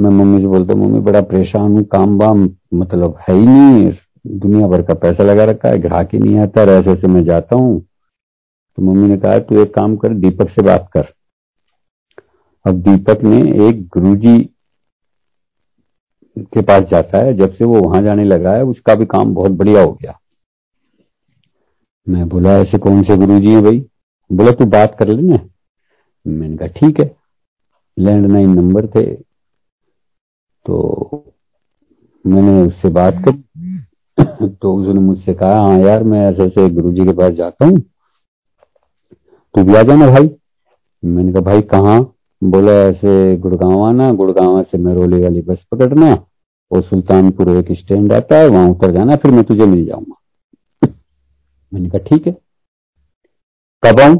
मैं 0.00 0.10
मम्मी 0.10 0.40
से 0.40 0.46
बोलता 0.46 0.72
हूँ, 0.72 0.86
मम्मी, 0.86 1.00
बड़ा 1.00 1.20
परेशान 1.20 1.72
हूँ, 1.72 1.84
काम 1.84 2.18
वाम 2.18 2.50
मतलब 2.74 3.18
है 3.28 3.34
ही 3.34 3.46
नहीं 3.46 3.92
दुनिया 4.26 4.66
भर 4.66 4.82
का 4.82 4.94
पैसा 4.94 5.24
लगा 5.24 5.44
रखा 5.44 5.68
है, 5.68 5.78
ग्राहक 5.78 6.08
ही 6.12 6.18
नहीं 6.18 6.38
आता 6.38 6.62
ऐसे 6.62 6.90
ऐसे 6.90 7.06
मैं 7.06 7.24
जाता 7.24 7.56
हूँ। 7.56 7.80
तो 8.76 8.82
मम्मी 8.82 9.08
ने 9.08 9.16
कहा, 9.16 9.38
तू 9.38 9.62
एक 9.62 9.74
काम 9.74 9.96
कर, 9.96 10.14
दीपक 10.14 10.48
से 10.48 10.62
बात 10.62 10.90
कर। 10.92 11.06
अब 12.66 12.74
दीपक 12.74 13.18
ने 13.24 13.68
एक 13.68 13.86
गुरुजी 13.86 14.50
के 16.38 16.62
पास 16.62 16.82
जाता 16.82 17.18
है, 17.18 17.34
जब 17.34 17.52
से 17.52 17.64
वो 17.64 17.80
वहाँ 17.80 18.02
जाने 18.02 18.24
लगा 18.24 18.52
है, 18.52 18.64
उसका 18.64 18.94
भी 18.94 19.06
काम 19.06 19.34
बहुत 19.34 19.52
बढ़िया 19.52 19.82
हो 19.82 19.92
गया। 19.92 20.20
मैं 22.06 22.28
बोला, 22.28 22.56
ऐसे 22.58 22.78
कौन 22.78 23.02
से 23.02 23.16
गुरु 23.16 23.38
जी 23.40 23.52
है 23.54 23.60
भाई? 23.62 23.84
बोला, 24.30 24.50
तू 24.50 24.64
बात 24.64 24.96
कर 24.98 25.08
लेना 25.08 25.38
मैंने 26.26 26.56
कहा, 26.56 26.68
ठीक 26.68 27.00
है। 27.00 27.14
लैंडलाइन 27.98 28.50
नंबर 28.50 28.86
थे। 28.86 29.04
तो 30.66 31.24
मैंने 32.24 32.62
उससे 32.62 32.88
बात 32.88 33.14
कर 33.24 33.42
तो 34.46 34.74
उसने 34.74 35.00
मुझसे 35.00 35.34
कहा 35.34 35.54
हाँ 35.54 35.78
यार, 35.78 36.02
मैं 36.02 36.20
ऐसे 36.30 36.42
ऐसे 36.42 36.68
गुरु 36.70 36.92
जी 36.92 37.04
के 37.04 37.12
पास 37.12 37.32
जाता 37.32 37.66
हूँ। 37.66 37.78
तू 39.54 39.64
भी 39.64 39.74
आ 39.74 39.82
जाना 39.82 40.10
भाई। 40.10 40.30
मैंने 41.02 41.32
कहा, 41.32 41.40
भाई 41.40 41.62
कहाँ? 41.62 42.00
बोला, 42.44 42.72
ऐसे 42.72 43.36
गुड़गांव 43.36 43.82
आना, 43.82 44.12
गुड़गांव 44.12 44.62
से 44.62 44.78
मेरोली 44.78 45.20
वाली 45.22 45.42
बस 45.42 45.64
पकड़ना, 45.72 46.12
और 46.72 46.82
सुल्तानपुर 46.82 47.50
एक 47.50 47.72
स्टैंड 47.72 48.12
आता 48.12 48.36
है, 48.36 48.48
वहाँ 48.48 48.68
उतर 48.70 48.90
जाना, 48.90 49.16
फिर 49.16 49.30
मैं 49.30 49.44
तुझे 49.44 49.66
मिल 49.66 49.84
जाऊँगा। 49.86 50.20
मैंने 51.74 51.88
कहा, 51.88 51.98
ठीक 51.98 52.26
है। 52.26 52.32
कब 53.82 54.00
आऊँ? 54.00 54.16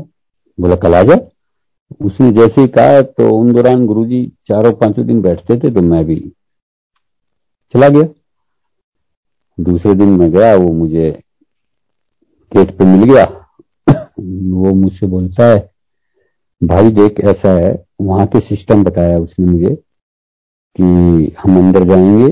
बोला, 0.58 0.76
कल 0.76 0.94
आ 0.94 1.02
जा। 1.02 1.14
उसने 2.00 2.30
जैसे 2.32 2.60
ही 2.60 2.68
कहा 2.68 3.00
तो 3.02 3.28
उन 3.36 3.52
दौरान 3.52 3.86
गुरुजी 3.86 4.26
चारों 4.46 4.72
पाँचों 4.72 5.06
दिन 5.06 5.20
बैठते 5.22 5.56
थे 5.56 5.70
तो 5.74 5.82
मैं 5.82 6.04
भी 6.04 6.16
चला 7.74 7.88
गया। 7.88 8.02
दूसरे 9.58 9.94
दिन 9.94 10.08
मैं 10.08 10.30
गया, 10.30 10.54
वो 10.56 10.72
मुझे 10.72 11.10
गेट 12.52 12.76
पे 12.78 12.84
मिल 12.84 13.04
गया। 13.04 13.24
वो 14.20 14.74
मुझसे 14.74 15.06
बोलता 15.06 15.46
है, 15.46 15.58
भाई 16.62 16.90
देख, 16.90 17.20
ऐसा 17.20 17.52
है, 17.58 17.86
वहाँ 18.00 18.26
के 18.26 18.40
सिस्टम 18.40 18.84
बताया 18.84 19.18
उसने 19.18 19.46
मुझे 19.46 19.74
कि 20.76 20.84
हम 21.38 21.56
अंदर 21.58 21.84
जाएँगे 21.84 22.30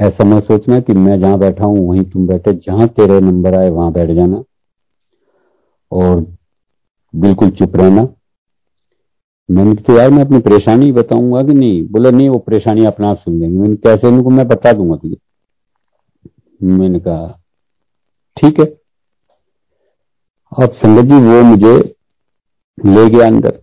ऐसा 0.00 0.24
मत 0.24 0.42
सोचना 0.42 0.80
कि 0.80 0.92
मैं 0.92 1.20
जहाँ 1.20 1.38
बैठा 1.38 1.64
हूँ, 1.64 1.88
वहीं 1.88 2.04
तुम 2.04 2.26
बैठे। 2.26 2.52
जहाँ 2.52 2.88
तेरे 2.88 3.20
नंबर 3.20 3.54
आए, 3.54 3.70
वहाँ 3.70 3.92
बैठ 3.92 4.10
जाना। 4.10 4.42
और 5.92 6.26
बिल्कुल 7.16 7.50
चुप 7.50 7.76
रहना। 7.76 8.08
मैंने 9.50 9.74
तो 9.74 9.98
यार 9.98 10.10
मैं 10.10 10.24
अपनी 10.24 10.38
परेशानी 10.38 10.92
बताऊँगा 10.92 11.42
कि 11.42 11.54
नहीं? 11.54 11.88
बोला, 11.88 12.10
नहीं, 12.10 12.28
वो 12.28 12.38
परेशानी 12.38 12.84
अपना 12.84 13.10
आप 13.10 13.16
सुन 13.16 13.40
लेंगे। 13.40 13.58
मैंने 13.58 13.76
कैसे 13.76 14.08
इनको 14.08 14.30
मैं 14.30 14.48
बता 14.48 14.72
दूँगा 14.72 14.96
तुझे। 14.96 15.16
मैंने 16.62 16.98
कहा, 16.98 17.40
ठीक 18.36 18.60
है। 18.60 18.66
अब 20.62 20.72
संगत 20.72 21.04
जी, 21.04 21.14
वो 21.14 21.42
मुझे 21.42 21.94
ले 22.86 23.10
गया 23.10 23.26
अंदर। 23.26 23.62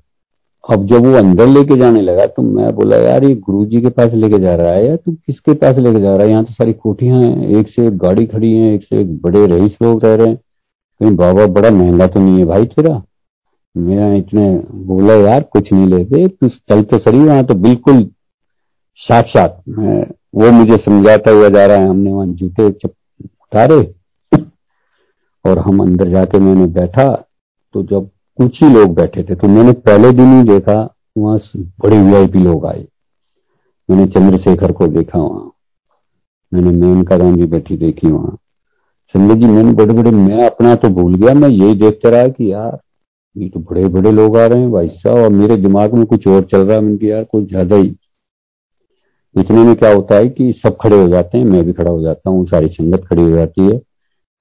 अब 0.65 0.85
जब 0.87 1.05
वो 1.05 1.13
अंदर 1.17 1.47
लेके 1.47 1.75
जाने 1.77 2.01
लगा 2.01 2.25
तो 2.27 2.41
मैं 2.41 2.73
बोला, 2.75 2.97
यार, 2.97 3.23
ये 3.23 3.33
गुरु 3.35 3.65
जी 3.65 3.81
के 3.81 3.89
पास 3.89 4.13
लेके 4.13 4.39
जा 4.39 4.53
रहा 4.55 4.71
है 4.71 4.85
या 4.87 4.95
तू 4.95 5.11
किसके 5.15 5.53
पास 5.55 5.77
लेके 5.77 5.99
जा 6.01 6.15
रहा 6.15 6.25
है? 6.25 6.29
यहाँ 6.31 6.43
तो 6.45 6.53
सारी 6.53 6.73
कोठियाँ 6.73 7.21
हैं, 7.21 7.47
एक 7.49 7.69
से 7.69 7.85
एक 7.87 7.97
गाड़ी 7.97 8.25
खड़ी 8.27 8.51
है, 8.53 8.73
एक 8.75 8.83
से 8.83 9.01
एक 9.01 9.15
बड़े 9.21 9.45
रईस 9.47 9.77
लोग 9.81 10.05
रह 10.05 10.15
रहे 10.15 10.27
हैं। 10.27 10.35
कहीं 11.01 11.15
बाबा 11.15 11.45
बड़ा 11.53 11.69
महँगा 11.71 12.07
तो 12.07 12.19
नहीं 12.19 12.37
है 12.39 12.45
भाई 12.45 12.65
तेरा? 12.67 13.01
मेरा 13.75 14.13
इतने 14.15 14.47
बोला, 14.85 15.13
यार, 15.15 15.43
कुछ 15.43 15.71
नहीं 15.73 15.87
लेते 15.87 16.27
तू 16.27 16.49
चल 16.49 16.81
तो 16.83 16.97
सही, 16.99 17.19
वहाँ 17.19 17.43
तो 17.45 17.53
बिल्कुल 17.55 18.03
साक्षात 18.99 19.61
वो 20.35 20.51
मुझे 20.51 20.77
समझाता 20.77 21.31
हुआ 21.31 21.49
जा 21.49 21.65
रहा 21.65 21.77
है, 21.77 21.87
हमने 21.89 22.11
वहाँ 22.11 22.27
जूते 22.29 22.67
उतारे 22.67 23.79
और 25.45 25.59
हम 25.59 25.79
अंदर 25.81 26.09
जाके 26.09 26.39
मैंने 26.39 26.65
बैठा 26.73 27.05
तो 27.73 27.83
जब 27.83 28.09
कुछ 28.37 28.63
ही 28.63 28.69
लोग 28.69 28.95
बैठे 28.95 29.23
थे। 29.23 29.35
तो 29.35 29.47
मैंने 29.47 29.71
पहले 29.71 30.11
दिन 30.11 30.33
ही 30.33 30.43
देखा, 30.43 30.95
वहाँ 31.17 31.39
बड़े 31.55 31.97
वीआईपी 31.97 32.39
लोग 32.39 32.65
आए। 32.65 32.85
मैंने 33.89 34.05
चंद्रशेखर 34.07 34.71
को 34.71 34.87
देखा 34.87 35.19
वहाँ। 35.19 35.51
मैंने 36.53 36.71
मेनका 36.71 37.17
गांधी 37.17 37.45
बैठी 37.45 37.77
देखी 37.77 38.07
वहाँ। 38.07 38.37
संजय 39.15 39.35
जी, 39.35 39.45
मैंने 39.45 39.71
बड़े 39.71 39.93
बड़े 39.93 40.11
मैं 40.11 40.45
अपना 40.45 40.75
तो 40.75 40.89
भूल 40.89 41.15
गया, 41.15 41.33
मैं 41.33 41.49
यही 41.49 41.75
देखता 41.75 42.09
रहा 42.09 42.27
कि 42.27 42.51
यार, 42.53 42.79
ये 43.35 43.49
तो 43.49 43.59
बड़े 43.59 43.87
बड़े 43.87 44.11
लोग 44.11 44.37
आ 44.37 44.45
रहे 44.45 44.59
हैं, 44.59 44.71
भाई 44.71 44.87
साहब, 44.87 45.17
और 45.17 45.29
मेरे 45.29 45.57
दिमाग 45.57 45.93
में 45.93 46.05
कुछ 46.05 46.27
और 46.27 46.43
चल 46.43 46.59
रहा 46.59 46.77
है। 46.77 46.83
मैंने 46.83 47.07
यार 47.07 47.23
कुछ 47.23 47.49
ज़्यादा 47.49 47.75
ही। 47.75 47.95
इतने 49.35 49.63
में 49.63 49.75
क्या 49.75 49.93
होता 49.93 50.15
है 50.15 50.29
कि 50.29 50.53
सब 50.53 50.77
खड़े 50.81 51.01
हो 51.01 51.07
जाते 51.07 51.37
हैं, 51.37 51.45
मैं 51.45 51.63
भी 51.63 51.73
खड़ा 51.73 51.91
हो 51.91 52.01
जाता 52.01 52.29
हूँ, 52.29 52.45
सारी 52.45 52.67
संगत 52.67 53.05
खड़ी 53.09 53.21
हो 53.21 53.29
जाती 53.29 53.61
है। 53.61 53.81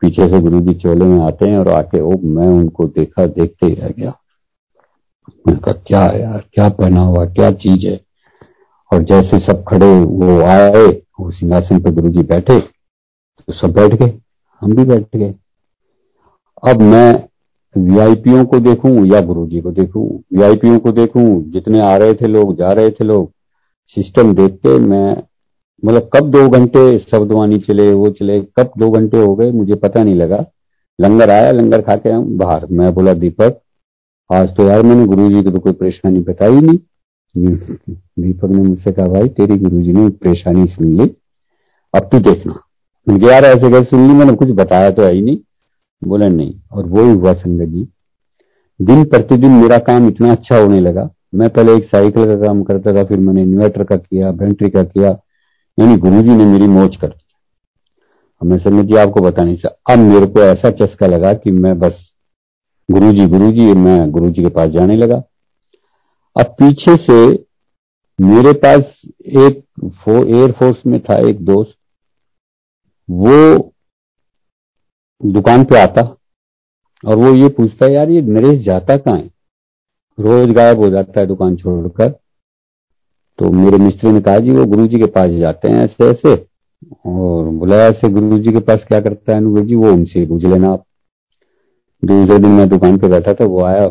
पीछे 0.05 0.29
से 0.29 0.41
गुरु 0.41 0.61
जी 0.61 0.75
चोले 0.75 1.05
में 1.05 1.19
आते 1.25 1.49
हैं 1.49 1.59
और 1.59 1.69
आके 1.69 2.01
ओ, 2.01 2.11
मैं 2.11 2.47
उनको 2.49 2.87
देखा, 2.87 3.27
देखते 3.27 3.67
ही 3.67 3.75
रह 3.75 3.89
गया। 3.89 4.13
मैंने 5.47 5.61
कहा, 5.61 5.73
क्या 5.87 6.01
है 6.01 6.21
यार, 6.21 6.45
क्या 6.53 6.69
पहना 6.69 7.01
हुआ, 7.01 7.25
क्या 7.27 7.51
चीज़ 7.51 7.87
है? 7.87 8.01
और 8.91 9.03
जैसे 9.03 9.39
सब 9.39 9.65
खड़े, 9.69 9.87
वो 9.99 10.41
आए, 10.41 10.87
वो 11.21 11.31
सिंहासन 11.31 11.81
पे 11.81 11.91
गुरु 11.91 12.09
जी 12.09 12.23
बैठे 12.23 12.59
तो 12.61 13.53
सब 13.53 13.73
बैठ 13.73 13.95
गए, 13.95 14.19
हम 14.63 14.75
भी 14.75 14.85
बैठ 14.85 15.17
गए। 15.17 15.35
अब 16.63 16.83
मैं 16.83 17.29
वीआईपीओ 17.77 18.45
को 18.45 18.59
देखूँ 18.59 19.07
या 19.07 19.21
गुरु 19.21 19.47
जी 19.47 19.61
को 19.61 19.71
देखूँ? 19.71 20.09
वीआईपीओ 20.35 20.79
को 20.79 20.93
देखूँ? 20.93 21.51
जितने 21.51 21.81
आ 21.81 21.97
रहे 21.97 22.15
थे 22.15 22.27
लोग, 22.27 22.57
जा 22.57 22.73
रहे 22.73 22.91
थे 22.91 23.05
लोग। 23.05 23.31
सिस्टम 23.91 24.35
देखते 24.35 24.79
मैं 24.79 25.17
मतलब 25.85 26.11
कब 26.15 26.31
दो 26.31 26.49
घंटे 26.49 26.99
शब्दवाणी 26.99 27.59
चले, 27.59 27.93
वो 27.93 28.11
चले, 28.11 28.41
कब 28.41 28.73
दो 28.79 28.91
घंटे 28.91 29.17
हो 29.17 29.35
गए, 29.35 29.51
मुझे 29.53 29.75
पता 29.75 30.05
नहीं 30.05 30.15
लगा। 30.15 30.45
लंगर 31.01 31.31
आया, 31.31 31.51
लंगर 31.51 31.83
खा 31.83 31.97
के 31.97 32.11
हम 32.11 32.39
बाहर। 32.39 32.67
मैं 32.71 32.95
बोला, 32.95 33.13
दीपक, 33.13 33.61
आज 34.33 34.57
तो 34.57 34.67
यार 34.69 34.83
मैंने 34.83 35.07
गुरु 35.07 35.31
जी 35.31 35.43
को 35.43 35.51
तो 35.51 35.59
कोई 35.59 35.73
परेशानी 35.73 36.21
बताई 36.21 36.61
नहीं। 36.61 36.79
दीपक 37.95 38.45
ने 38.45 38.63
मुझसे 38.63 38.93
कहा, 38.93 39.07
भाई, 39.07 39.29
तेरी 39.29 39.59
गुरु 39.59 39.83
जी 39.83 39.93
ने 39.93 40.09
परेशानी 40.09 40.67
सुन 40.67 40.87
ली। 40.87 41.17
अब 41.95 42.09
तू 42.13 42.19
देखना। 42.19 42.61
मैंने 43.09 43.27
यार, 43.27 43.45
ऐसे 43.45 43.71
कैसे 43.71 43.85
सुन 43.85 44.09
ली? 44.09 44.15
मैंने 44.15 44.33
कुछ 44.33 44.51
बताया 44.51 44.91
तो 44.91 45.03
है 45.03 45.13
ही 45.13 45.23
नहीं। 45.23 45.39
बोला, 46.05 46.29
नहीं। 46.29 46.55
और 46.73 46.87
वो 46.87 47.03
ही 47.03 47.13
हुआ 47.13 47.33
संगत 47.33 47.65
जी। 47.65 47.89
दिन 48.83 49.05
प्रतिदिन 49.05 49.51
मेरा 49.51 49.79
काम 49.79 50.09
इतना 50.09 50.33
अच्छा 50.33 50.59
होने 50.59 50.81
लगा। 50.81 51.11
मैं 51.35 51.51
पहले 51.51 51.75
एक 51.75 51.85
साइकिल 51.85 52.27
का 52.27 52.47
काम 52.47 52.63
करता 52.63 52.95
था, 52.95 53.05
फिर 53.05 53.19
मैंने 53.19 53.43
इन्वर्टर 53.43 53.85
का 53.85 53.97
किया, 53.97 54.33
बैटरी 54.33 54.71
का 54.71 54.85
किया 54.85 55.21
यानी 55.79 55.97
गुरु 55.97 56.23
जी 56.23 56.29
ने 56.29 56.45
मेरी 56.45 56.67
मौज 56.67 56.97
कर 56.97 57.09
दी। 57.09 58.47
मैं 58.49 58.59
संगत 58.59 58.85
जी 58.85 58.97
आपको 58.97 59.21
बता 59.21 59.45
नहीं 59.45 59.57
सकता 59.57 59.93
अब 59.93 59.99
मेरे 59.99 60.27
को 60.27 60.41
ऐसा 60.41 60.71
चस्का 60.71 61.07
लगा 61.07 61.33
कि 61.35 61.51
मैं 61.51 61.79
बस 61.79 62.15
गुरु 62.89 63.13
जी 63.13 63.27
गुरु 63.27 63.51
जी 63.53 63.73
मैं 63.75 64.11
गुरु 64.11 64.31
जी 64.31 64.43
के 64.43 64.49
पास 64.49 64.71
जाने 64.71 64.97
लगा। 64.97 65.17
अब 66.37 66.55
पीछे 66.61 66.97
से 66.97 67.17
मेरे 68.19 68.53
पास 68.53 69.03
एक 69.21 69.63
फो, 69.85 70.25
एयरफोर्स 70.25 70.83
में 70.87 71.01
था 71.01 71.17
एक 71.29 71.45
दोस्त। 71.45 71.77
वो 73.09 73.73
दुकान 75.21 75.65
पे 75.65 75.79
आता 75.79 76.03
और 77.05 77.17
वो 77.17 77.35
ये 77.35 77.49
पूछता 77.49 77.87
यार 77.87 78.11
ये 78.11 78.21
नरेश 78.23 78.65
जाता 78.65 78.97
कहाँ 78.97 79.17
है? 79.19 79.31
रोज 80.19 80.51
गायब 80.51 80.79
हो 80.79 80.89
जाता 80.91 81.21
है 81.21 81.27
दुकान 81.27 81.57
छोड़कर। 81.57 82.13
तो 83.39 83.51
मेरे 83.51 83.79
मिस्त्री 83.79 84.13
ने 84.13 84.21
कहा, 84.21 84.39
जी, 84.39 84.51
वो 84.51 84.65
गुरु 84.65 84.87
जी 84.87 84.99
के 84.99 85.07
पास 85.07 85.31
जाते 85.31 85.69
हैं 85.69 85.85
ऐसे 85.85 86.11
ऐसे। 86.11 86.47
और 87.07 87.45
बुलाया 87.45 87.89
ऐसे 87.89 88.09
गुरु 88.09 88.39
जी 88.39 88.53
के 88.53 88.59
पास 88.59 88.85
क्या 88.89 89.01
करता 89.01 89.33
है 89.33 89.39
अनुभव 89.39 89.65
जी? 89.65 89.75
वो 89.75 89.93
उनसे 89.93 90.27
पूछ 90.27 90.45
लेना 90.45 90.71
आप। 90.71 90.85
दूसरे 92.05 92.39
दिन 92.39 92.51
मैं 92.51 92.69
दुकान 92.69 92.99
पे 92.99 93.09
बैठा 93.09 93.35
था, 93.35 93.45
वो 93.45 93.65
आया। 93.65 93.85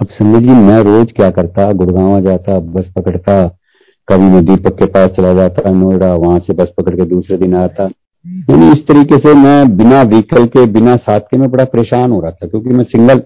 अब 0.00 0.06
समझ 0.06 0.42
जी, 0.42 0.48
मैं 0.48 0.80
रोज 0.80 1.12
क्या 1.12 1.30
करता, 1.30 1.72
गुड़गावा 1.72 2.20
जाता, 2.20 2.58
बस 2.58 2.92
पकड़ता, 2.96 3.48
कभी 4.08 4.24
मैं 4.24 4.44
दीपक 4.44 4.78
के 4.78 4.86
पास 4.86 5.10
चला 5.10 5.34
जाता, 5.34 5.70
नोएडा, 5.70 6.14
वहाँ 6.14 6.38
से 6.38 6.52
बस 6.52 6.72
पकड़ 6.78 6.94
के 6.96 7.04
दूसरे 7.04 7.36
दिन 7.36 7.54
आता। 7.56 7.84
यानी 8.50 8.68
इस 8.68 8.86
तरीके 8.86 9.18
से 9.18 9.34
मैं 9.34 9.76
बिना 9.76 10.02
व्हीकल 10.02 10.46
के, 10.46 10.66
बिना 10.66 10.96
साथ 10.96 11.20
के 11.20 11.38
मैं 11.38 11.50
बड़ा 11.50 11.64
परेशान 11.64 12.10
हो 12.10 12.20
रहा 12.20 12.30
था, 12.30 12.46
क्योंकि 12.46 12.70
मैं 12.70 12.84
सिंगल, 12.84 13.22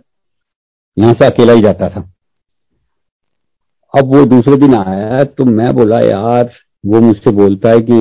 यहाँ 0.99 1.15
से 1.15 1.27
अकेला 1.27 1.53
ही 1.53 1.61
जाता 1.61 1.89
था। 1.89 2.13
अब 3.99 4.17
वो 4.17 4.25
दूसरे 4.25 4.57
दिन 4.57 4.75
आया 4.75 5.25
तो 5.25 5.45
मैं 5.45 5.75
बोला, 5.75 6.01
यार, 6.01 6.51
वो 6.87 7.01
मुझसे 7.01 7.31
बोलता 7.31 7.71
है 7.71 7.81
कि, 7.81 7.93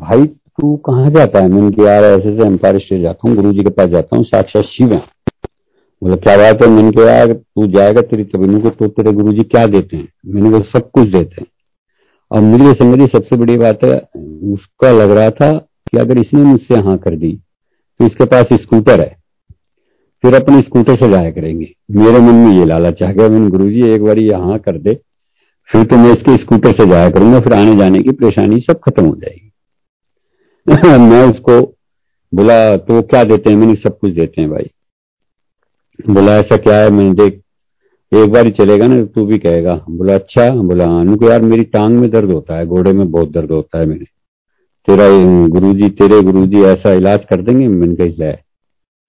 भाई, 0.00 0.24
तू 0.24 0.76
कहाँ 0.76 1.10
जाता 1.10 1.38
है? 1.38 1.48
मैंने 1.48 1.84
यार, 1.84 2.04
ऐसे 2.04 2.36
से 2.36 2.46
एम्पायर 2.46 2.78
स्टेट 2.78 3.02
जाता 3.02 3.28
हूँ 3.28 3.36
गुरु 3.36 3.52
जी 3.52 3.58
के 3.58 3.70
पास 3.70 3.86
जाता 3.86 4.16
हूँ, 4.16 4.24
साक्षात 4.24 4.64
शिव 4.64 4.92
है। 4.92 5.02
बोला, 6.02 6.16
क्या 6.16 6.36
बात 6.36 6.62
है? 6.62 6.70
मैंने 6.70 6.90
कहा, 6.90 7.10
यार, 7.10 7.32
तू 7.32 7.66
जाएगा 7.66 8.00
तेरी 8.00 8.24
तबीनों 8.24 8.60
को 8.60 8.70
तो 8.70 8.88
तेरे 8.88 9.12
गुरु 9.12 9.32
जी 9.32 9.42
क्या 9.42 9.66
देते 9.66 9.96
हैं? 9.96 10.08
मैंने 10.26 10.50
कहा, 10.50 10.60
सब 10.60 10.90
कुछ 10.90 11.08
देते 11.08 11.36
हैं। 11.40 11.46
और 12.30 12.40
मेरी 12.40 12.72
संगति 12.72 13.18
सबसे 13.18 13.36
बड़ी 13.36 13.56
बात 13.56 13.84
है, 13.84 13.96
उसका 14.52 14.90
लग 14.90 15.10
रहा 15.10 15.30
था 15.30 15.52
कि 15.58 15.98
अगर 15.98 16.18
इसने 16.18 16.40
मुझसे 16.40 16.76
हाँ 16.76 16.98
कर 16.98 17.16
दी 17.16 17.40
तो 18.00 18.06
इसके 18.06 18.24
पास 18.24 18.46
स्कूटर 18.52 19.00
है। 19.00 19.16
फिर 20.22 20.34
अपने 20.34 20.60
स्कूटर 20.60 20.94
से 20.94 21.08
जाया 21.08 21.30
करेंगे। 21.30 21.74
मेरे 21.90 22.18
मन 22.18 22.34
में 22.34 22.58
ये 22.58 22.64
लालच 22.64 23.02
आ 23.02 23.12
गया, 23.12 23.28
मैंने 23.28 23.50
गुरु 23.50 23.70
जी 23.70 23.82
एक 23.82 24.04
बार 24.04 24.18
ये 24.18 24.34
हाँ 24.34 24.58
कर 24.58 24.78
दे 24.78 25.00
फिर 25.72 25.84
तो 25.84 25.96
मैं 25.96 26.12
इसके 26.12 26.36
स्कूटर 26.36 26.72
से 26.72 26.86
जाया 26.86 27.10
करूँगा, 27.10 27.40
फिर 27.40 27.52
आने 27.52 27.76
जाने 27.76 27.98
की 27.98 28.10
परेशानी 28.10 28.60
सब 28.60 28.80
खत्म 28.84 29.06
हो 29.06 29.16
जाएगी। 29.16 29.52
मैं 30.98 31.30
उसको 31.30 31.74
बोला 32.34 32.76
तो 32.76 33.02
क्या 33.02 33.24
देते 33.24 33.50
हैं? 33.50 33.56
मैंने 33.56 33.74
सब 33.74 33.98
कुछ 33.98 34.12
देते 34.12 34.42
हैं 34.42 34.50
भाई। 34.50 34.70
बोला, 36.10 36.36
ऐसा 36.36 36.56
क्या 36.56 36.76
है? 36.76 36.90
मैंने 36.90 37.12
देख, 37.12 37.42
एक 38.14 38.32
बार 38.32 38.44
ही 38.44 38.50
चलेगा 38.50 38.86
ना, 38.86 39.04
तू 39.04 39.26
भी 39.26 39.38
कहेगा। 39.38 39.84
बोला 39.90 40.14
अच्छा। 40.14 40.50
बोला 40.50 40.86
हाँ। 40.86 41.16
को 41.16 41.30
यार, 41.30 41.42
मेरी 41.42 41.64
टांग 41.64 41.98
में 41.98 42.10
दर्द 42.10 42.32
होता 42.32 42.56
है, 42.56 42.66
घोड़े 42.66 42.92
में 42.92 43.10
बहुत 43.10 43.32
दर्द 43.32 43.50
होता 43.50 43.78
है 43.78 43.86
मेरे। 43.86 44.04
तेरा 44.86 45.04
गुरुजी, 45.48 45.88
तेरे 45.88 46.22
गुरुजी 46.22 46.62
ऐसा 46.62 46.92
इलाज 46.92 47.24
कर 47.24 47.42
देंगे? 47.42 47.68
मैंने 47.68 47.94
कहा 47.94 48.32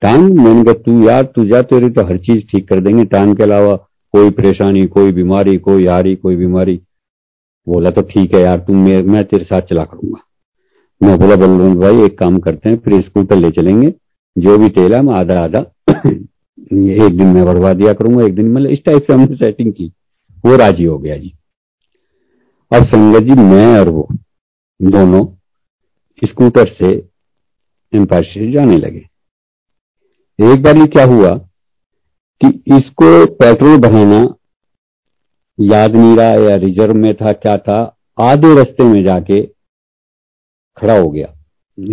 टांग? 0.01 0.34
मैंने 0.34 0.64
कहा, 0.64 0.74
तू 0.74 1.03
यार, 1.03 1.24
तू 1.24 1.45
जा, 1.45 1.62
तेरी 1.62 1.89
तो 1.89 2.03
हर 2.03 2.18
चीज़ 2.18 2.43
ठीक 2.51 2.70
कर 2.70 2.80
देंगे। 2.80 3.05
टांग 3.05 3.36
के 3.36 3.43
अलावा 3.43 3.88
कोई 4.14 4.30
परेशानी 4.30 4.86
कोई 4.88 5.12
बीमारी 5.12 5.57
कोई 5.57 5.84
यारी 5.86 6.16
कोई 6.16 6.36
बीमारी। 6.36 6.80
बोला 7.68 7.89
तो 7.91 8.01
ठीक 8.01 8.34
है 8.36 8.41
यार 8.41 8.60
तुम 8.60 8.78
मैं, 8.86 9.01
मैं 9.03 9.24
तेरे 9.24 9.43
साथ 9.43 9.62
चला 9.62 9.84
करूँगा। 9.84 10.22
मैं 11.01 11.18
बोला 11.20 11.36
बलवंत 11.36 11.78
भाई 11.78 12.05
एक 12.05 12.18
काम 12.20 12.39
करते 12.39 12.70
हैं 12.70 12.78
फिर 12.78 13.01
स्कूटर 13.01 13.36
ले 13.36 13.51
चलेंगे। 13.51 13.93
जो 14.36 14.57
भी 14.57 14.70
तेल 14.70 14.93
है 14.93 15.01
मैं 15.01 15.14
आधा 15.14 15.39
आधा 15.43 15.60
एक 15.89 17.18
दिन 17.18 17.28
मैं 17.28 17.45
बढ़वा 17.45 17.74
दिया 17.74 17.93
करूँगा 17.93 18.26
एक 18.26 18.36
दिन 18.36 18.51
मतलब 18.51 18.70
इस 18.70 18.84
टाइप 18.86 19.03
से 19.03 19.14
हमने 19.14 19.36
सेटिंग 19.36 19.74
की। 19.74 19.91
वो 20.45 20.55
राज़ी 20.55 20.84
हो 20.84 20.97
गया 20.97 21.18
जी। 21.18 21.34
अब 22.72 22.86
संगत 22.86 23.24
जी 23.24 23.34
मैं 23.34 23.80
और 23.80 23.89
वो 23.89 24.07
दोनों 24.80 25.26
स्कूटर 26.22 26.68
से 26.70 26.91
एम्पायर 27.93 28.24
स्टेट 28.24 28.53
जाने 28.53 28.78
लगे। 28.78 29.05
एक 30.39 30.64
बार 30.64 30.78
ये 30.78 30.86
क्या 30.86 31.05
हुआ? 31.05 31.30
कि 32.41 32.75
इसको 32.75 33.25
पेट्रोल 33.35 33.77
भराना 33.79 34.21
याद 35.59 35.95
नहीं 35.95 36.15
रहा 36.17 36.49
या 36.49 36.55
रिज़र्व 36.55 36.93
में 36.95 37.13
था, 37.13 37.31
क्या 37.31 37.57
था, 37.57 37.79
आधे 38.19 38.53
रास्ते 38.55 38.83
में 38.83 39.03
जाके 39.03 39.41
खड़ा 40.77 40.97
हो 40.99 41.09
गया। 41.09 41.27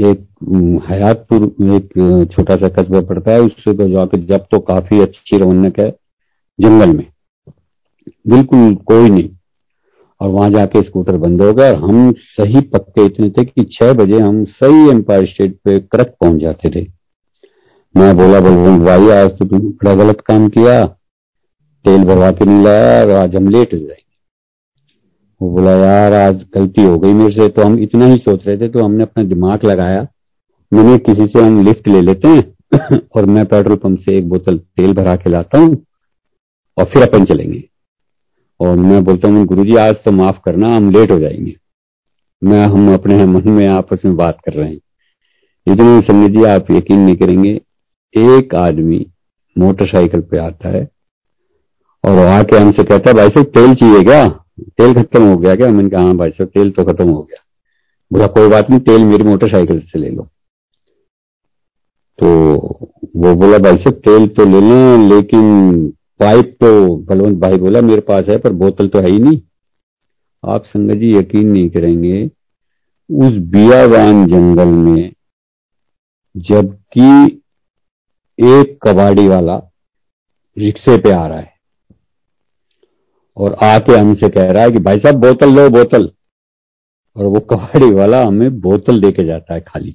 एक 0.09 0.82
हयातपुर 0.90 1.44
एक 1.74 2.28
छोटा 2.32 2.57
सा 2.57 2.68
कस्बा 2.76 3.01
पड़ता 3.01 3.32
है, 3.32 3.40
उससे 3.40 3.72
तो 3.72 3.88
जाकर 3.88 4.20
जब 4.26 4.47
तो 4.51 4.59
काफ़ी 4.61 5.01
अच्छी 5.01 5.38
रौनक 5.38 5.80
है 5.80 5.90
जंगल 6.59 6.97
में। 6.97 7.07
बिल्कुल 8.28 8.74
कोई 8.86 9.09
नहीं। 9.11 9.28
और 10.20 10.28
वहाँ 10.28 10.51
जाके 10.51 10.82
स्कूटर 10.82 11.16
बंद 11.16 11.42
हो 11.42 11.53
गया 11.53 11.68
और 11.68 11.74
हम 11.74 12.12
सही 12.18 12.61
पक्के 12.68 13.05
इतने 13.07 13.28
थे 13.30 13.44
कि 13.44 13.64
छह 13.72 13.92
बजे 13.92 14.18
हम 14.18 14.44
सही 14.55 14.88
एम्पायर 14.90 15.26
स्टेट 15.26 15.57
पे 15.64 15.78
करक 15.82 16.14
पहुँच 16.20 16.40
जाते 16.42 16.70
थे। 16.70 16.84
मैं 17.97 18.16
बोला 18.16 18.40
बलवंत 18.40 18.82
भाई, 18.82 19.11
आज 19.11 19.38
तो 19.38 19.44
तुम 19.44 19.59
बड़ा 19.59 19.94
गलत 19.94 20.20
काम 20.20 20.49
किया। 20.49 20.84
तेल 21.84 22.05
भरवा 22.05 22.30
के 22.30 22.44
नहीं 22.44 22.64
लाया, 22.64 23.05
और 23.05 23.11
आज 23.11 23.36
हम 23.36 23.49
लेट 23.49 23.74
हो 23.74 23.78
जाएँगे। 23.78 24.05
वो 25.42 25.51
बोला, 25.51 25.70
यार, 25.70 26.12
आज 26.12 26.47
गलती 26.55 26.82
हो 26.82 26.99
गई 26.99 27.12
मेरे 27.12 27.30
से 27.30 27.49
तो 27.49 27.62
हम 27.62 27.78
इतना 27.78 28.05
ही 28.05 28.18
सोच 28.18 28.47
रहे 28.47 28.59
थे 28.59 28.68
तो 28.68 28.84
हमने 28.84 29.03
अपना 29.03 29.24
दिमाग 29.24 29.64
लगाया। 29.64 30.07
मैंने 30.72 30.99
किसी 30.99 31.26
से 31.26 31.42
हम 31.42 31.64
लिफ्ट 31.64 31.88
ले 31.88 32.01
लेते 32.01 32.28
हैं, 32.28 32.57
और 33.16 33.24
मैं 33.24 33.47
पेट्रोल 33.47 33.76
पंप 33.76 33.99
से 33.99 34.16
एक 34.16 34.28
बोतल 34.28 34.59
तेल 34.59 34.92
भरा 34.92 35.16
के 35.16 35.30
लाता 35.30 35.59
हूँ, 35.59 35.76
और 36.78 36.84
फिर 36.84 37.09
अपन 37.09 37.24
चलेंगे। 37.24 37.64
और 38.61 38.76
मैं 38.76 39.05
बोलता 39.05 39.28
हूँ 39.28 39.47
गुरु 39.47 39.64
जी 39.64 39.76
आज 39.76 39.94
तो 40.05 40.12
माफ़ 40.12 40.40
करना, 40.44 40.76
हम 40.76 40.90
लेट 40.90 41.11
हो 41.11 41.20
जाएँगे। 41.20 41.57
मैं, 42.44 42.66
हम 42.66 42.94
अपने 42.94 43.24
मन 43.24 43.49
में 43.49 43.66
आपस 43.66 44.03
में 44.05 44.16
बात 44.16 44.38
कर 44.44 44.53
रहे 44.53 44.68
हैं। 44.68 44.80
इतने 45.72 46.01
संजय 46.01 46.28
जी, 46.28 46.44
आप 46.44 46.70
यकीन 46.70 46.99
नहीं 46.99 47.16
करेंगे 47.16 47.61
एक 48.17 48.55
आदमी 48.55 49.07
मोटरसाइकिल 49.59 50.21
पे 50.21 50.39
आता 50.39 50.69
है 50.69 50.89
और 52.05 52.19
आके 52.19 52.57
हमसे 52.57 52.85
कहता 52.85 53.11
है, 53.11 53.17
भाई 53.17 53.29
साहब, 53.29 53.47
तेल 53.47 53.75
चाहिए 53.75 54.03
क्या? 54.03 54.29
तेल 54.61 54.95
खत्म 54.95 55.23
हो 55.23 55.37
गया 55.39 55.57
क्या? 55.57 55.69
मैंने 55.69 55.91
कहा 55.91 56.03
हाँ 56.03 56.17
भाई 56.17 56.31
साहब, 56.31 56.49
तेल 56.49 56.71
तो 56.71 56.85
खत्म 56.85 57.09
हो 57.09 57.23
गया। 57.23 57.43
बोला, 58.12 58.27
कोई 58.27 58.49
बात 58.49 58.71
नहीं, 58.71 58.81
तेल 58.81 59.05
मेरी 59.05 59.25
मोटरसाइकिल 59.25 59.81
से 59.81 59.99
ले 59.99 60.11
लो। 60.11 60.23
तो 62.19 62.29
वो 63.17 63.35
बोला, 63.35 63.59
भाई 63.59 63.77
साहब, 63.77 63.95
तेल 63.95 64.29
तो 64.29 64.45
ले 64.45 64.61
लें, 64.61 65.09
लेकिन 65.09 65.89
पाइप 66.21 66.57
तो 66.61 66.97
बलवंत 66.97 67.39
भाई 67.39 67.59
बोला, 67.59 67.81
मेरे 67.81 68.01
पास 68.01 68.25
है, 68.29 68.39
पर 68.39 68.53
बोतल 68.53 68.89
तो 68.89 68.99
है 68.99 69.11
ही 69.11 69.19
नहीं। 69.19 69.41
आप 70.45 70.64
संगत 70.64 70.95
जी 70.95 71.17
यकीन 71.17 71.49
नहीं 71.49 71.71
करेंगे, 71.71 72.25
उस 73.11 73.37
बियावान 73.51 74.27
जंगल 74.27 74.69
में 74.69 75.12
जबकि 76.37 77.43
एक 78.39 78.78
कबाड़ी 78.82 79.26
वाला 79.28 79.57
रिक्शे 80.57 80.97
पे 80.97 81.11
आ 81.11 81.26
रहा 81.26 81.39
है 81.39 81.55
और 83.37 83.55
आके 83.62 83.97
हमसे 83.97 84.28
कह 84.28 84.51
रहा 84.53 84.62
है 84.62 84.70
कि 84.70 84.78
भाई 84.78 84.99
साहब, 84.99 85.14
बोतल 85.14 85.51
लो, 85.51 85.68
बोतल। 85.68 86.11
और 87.16 87.24
वो 87.24 87.41
कबाड़ी 87.41 87.91
वाला 87.91 88.22
हमें 88.24 88.61
बोतल 88.61 89.01
देके 89.01 89.24
जाता 89.24 89.55
है 89.55 89.61
खाली। 89.61 89.95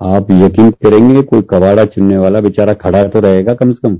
आप 0.00 0.30
यकीन 0.30 0.70
करेंगे, 0.70 1.22
कोई 1.22 1.42
कबाड़ा 1.42 1.84
चुनने 1.84 2.18
वाला 2.18 2.40
बेचारा 2.40 2.72
खड़ा 2.74 3.04
तो 3.04 3.20
रहेगा 3.20 3.54
कम 3.54 3.72
से 3.72 3.88
कम। 3.88 3.96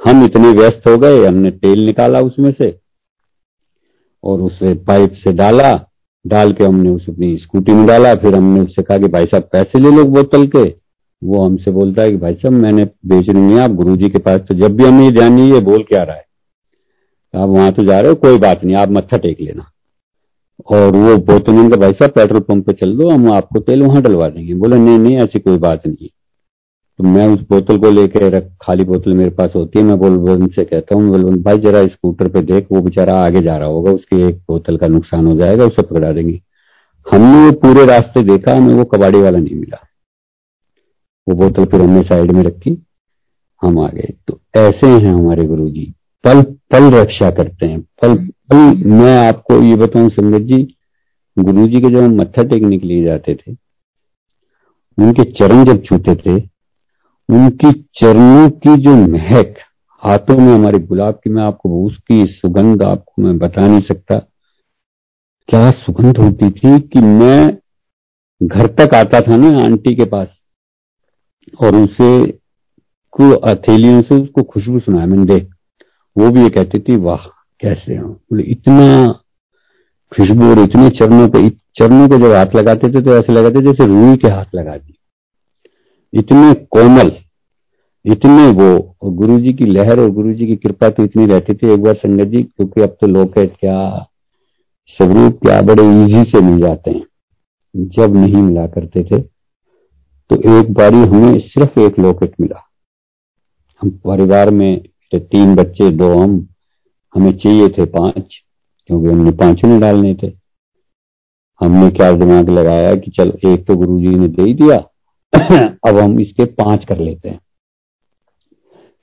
हम 0.00 0.24
इतने 0.24 0.50
व्यस्त 0.50 0.86
हो 0.88 0.96
गए, 0.98 1.26
हमने 1.26 1.50
तेल 1.50 1.84
निकाला 1.86 2.20
उसमें 2.20 2.50
से 2.52 2.78
और 4.24 4.40
उसे 4.40 4.74
पाइप 4.84 5.12
से 5.14 5.32
डाला, 5.32 5.74
डाल 6.26 6.52
के 6.52 6.64
हमने 6.64 6.90
उस 6.90 7.08
अपनी 7.08 7.36
स्कूटी 7.36 7.72
में 7.72 7.86
डाला, 7.86 8.14
फिर 8.14 8.34
हमने 8.34 8.60
उससे 8.60 8.82
कहा 8.82 8.98
कि 8.98 9.08
भाई 9.08 9.26
साहब, 9.26 9.48
पैसे 9.52 9.78
ले 9.78 9.90
लो 9.90 10.04
बोतल 10.04 10.46
के। 10.46 10.83
वो 11.24 11.44
हमसे 11.44 11.70
बोलता 11.70 12.02
है 12.02 12.10
कि 12.10 12.16
भाई 12.16 12.34
साहब, 12.34 12.54
मैंने 12.54 12.84
बेचनी 12.84 13.40
नहीं 13.40 13.58
आप 13.58 13.70
गुरु 13.70 13.96
जी 13.96 14.08
के 14.08 14.18
पास 14.18 14.40
तो 14.40 14.54
जब 14.54 14.76
भी 14.76 14.84
हमें 14.84 15.04
ये 15.04 15.10
जानी, 15.10 15.52
ये 15.52 15.60
बोल 15.60 15.82
के 15.82 15.96
आ 15.96 16.02
रहा 16.02 16.16
है? 16.16 16.24
आप 17.34 17.48
वहाँ 17.48 17.72
तो 17.72 17.84
जा 17.84 18.00
रहे 18.00 18.08
हो, 18.08 18.14
कोई 18.14 18.38
बात 18.38 18.64
नहीं, 18.64 18.76
आप 18.76 18.90
मत्था 18.90 19.16
टेक 19.16 19.40
लेना। 19.40 19.70
और 20.70 20.96
वो 20.96 21.16
बोतल 21.16 21.70
का 21.70 21.76
भाई 21.76 21.92
साहब, 21.92 22.10
पेट्रोल 22.10 22.40
पंप 22.40 22.66
पे 22.66 22.72
चल 22.72 22.96
दो, 22.96 23.10
हम 23.10 23.32
आपको 23.32 23.60
तेल 23.60 23.82
वहाँ 23.82 24.02
डलवा 24.02 24.28
देंगे। 24.28 24.54
बोले, 24.54 24.76
नहीं 24.76 24.98
नहीं, 24.98 25.16
ऐसी 25.16 25.38
कोई 25.38 25.58
बात 25.58 25.86
नहीं। 25.86 26.08
तो 26.98 27.04
मैं 27.04 27.28
उस 27.28 27.40
बोतल 27.40 27.78
को 27.78 27.90
लेके 27.90 28.28
रख, 28.28 28.50
खाली 28.62 28.84
बोतल 28.84 29.14
मेरे 29.14 29.30
पास 29.30 29.52
होती 29.56 29.78
है, 29.78 29.84
मैं 29.84 29.98
बोलबंत 29.98 30.52
से 30.52 30.64
कहता 30.64 30.94
हूँ 30.94 31.08
बोलबंद 31.08 31.42
भाई, 31.42 31.58
जरा 31.58 31.86
स्कूटर 31.86 32.28
पे 32.28 32.40
देख, 32.40 32.66
वो 32.72 32.80
बेचारा 32.80 33.14
आगे 33.14 33.42
जा 33.42 33.56
रहा 33.56 33.68
होगा, 33.68 33.92
उसकी 33.92 34.22
एक 34.22 34.36
बोतल 34.36 34.76
का 34.76 34.86
नुकसान 34.86 35.26
हो 35.26 35.36
जाएगा, 35.36 35.64
उसे 35.64 35.82
पकड़ा 35.82 36.12
देंगे। 36.12 36.40
हमने 37.12 37.46
वो 37.46 37.52
पूरे 37.52 37.86
रास्ते 37.86 38.22
देखा, 38.22 38.54
हमें 38.54 38.74
वो 38.74 38.84
कबाड़ी 38.84 39.20
वाला 39.20 39.38
नहीं 39.38 39.56
मिला। 39.56 39.86
वो 41.26 41.34
बोतल 41.34 41.64
फिर 41.64 41.80
हमने 41.80 42.02
साइड 42.02 42.30
में 42.32 42.42
रखी 42.42 42.76
हम 43.62 43.78
आ 43.80 43.88
गए। 43.88 44.12
तो 44.28 44.40
ऐसे 44.56 44.86
हैं 44.86 45.12
हमारे 45.12 45.44
गुरु 45.44 45.68
जी 45.70 45.84
पल 46.24 46.42
पल 46.72 46.90
रक्षा 46.92 47.30
करते 47.30 47.66
हैं। 47.66 47.80
पल 48.02 48.14
पल 48.50 48.88
मैं 48.90 49.16
आपको 49.18 49.62
ये 49.62 49.76
बताऊँ 49.76 50.08
संगत 50.10 50.46
जी 50.46 50.62
गुरु 51.36 51.66
जी 51.68 51.80
के 51.80 51.88
जब 51.90 52.02
हम 52.02 52.14
मत्था 52.14 52.42
टेकने 52.42 52.78
के 52.78 52.86
लिए 52.86 53.04
जाते 53.04 53.34
थे 53.34 53.52
उनके 54.98 55.24
चरण 55.32 55.64
जब 55.64 55.82
छूते 55.84 56.14
थे 56.16 56.36
उनकी 57.28 57.72
चरणों 57.96 58.48
की 58.50 58.76
जो 58.82 58.94
महक 59.08 59.54
हाथों 60.02 60.36
में 60.38 60.52
हमारे 60.52 60.78
गुलाब 60.78 61.14
की 61.14 61.30
मैं 61.30 61.42
आपको 61.42 61.84
उसकी 61.86 62.24
सुगंध 62.26 62.82
आपको 62.82 63.22
मैं 63.22 63.38
बता 63.38 63.66
नहीं 63.66 63.80
सकता। 63.80 64.18
क्या 65.48 65.70
सुगंध 65.70 66.18
होती 66.18 66.50
थी 66.50 66.78
कि 66.82 67.00
मैं 67.00 67.56
घर 68.40 68.66
तक 68.76 68.94
आता 68.94 69.20
था 69.20 69.36
ना 69.36 69.48
आंटी 69.64 69.94
के 69.94 70.04
पास 70.04 70.28
और 71.60 71.76
उसे 71.76 72.26
को 73.14 73.28
हथेलियों 73.46 74.00
से 74.02 74.14
उसको 74.14 74.42
खुशबू 74.44 74.78
सुनाया। 74.80 75.06
मैंने 75.06 75.24
देख, 75.24 75.48
वो 76.16 76.30
भी 76.30 76.42
ये 76.42 76.48
कहती 76.50 76.78
थी, 76.78 76.96
वाह, 76.98 77.26
कैसे 77.60 77.96
हो? 77.96 78.08
बोले, 78.08 78.42
इतना 78.44 79.12
खुशबू 80.12 80.50
और 80.50 80.58
इतने 80.58 80.88
चरणों 80.90 81.28
पे 81.28 81.48
चरणों 81.76 82.08
पे 82.08 82.18
जब 82.18 82.32
हाथ 82.32 82.54
लगाते 82.56 82.88
थे 82.88 83.00
तो 83.02 83.16
ऐसे 83.16 83.32
लगाते 83.32 83.62
जैसे 83.62 83.86
रूई 83.86 84.16
के 84.16 84.28
हाथ 84.28 84.54
लगा 84.54 84.76
दिए। 84.76 86.18
इतने 86.18 86.52
कोमल, 86.70 87.12
इतने 88.04 88.46
वो 88.52 89.10
गुरु 89.12 89.38
जी 89.40 89.52
की 89.52 89.64
लहर 89.66 90.00
और 90.00 90.10
गुरु 90.10 90.32
जी 90.34 90.46
की 90.46 90.56
कृपा 90.56 90.88
तो 90.88 91.04
इतनी 91.04 91.26
रहती 91.26 91.54
थी। 91.54 91.72
एक 91.74 91.82
बार 91.82 91.94
संगत 91.94 92.26
जी, 92.26 92.42
क्योंकि 92.42 92.80
अब 92.80 92.96
तो 93.00 93.06
लोग 93.06 93.34
क्या 93.34 94.06
स्वरूप 94.90 95.38
क्या 95.42 95.60
बड़े 95.62 95.82
इजी 95.94 96.22
से 96.30 96.40
मिल 96.40 96.60
जाते 96.60 96.90
हैं। 96.90 97.04
जब 97.74 98.16
नहीं 98.16 98.42
मिला 98.42 98.66
करते 98.68 99.04
थे 99.04 99.22
तो 100.30 100.60
एक 100.60 100.72
बारी 100.72 100.96
हमें 100.96 101.38
सिर्फ़ 101.38 101.80
एक 101.80 101.98
लॉकेट 101.98 102.32
मिला। 102.40 102.62
हम 103.82 103.90
परिवार 103.90 104.50
में 104.50 104.82
तीन 105.14 105.54
बच्चे, 105.54 105.90
दो 105.90 106.18
हम, 106.18 106.48
हमें 107.14 107.36
चाहिए 107.36 107.68
थे 107.68 107.84
पाँच, 107.84 108.42
क्योंकि 108.86 109.08
हमने 109.08 109.30
पाँचों 109.30 109.68
ने 109.68 109.80
डालने 109.80 110.14
थे। 110.14 110.32
हमने 111.60 111.90
क्या 111.90 112.12
दिमाग 112.12 112.50
लगाया 112.50 112.94
कि 112.94 113.10
चल, 113.10 113.32
एक 113.46 113.66
तो 113.66 113.76
गुरुजी 113.76 114.06
ने 114.06 114.28
दे 114.28 114.42
ही 114.42 114.54
दिया। 114.54 114.76
अब 115.88 115.98
हम 115.98 116.20
इसके 116.20 116.44
पाँच 116.44 116.84
कर 116.84 116.98
लेते 116.98 117.28
हैं। 117.28 117.40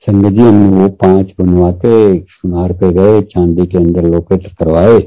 संगत 0.00 0.32
जी, 0.32 0.40
हमने 0.40 0.82
वो 0.82 0.88
पाँच 0.88 1.32
बनवा 1.38 1.72
के 1.72 2.20
सुनार 2.20 2.72
पे 2.72 2.92
गए, 2.92 3.22
चांदी 3.22 3.66
के 3.66 3.78
अंदर 3.78 4.04
लोकेट 4.04 4.46
करवाए। 4.46 4.98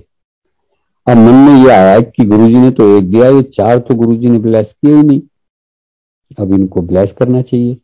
अब 1.10 1.18
मन 1.18 1.34
में 1.34 1.64
ये 1.64 1.70
आया 1.70 2.00
कि 2.00 2.26
गुरुजी 2.26 2.56
ने 2.56 2.72
तो 2.72 2.98
एक 2.98 3.12
दिया, 3.12 3.30
ये 3.30 3.42
चार 3.42 3.78
तो 3.78 3.96
गुरुजी 3.96 4.28
ने 4.28 4.40
ब्लेस 4.40 4.76
किए 4.82 4.96
ही 4.96 5.04
नहीं। 5.04 5.22
अब 6.40 6.54
इनको 6.54 6.82
ब्लेस 6.82 7.12
करना 7.20 7.42
चाहिए। 7.42 7.78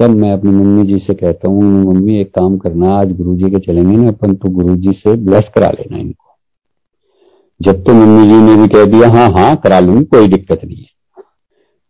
तब 0.00 0.10
मैं 0.10 0.32
अपनी 0.32 0.50
मम्मी 0.50 0.84
जी 0.86 0.98
से 0.98 1.14
कहता 1.14 1.48
हूँ, 1.48 1.62
मम्मी, 1.62 2.20
एक 2.20 2.34
काम 2.34 2.56
करना, 2.58 2.92
आज 2.92 3.12
गुरु 3.12 3.36
जी 3.36 3.50
के 3.50 3.58
चलेंगे 3.58 3.96
ना 3.96 4.08
अपन 4.08 4.34
तो 4.34 4.48
गुरु 4.48 4.76
जी 4.76 4.92
से 4.92 5.16
ब्लेस 5.16 5.50
करा 5.54 5.70
लेना 5.70 5.98
इनको। 5.98 6.24
जब 7.62 7.84
तो 7.84 7.92
मम्मी 7.92 8.26
जी 8.26 8.40
ने 8.42 8.56
भी 8.56 8.68
कह 8.68 8.84
दिया 8.84 9.08
हाँ 9.08 9.30
हाँ 9.30 9.56
करा 9.56 9.80
लूँगी, 9.80 10.04
कोई 10.04 10.28
दिक्कत 10.28 10.64
नहीं 10.64 10.76
है। 10.76 11.22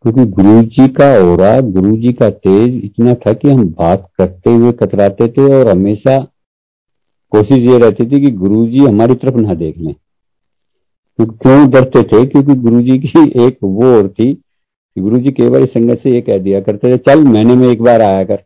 क्योंकि 0.03 0.25
गुरु 0.33 0.63
जी 0.63 0.89
का 0.89 1.07
और 1.25 1.61
गुरु 1.63 1.97
जी 1.97 2.13
का 2.13 2.31
तेज 2.31 2.75
इतना 2.85 3.15
था 3.15 3.33
कि 3.33 3.51
हम 3.51 3.65
बात 3.65 4.09
करते 4.19 4.55
हुए 4.55 4.73
कतराते 4.73 5.29
थे 5.29 5.55
और 5.55 5.69
हमेशा 5.69 6.19
कोशिश 7.33 7.59
ये 7.59 7.79
रहती 7.79 8.07
थी 8.07 8.21
कि 8.21 8.31
गुरु 8.31 8.67
जी 8.67 8.79
हमारी 8.79 9.15
तरफ़ 9.15 9.37
ना 9.37 9.55
देख 9.55 9.79
लें। 9.79 9.95
क्यों 11.21 11.71
डरते 11.71 12.03
थे? 12.03 12.27
क्योंकि 12.27 12.55
गुरु 12.55 12.83
जी 12.83 12.99
की 12.99 13.47
एक 13.47 13.59
वो 13.63 13.97
और 13.97 14.09
थी 14.09 14.43
गुरु 14.97 15.19
जी 15.19 15.31
बार 15.41 15.65
संगत 15.67 15.99
से 15.99 16.11
ये 16.11 16.21
कह 16.21 16.39
दिया 16.39 16.61
करते 16.61 16.93
थे, 16.93 16.97
चल 16.99 17.23
महीने 17.25 17.55
में 17.55 17.69
एक 17.69 17.83
बार 17.83 18.03
आया 18.03 18.23
कर, 18.25 18.43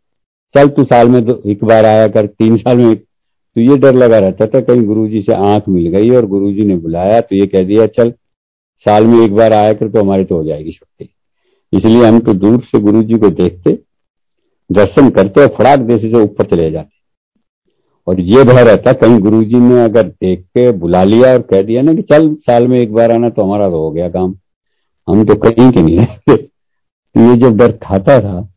चल 0.54 0.68
तू 0.68 0.84
साल 0.84 1.08
में 1.08 1.24
दो, 1.24 1.40
एक 1.46 1.64
बार 1.64 1.84
आया 1.86 2.08
कर, 2.08 2.26
तीन 2.28 2.56
साल 2.58 2.78
में 2.78 2.96
तो 2.96 3.60
ये 3.60 3.76
डर 3.78 3.94
लगा 3.94 4.18
रहता 4.18 4.46
था, 4.46 4.60
कहीं 4.60 4.82
गुरु 4.86 5.06
जी 5.08 5.20
से 5.22 5.34
आँख 5.34 5.68
मिल 5.68 5.86
गई 5.90 6.10
और 6.10 6.26
गुरु 6.26 6.52
जी 6.52 6.64
ने 6.64 6.76
बुलाया 6.78 7.20
तो 7.20 7.36
ये 7.36 7.46
कह 7.46 7.62
दिया, 7.64 7.86
चल, 7.88 8.12
साल 8.86 9.06
में 9.06 9.18
एक 9.24 9.34
बार 9.34 9.52
आया 9.52 9.72
कर 9.72 9.88
तो 9.88 10.00
हमारी 10.00 10.24
तो 10.24 10.36
हो 10.36 10.44
जाएगी 10.44 10.72
छुट्टी 10.72 11.08
इसलिए 11.72 12.04
हम 12.04 12.18
तो 12.20 12.34
दूर 12.34 12.60
से 12.62 12.78
गुरु 12.80 13.02
जी 13.02 13.14
को 13.14 13.30
देखते, 13.32 13.72
दर्शन 14.70 15.10
करते 15.10 15.40
और 15.40 15.54
फड़ाक 15.56 15.80
देश 15.80 16.00
से 16.02 16.22
ऊपर 16.22 16.44
चले 16.46 16.70
जाते। 16.70 16.98
और 18.06 18.20
ये 18.20 18.42
भय 18.44 18.64
रहता, 18.64 18.92
कहीं 18.94 19.18
गुरु 19.20 19.42
जी 19.44 19.56
ने 19.58 19.82
अगर 19.84 20.02
देख 20.02 20.40
के 20.40 20.70
बुला 20.74 21.02
लिया 21.04 21.32
और 21.32 21.42
कह 21.42 21.62
दिया 21.62 21.82
ना 21.82 21.92
कि 21.94 22.02
चल, 22.04 22.34
साल 22.36 22.68
में 22.68 22.78
एक 22.78 22.92
बार 22.92 23.12
आना 23.12 23.28
तो 23.30 23.42
हमारा 23.42 23.68
तो 23.70 23.78
हो 23.78 23.90
गया 23.90 24.08
काम। 24.10 24.34
हम 25.08 25.24
तो 25.24 25.34
कहीं 25.34 25.70
के 25.70 25.82
नहीं 25.82 25.98
रहते 25.98 26.36
तो 27.14 27.30
ये 27.30 27.36
जब 27.36 27.56
डर 27.56 27.72
खाता 27.72 28.20
था 28.20 28.48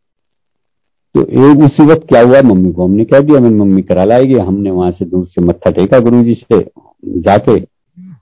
तो 1.15 1.21
एक 1.21 1.59
उसी 1.59 1.85
वक्त 1.85 2.07
क्या 2.07 2.21
हुआ? 2.21 2.41
मम्मी 2.41 2.71
को 2.71 2.83
हमने 2.83 3.05
कह 3.05 3.19
दिया 3.19 3.39
मैंने 3.39 3.55
मम्मी 3.55 3.81
करा 3.81 4.03
लाएगी। 4.03 4.33
हमने 4.33 4.71
वहाँ 4.71 4.91
से 4.91 5.05
दूर 5.05 5.25
से 5.25 5.41
मत्था 5.41 5.71
टेका 5.71 5.99
गुरु 5.99 6.23
जी 6.23 6.33
से, 6.33 6.71
जाके, 7.05 7.59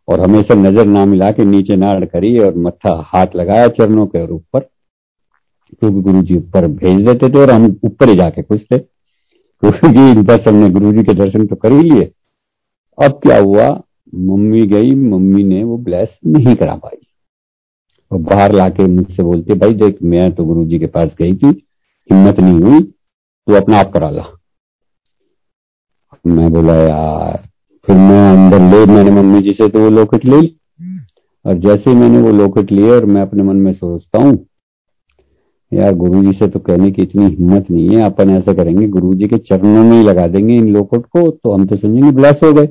और 0.08 0.20
हमेशा 0.20 0.56
नज़र 0.56 0.86
ना 0.86 1.06
मिला 1.06 1.32
के 1.32 1.46
नीचे 1.46 1.76
नाड़ 1.76 2.06
करी 2.06 2.40
और 2.40 2.56
मत्था 2.58 3.04
हाथ 3.08 3.28
लगाया 3.36 3.68
चरणों 3.68 4.06
के 4.06 4.22
और 4.22 4.32
ऊपर। 4.32 4.60
क्योंकि 5.80 6.02
गुरु 6.02 6.22
जी 6.22 6.38
ऊपर 6.38 6.68
भेज 6.68 7.06
देते 7.06 7.30
थे 7.30 7.40
और 7.40 7.52
हम 7.52 7.80
ऊपर 7.84 8.10
ही 8.10 8.16
जाके 8.16 8.42
खुश 8.42 8.62
थे। 8.62 8.78
क्योंकि 8.78 10.22
बस 10.22 10.48
हमने 10.48 10.70
गुरु 10.70 10.94
जी 10.94 11.04
के 11.04 11.14
दर्शन 11.14 11.46
तो 11.46 11.56
कर 11.56 11.72
ही 11.72 11.90
लिए। 11.90 12.12
अब 13.06 13.12
क्या 13.12 13.40
हुआ? 13.40 13.82
मम्मी 14.16 14.62
गई, 14.62 14.96
मम्मी 14.96 15.44
ने 15.44 15.64
वो 15.64 15.78
ब्लेस 15.78 16.20
नहीं 16.28 16.56
करा 16.56 16.76
पाई। 16.76 17.08
और 18.12 18.20
बाहर 18.20 18.52
लाके 18.52 18.88
मुझसे 18.88 19.24
बोलते, 19.24 19.54
भाई 19.56 19.74
देख, 19.76 19.98
मैं 20.04 20.32
तो 20.36 20.44
गुरु 20.46 20.66
जी 20.66 20.80
के 20.80 20.88
पास 20.88 21.16
गई 21.20 21.36
थी, 21.36 21.48
हिम्मत 22.10 22.40
नहीं 22.40 22.60
हुई 22.62 22.82
तो 22.82 23.56
अपना 23.56 23.80
आप 23.80 23.92
करा 23.94 24.10
ला। 24.10 24.26
मैं 26.26 26.52
बोला, 26.54 26.74
यार, 26.76 27.38
फिर 27.88 27.96
मैं 27.98 28.30
अंदर 28.32 28.60
ले, 28.70 28.86
मैंने 28.88 29.12
मम्मी 29.12 29.42
जी 29.42 29.54
से 29.54 29.68
तो 29.70 29.80
वो 29.80 29.90
लोकेट 29.92 30.26
ले 30.26 30.40
और 31.46 31.54
जैसे 31.60 31.90
ही 31.90 31.96
मैंने 31.96 32.18
वो 32.22 32.32
लोकेट 32.34 32.72
लिए 32.72 32.90
और 32.92 33.06
मैं 33.06 33.22
अपने 33.22 33.44
मन 33.44 33.56
में 33.58 33.72
सोचता 33.74 34.22
हूँ, 34.22 34.38
यार 35.72 35.94
गुरु 35.96 36.22
जी 36.24 36.32
से 36.34 36.48
तो 36.48 36.60
कहने 36.60 36.92
की 36.92 37.02
इतनी 37.02 37.26
हिम्मत 37.26 37.70
नहीं 37.72 37.90
है, 37.90 38.02
अपन 38.04 38.30
ऐसा 38.32 38.54
करेंगे 38.54 38.88
गुरु 38.90 39.14
जी 39.14 39.28
के 39.28 39.38
चरणों 39.40 39.84
में 39.84 39.98
ही 39.98 40.04
लगा 40.04 40.28
देंगे 40.28 40.56
इन 40.56 40.68
लोकेट 40.74 41.06
को 41.08 41.30
तो 41.32 41.52
हम 41.52 41.66
तो 41.66 41.76
समझेंगे 41.78 42.12
ब्लस 42.12 42.40
हो 42.44 42.52
गए। 42.54 42.70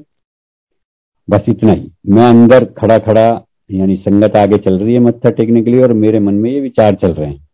बस 1.28 1.45
इतना 1.49 1.72
ही। 1.72 1.91
मैं 2.09 2.24
अंदर 2.24 2.64
खड़ा 2.78 2.99
खड़ा 3.01 3.30
यानी 3.70 3.96
संगत 3.96 4.36
आगे 4.36 4.58
चल 4.58 4.78
रही 4.78 4.94
है 4.94 5.00
मत्था 5.00 5.30
टेकने 5.30 5.62
के 5.62 5.70
लिए 5.70 5.82
और 5.82 5.92
मेरे 5.92 6.20
मन 6.20 6.34
में 6.34 6.50
ये 6.50 6.60
विचार 6.60 6.94
चल 6.94 7.12
रहे 7.12 7.30
हैं। 7.30 7.48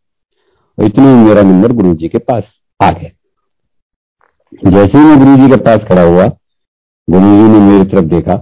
और 0.78 0.84
इतने 0.84 1.04
मेरा 1.04 1.42
नंबर 1.42 1.72
गुरु 1.72 1.94
जी 1.94 2.08
के 2.08 2.18
पास 2.18 2.44
आ 2.82 2.90
गया। 2.90 3.10
जैसे 4.70 4.98
ही 4.98 5.04
मैं 5.04 5.18
गुरु 5.18 5.36
जी 5.36 5.56
के 5.56 5.56
पास 5.56 5.80
खड़ा 5.88 6.02
हुआ 6.02 6.26
गुरु 7.10 7.20
जी 7.20 7.52
ने 7.52 7.60
मेरी 7.60 7.90
तरफ़ 7.90 8.04
देखा। 8.04 8.36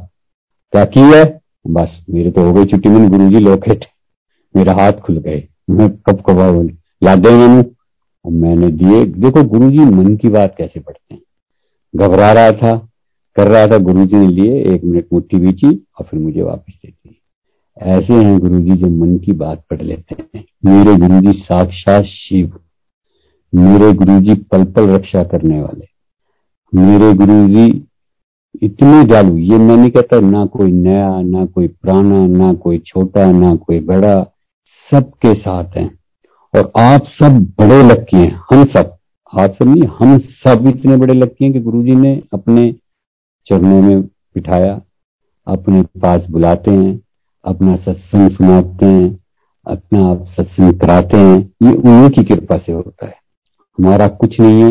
क्या 0.72 0.84
की 0.84 1.00
है? 1.00 1.40
बस, 1.66 2.04
मेरे 2.10 2.30
तो 2.30 2.42
हो 2.42 2.54
गई 2.54 2.64
छुट्टी, 2.64 2.88
मैंने 2.88 3.08
गुरु 3.08 3.30
जी 3.30 3.38
लोकेट। 3.38 3.84
मेरे 4.56 4.70
हाथ 4.70 4.92
खुल 4.92 5.18
गए। 5.18 5.48
मैं 5.70 5.90
कब 5.90 6.20
कब 6.20 6.76
याद 7.02 7.26
है 7.26 7.32
मैंने? 7.32 7.70
मैंने 8.30 8.68
दिए, 8.68 9.04
देखो 9.04 9.44
गुरु 9.44 9.70
जी 9.70 9.78
मन 9.78 10.16
की 10.16 10.28
बात 10.28 10.54
कैसे 10.58 10.80
पढ़ते 10.80 11.14
हैं। 11.14 11.22
घबरा 11.96 12.32
रहा 12.32 12.50
था, 12.50 12.88
कर 13.36 13.48
रहा 13.48 13.66
था 13.66 13.78
गुरु 13.78 14.06
जी 14.06 14.16
ने 14.16 14.28
लिए, 14.28 14.64
एक 14.74 14.84
मिनट 14.84 15.06
मुट्ठी 15.12 15.36
बीची 15.36 15.86
और 16.00 16.06
फिर 16.10 16.20
मुझे 16.20 16.42
वापस 16.42 16.72
दे 16.82 16.88
दी 16.88 17.03
ऐसे 17.76 18.14
हैं 18.14 18.38
गुरु 18.38 18.60
जी 18.60 18.84
मन 18.84 19.16
की 19.18 19.32
बात 19.32 19.64
पढ़ 19.70 19.82
लेते 19.82 20.14
हैं। 20.14 20.44
मेरे 20.64 20.96
गुरु 20.96 21.20
जी 21.20 21.40
साक्षात 21.40 22.02
शिव, 22.02 22.52
मेरे 23.52 23.92
गुरु 23.92 24.20
जी 24.20 24.34
पल 24.34 24.64
पल 24.64 24.88
रक्षा 24.88 25.22
करने 25.24 25.60
वाले। 25.62 25.86
मेरे 26.72 27.12
गुरु 27.12 27.48
जी 27.48 27.66
इतने 28.62 29.04
जालू 29.04 29.36
ये 29.36 29.58
मैं 29.58 29.76
नहीं 29.76 29.90
कहता 29.90 30.20
ना 30.20 30.44
कोई 30.46 30.72
नया, 30.72 31.20
ना 31.20 31.44
कोई 31.44 31.68
पुराना, 31.68 32.26
ना 32.26 32.52
कोई 32.54 32.78
छोटा, 32.78 33.30
ना 33.30 33.54
कोई 33.56 33.80
बड़ा, 33.80 34.22
सबके 34.90 35.34
साथ 35.34 35.76
हैं। 35.76 35.90
और 36.54 36.72
आप 36.76 37.04
सब 37.04 37.40
बड़े 37.58 37.82
लक्की 37.82 38.16
हैं, 38.16 38.40
हम 38.50 38.64
सब। 38.64 38.96
आप 39.32 39.52
सब 39.52 39.68
नहीं, 39.68 39.88
हम 39.98 40.18
सब 40.18 40.66
इतने 40.66 40.96
बड़े 40.96 41.14
लक्की 41.14 41.44
हैं 41.44 41.52
कि 41.52 41.60
गुरुजी 41.60 41.94
ने 41.94 42.22
अपने 42.32 42.74
चरणों 43.46 43.82
में 43.82 44.02
बिठाया, 44.02 44.80
अपने 45.46 45.82
पास 45.82 46.26
बुलाते 46.30 46.70
हैं 46.70 47.03
अपना 47.44 47.76
सत्संग 47.76 48.30
सुनाते 48.30 48.86
हैं, 48.86 49.18
अपना 49.66 50.06
आप 50.06 50.24
सत्संग 50.24 50.80
कराते 50.80 51.16
हैं, 51.16 51.38
ये 51.38 51.72
उन्हीं 51.72 52.10
की 52.10 52.24
कृपा 52.24 52.58
से 52.58 52.72
होता 52.72 53.06
है। 53.06 53.14
हमारा 53.78 54.06
कुछ 54.06 54.40
नहीं 54.40 54.62
है, 54.64 54.70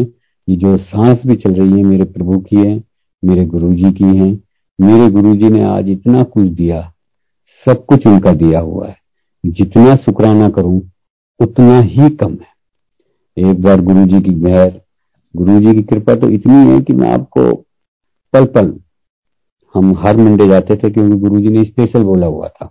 ये 0.49 0.55
जो 0.55 0.77
सांस 0.77 1.21
भी 1.27 1.35
चल 1.35 1.53
रही 1.53 1.71
है 1.71 1.83
मेरे 1.83 2.03
प्रभु 2.03 2.39
की 2.39 2.55
है, 2.55 2.83
मेरे 3.25 3.45
गुरुजी 3.45 3.91
की 3.91 4.03
है, 4.03 4.31
मेरे 4.81 5.09
गुरुजी 5.09 5.49
ने 5.49 5.63
आज 5.63 5.89
इतना 5.89 6.23
कुछ 6.23 6.47
दिया, 6.47 6.93
सब 7.67 7.85
कुछ 7.85 8.07
उनका 8.07 8.31
दिया 8.31 8.59
हुआ 8.59 8.87
है। 8.87 8.95
जितना 9.45 9.95
शुक्राना 9.95 10.49
करूँ, 10.49 10.81
उतना 11.39 11.79
ही 11.79 12.09
कम 12.09 12.31
है। 12.31 12.53
एक 13.37 13.61
बार 13.61 13.81
गुरुजी 13.81 14.21
की 14.21 14.35
मेहर 14.35 14.81
गुरुजी 15.35 15.73
की 15.73 15.81
कृपा 15.81 16.15
तो 16.15 16.29
इतनी 16.29 16.53
है 16.53 16.81
कि 16.81 16.93
मैं 16.93 17.11
आपको 17.11 17.55
पल 18.33 18.45
पल 18.45 18.79
हम 19.75 19.93
हर 19.97 20.17
मंडे 20.17 20.47
जाते 20.47 20.75
थे 20.75 20.89
क्योंकि 20.89 21.15
गुरुजी 21.17 21.49
ने 21.49 21.63
स्पेशल 21.63 22.03
बोला 22.03 22.27
हुआ 22.27 22.47
था 22.47 22.65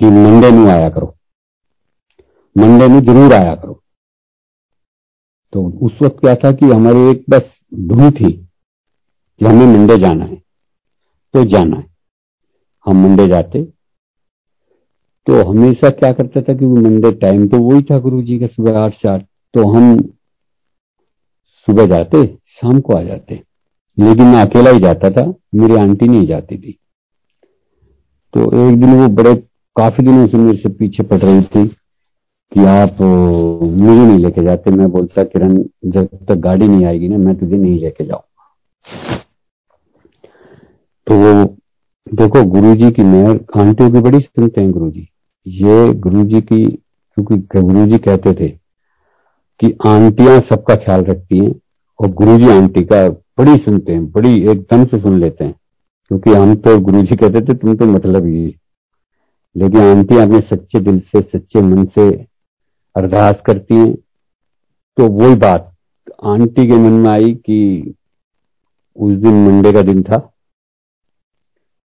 कि 0.00 0.06
मंडे 0.06 0.50
में 0.50 0.70
आया 0.70 0.88
करो। 0.88 1.14
मंडे 2.56 2.88
में 2.88 3.00
ज़रूर 3.00 3.32
आया 3.32 3.54
करो। 3.54 3.82
तो 5.52 5.62
उस 5.86 5.98
वक्त 6.02 6.20
क्या 6.20 6.34
था 6.34 6.52
कि 6.52 6.66
हमारी 6.66 7.10
एक 7.10 7.24
बस 7.30 7.50
धुन 7.74 8.10
थी 8.10 8.32
कि 8.32 9.44
हमें 9.44 9.66
मंडे 9.66 9.98
जाना 9.98 10.24
है। 10.24 10.36
तो 11.34 11.44
जाना 11.44 11.76
है। 11.76 11.86
हम 12.86 13.02
मंडे 13.02 13.26
जाते। 13.26 13.62
तो 15.26 15.42
हमेशा 15.44 15.90
क्या 15.90 16.12
करता 16.12 16.40
था 16.40 16.54
कि 16.54 16.66
वो 16.66 16.76
मंडे 16.76 17.12
टाइम 17.12 17.48
तो 17.48 17.58
वही 17.58 17.82
था 17.82 17.98
गुरु 17.98 18.22
जी 18.22 18.38
का 18.38 18.46
सुबह 18.46 18.78
आठ 18.78 18.94
से 18.94 19.08
आठ। 19.08 19.22
तो 19.54 19.66
हम 19.68 20.00
सुबह 21.68 21.86
जाते, 21.86 22.26
शाम 22.48 22.80
को 22.80 22.96
आ 22.96 23.02
जाते। 23.02 23.42
लेकिन 23.98 24.26
मैं 24.26 24.40
अकेला 24.40 24.70
ही 24.70 24.78
जाता 24.78 25.10
था, 25.10 25.26
मेरी 25.54 25.76
आंटी 25.76 26.06
नहीं 26.08 26.26
जाती 26.26 26.58
थी। 26.58 26.78
तो 28.34 28.40
एक 28.68 28.80
दिन 28.80 28.94
वो 28.94 29.08
बड़े, 29.14 29.34
काफ़ी 29.76 30.04
दिनों 30.04 30.26
से 30.26 30.36
मेरे 30.36 30.58
से 30.58 30.68
पीछे 30.68 31.02
पड़ 31.02 31.18
रही 31.18 31.42
थी 31.44 31.66
कि 32.52 32.64
आप 32.66 33.00
मुझे 33.00 33.94
नहीं 33.96 34.18
लेके 34.18 34.42
जाते। 34.44 34.70
मैं 34.70 34.90
बोलता, 34.90 35.22
किरण, 35.24 35.62
जब 35.86 36.08
तक 36.28 36.34
गाड़ी 36.36 36.68
नहीं 36.68 36.84
आएगी 36.84 37.08
ना, 37.08 37.16
मैं 37.18 37.34
तुझे 37.38 37.56
नहीं 37.56 37.78
लेके 37.80 38.04
जाऊँगा 38.04 39.16
तो 41.06 41.14
वो, 41.14 41.44
देखो, 42.06 42.42
गुरुजी 42.50 42.90
की 42.90 43.02
मेहर, 43.02 43.38
आंटियों 43.56 43.90
की 43.90 44.00
बड़ी 44.00 44.20
सुनते 44.20 44.60
हैं 44.60 44.70
गुरुजी। 44.70 45.08
ये 45.46 45.92
गुरुजी 45.94 46.40
की, 46.42 46.64
क्योंकि 46.64 47.36
गुरुजी 47.58 47.98
कहते 47.98 48.32
थे 48.32 48.48
कि 49.60 49.76
आंटियाँ 49.86 50.40
सबका 50.40 50.74
ख्याल 50.74 51.04
रखती 51.04 51.38
हैं 51.38 51.54
और 52.00 52.10
गुरुजी 52.12 52.48
आंटी 52.48 52.82
का 52.84 53.06
बड़ी 53.38 53.56
सुनते 53.56 53.92
हैं, 53.92 54.10
बड़ी 54.10 54.48
एकदम 54.48 54.84
से 54.84 55.00
सुन 55.00 55.20
लेते 55.20 55.44
हैं। 55.44 55.54
क्योंकि 56.08 56.30
हम 56.30 56.54
तो 56.54 56.80
गुरु 56.80 57.02
जी 57.02 57.16
कहते 57.16 57.40
थे, 57.40 57.54
तुम 57.54 57.76
तो 57.76 57.84
मतलब 57.84 58.26
ही 58.26 58.54
लेकिन 59.56 59.80
आंटी 59.80 60.16
अपने 60.16 60.40
सच्चे 60.40 60.80
दिल 60.80 61.00
से, 61.00 61.22
सच्चे 61.22 61.62
मन 61.62 61.84
से 61.84 62.26
अरदास 62.96 63.42
करती 63.46 63.74
हैं। 63.74 63.94
तो 64.96 65.08
वही 65.08 65.34
बात 65.34 65.74
आंटी 66.24 66.66
के 66.66 66.72
मन 66.72 66.92
में 66.92 67.10
आई 67.10 67.34
कि 67.34 67.94
उस 68.96 69.16
दिन 69.16 69.46
मंडे 69.46 69.72
का 69.72 69.82
दिन 69.82 70.02
था। 70.02 70.32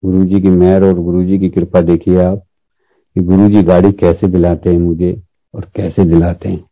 गुरु 0.04 0.24
जी 0.24 0.40
की 0.40 0.48
मेहर 0.48 0.84
और 0.84 0.94
गुरु 0.94 1.24
जी 1.24 1.38
की 1.38 1.48
कृपा 1.48 1.80
देखिए 1.80 2.24
आप 2.24 2.38
कि 3.14 3.20
गुरु 3.20 3.48
जी 3.48 3.62
गाड़ी 3.62 3.92
कैसे 3.92 4.28
दिलाते 4.28 4.70
हैं 4.70 4.78
मुझे 4.78 5.22
और 5.54 5.66
कैसे 5.76 6.04
दिलाते 6.04 6.48
हैं। 6.48 6.64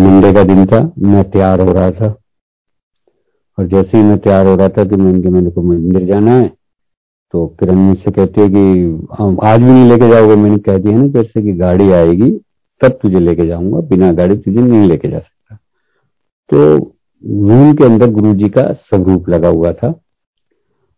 मंडे 0.00 0.32
का 0.32 0.42
दिन 0.42 0.66
था, 0.66 0.92
मैं 0.98 1.30
तैयार 1.30 1.60
हो 1.60 1.72
रहा 1.72 1.90
था। 1.90 2.21
और 3.62 3.68
जैसे 3.68 3.96
ही 3.96 4.02
मैं 4.02 4.18
तैयार 4.18 4.46
हो 4.46 4.54
रहा 4.56 4.68
था 4.68 4.84
कि 4.84 4.96
मैं 4.96 5.12
मैंने 5.30 5.50
को 5.50 5.62
मंदिर 5.62 6.06
जाना 6.06 6.32
है 6.32 6.46
तो 7.34 7.46
किरण 7.60 7.74
मुझसे 7.74 8.10
कहती 8.10 8.40
है 8.40 8.48
कि 8.48 9.38
आज 9.42 9.60
भी 9.60 9.66
नहीं 9.66 9.88
लेके 9.88 10.08
जाओगे? 10.08 10.34
मैंने 10.36 10.56
कह 10.58 10.78
दिया 10.78 10.96
ना 10.96 11.06
जैसे 11.08 11.42
कि 11.42 11.52
गाड़ी 11.52 11.90
आएगी, 11.90 12.30
तब 12.80 12.98
तुझे 13.02 13.20
लेके 13.20 13.46
जाऊँगा, 13.46 13.80
बिना 13.80 14.10
गाड़ी 14.12 14.36
तुझे 14.36 14.60
नहीं 14.60 14.88
लेके 14.88 15.08
जा 15.08 15.18
सकता। 15.18 15.56
तो 16.50 16.74
रूम 17.24 17.72
के 17.74 17.84
अंदर 17.84 18.10
गुरु 18.10 18.34
जी 18.34 18.48
का 18.48 18.62
स्वरूप 18.72 19.28
लगा 19.28 19.48
हुआ 19.48 19.72
था। 19.72 19.88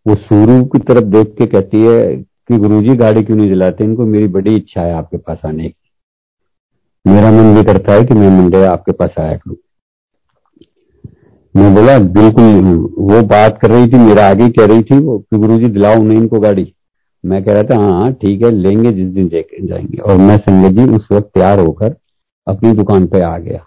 वो 0.06 0.14
सूर्य 0.14 0.62
की 0.64 0.78
तरफ़ 0.78 1.04
देख 1.06 1.34
के 1.38 1.46
कहती 1.46 1.82
है 1.82 2.16
कि 2.16 2.56
गुरु 2.56 2.80
जी 2.82 2.96
गाड़ी 2.96 3.22
क्यों 3.22 3.36
नहीं 3.36 3.50
जलाते? 3.50 3.84
इनको 3.84 4.06
मेरी 4.06 4.28
बड़ी 4.28 4.56
इच्छा 4.56 4.80
है 4.80 4.94
आपके 4.94 5.16
पास 5.18 5.42
आने 5.46 5.68
की। 5.68 5.90
मेरा 7.06 7.30
मन 7.32 7.54
भी 7.54 7.64
करता 7.64 7.92
है 7.92 8.04
कि 8.04 8.14
मैं 8.14 8.30
मंडे 8.40 8.64
आपके 8.66 8.92
पास 8.92 9.14
आया 9.18 9.36
करूँ। 9.36 9.56
मैं 11.54 11.74
बोला, 11.74 11.98
बिल्कुल 11.98 12.44
वो 12.98 13.22
बात 13.22 13.58
कर 13.62 13.70
रही 13.70 13.86
थी, 13.86 13.98
मेरा 13.98 14.28
आगे 14.28 14.48
कह 14.48 14.66
रही 14.66 14.82
थी, 14.82 14.98
वो 14.98 15.18
कि 15.18 15.36
गुरु 15.36 15.58
जी 15.58 15.68
दिलाओ 15.68 16.02
नहीं 16.02 16.18
इनको 16.18 16.40
गाड़ी। 16.40 16.74
मैं 17.24 17.44
कह 17.44 17.52
रहा 17.52 17.62
था 17.62 17.78
हाँ 17.78 17.92
हाँ 17.92 18.12
ठीक 18.12 18.42
है, 18.42 18.50
लेंगे 18.50 18.92
जिस 18.92 19.08
दिन 19.08 19.28
जाएँगे। 19.28 19.98
और 19.98 20.16
मैं 20.16 20.38
संगत 20.38 20.78
जी 20.78 20.96
उस 20.96 21.08
वक्त 21.12 21.30
तैयार 21.34 21.58
होकर 21.58 21.96
अपनी 22.46 22.72
दुकान 22.72 23.06
पे 23.06 23.20
आ 23.20 23.38
गया। 23.38 23.64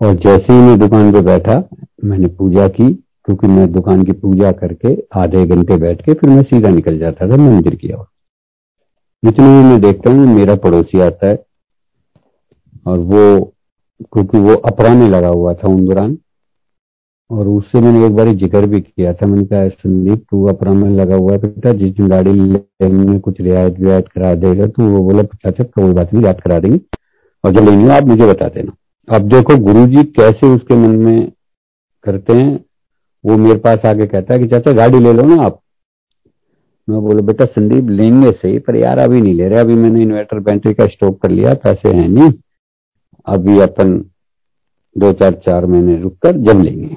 और 0.00 0.14
जैसे 0.14 0.52
ही 0.52 0.58
मैं 0.58 0.78
दुकान 0.78 1.12
पे 1.12 1.20
बैठा, 1.20 1.62
मैंने 2.04 2.28
पूजा 2.28 2.68
की, 2.68 2.92
क्योंकि 3.24 3.46
मैं 3.46 3.72
दुकान 3.72 4.04
की 4.04 4.12
पूजा 4.12 4.52
करके 4.52 4.96
आधे 5.14 5.46
घंटे 5.46 5.76
बैठ 5.76 6.02
के 6.02 6.14
फिर 6.14 6.30
मैं 6.30 6.42
सीधा 6.42 6.68
निकल 6.68 6.98
जाता 6.98 7.28
था 7.28 7.36
मंदिर 7.36 7.74
की 7.74 7.92
ओर। 7.92 8.06
इतने 9.28 9.46
में 9.46 9.64
मैं 9.64 9.80
देखता 9.80 10.10
हूँ, 10.10 10.26
मेरा 10.26 10.54
पड़ोसी 10.54 11.00
आता 11.00 11.26
है। 11.26 11.44
और 12.86 12.98
वो 12.98 13.54
क्योंकि 14.02 14.38
वो 14.38 14.54
अपरा 14.54 14.94
में 14.94 15.08
लगा 15.08 15.28
हुआ 15.28 15.54
था 15.54 15.68
उन 15.68 15.84
दौरान। 15.86 16.16
और 17.30 17.48
उससे 17.48 17.80
मैंने 17.80 18.04
एक 18.06 18.14
बार 18.16 18.28
ज़िक्र 18.34 18.66
भी 18.66 18.80
किया 18.80 19.12
था। 19.12 19.26
मैंने 19.26 19.44
कहा, 19.44 19.68
संदीप, 19.68 20.24
तू 20.30 20.44
अपरा 20.48 20.72
में 20.72 20.90
लगा 20.90 21.16
हुआ 21.16 21.32
है 21.32 21.38
बेटा। 21.38 21.72
जिस 21.72 21.90
दिन 21.96 22.08
गाड़ी 22.08 22.32
लेने 22.32 23.18
कुछ 23.18 23.40
रियायत 23.40 23.80
वियायत 23.80 24.08
करा 24.08 24.32
देगा 24.34 24.66
तो 24.66 24.88
वो 24.88 25.02
बोला 25.04 25.22
अच्छा 25.44 25.64
कोई 25.64 25.92
बात 25.92 26.14
नहीं, 26.14 26.24
याद 26.24 26.40
करा 26.40 26.58
देंगे। 26.58 26.80
और 27.44 27.52
जब 27.52 27.68
लेनी 27.68 27.88
आप 27.88 28.04
मुझे 28.04 28.26
बता 28.26 28.48
देना। 28.48 28.72
अब 29.08 29.28
देखो 29.28 29.56
गुरु 29.56 29.86
जी 29.86 30.02
कैसे 30.12 30.46
उसके 30.46 30.76
मन 30.76 30.96
में 30.96 31.32
करते 32.04 32.32
हैं। 32.32 32.64
वो 33.24 33.36
मेरे 33.36 33.58
पास 33.58 33.84
आके 33.86 34.06
कहता 34.06 34.34
है 34.34 34.40
कि, 34.40 34.46
चाचा, 34.46 34.72
गाड़ी 34.72 34.98
ले 34.98 35.12
लो 35.12 35.22
ना 35.22 35.42
आप। 35.42 35.60
मैं 36.88 37.00
बोलो, 37.00 37.22
बेटा, 37.22 37.44
संदीप 37.44 37.88
लेंगे 37.90 38.32
सही, 38.32 38.58
पर 38.58 38.76
यार 38.76 38.98
अभी 38.98 39.20
नहीं 39.20 39.34
ले 39.34 39.48
रहे। 39.48 39.58
अभी 39.58 39.74
मैंने 39.74 40.02
इन्वर्टर 40.02 40.38
बैटरी 40.40 40.74
का 40.74 40.86
स्टॉक 40.86 41.20
कर 41.22 41.30
लिया, 41.30 41.54
पैसे 41.54 41.88
हैं 41.88 42.08
नहीं। 42.08 42.30
अभी 43.28 43.58
अपन 43.60 43.92
दो 44.96 45.12
चार 45.12 45.34
चार 45.44 45.66
महीने 45.66 45.96
रुक 45.98 46.16
कर 46.22 46.36
जब 46.36 46.60
लेंगे। 46.62 46.96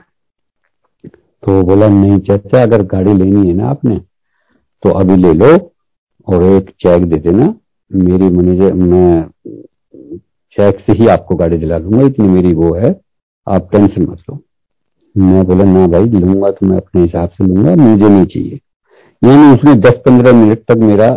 तो 1.44 1.62
बोला, 1.64 1.88
नहीं 1.88 2.20
चाचा, 2.20 2.62
अगर 2.64 2.84
गाड़ी 2.86 3.14
लेनी 3.14 3.48
है 3.48 3.54
ना 3.54 3.68
आपने 3.68 3.98
तो 4.84 4.90
अभी 4.90 5.16
ले 5.16 5.34
लो 5.34 5.48
और 6.28 6.44
एक 6.44 6.70
चेक 6.80 7.06
दे 7.06 7.18
देना। 7.20 7.54
मेरी 7.92 8.30
मैनेजर 8.30 8.74
मैं 8.74 9.26
चेक 10.58 10.80
से 10.80 10.94
ही 10.94 11.08
आपको 11.08 11.36
गाड़ी 11.36 11.58
दिला 11.58 11.80
दूँगा, 11.80 12.06
इतनी 12.06 12.28
मेरी 12.28 12.54
वो 12.54 12.74
है, 12.76 12.96
आप 13.48 13.70
टेंशन 13.72 14.02
मत 14.02 14.20
लो। 14.30 14.40
मैं 15.16 15.46
बोला, 15.46 15.64
ना 15.64 15.88
भाई, 15.88 16.06
लूँगा 16.06 16.52
तो 16.52 16.66
मैं 16.66 16.78
अपने 16.78 17.02
हिसाब 17.02 17.30
से 17.30 17.44
लूँगा, 17.44 17.76
मुझे 17.76 18.10
नहीं 18.10 18.26
चाहिए। 18.26 18.60
यानी 19.22 19.54
उसने 19.54 19.74
10-15 19.82 20.34
मिनट 20.34 20.64
तक 20.68 20.78
मेरा 20.78 21.10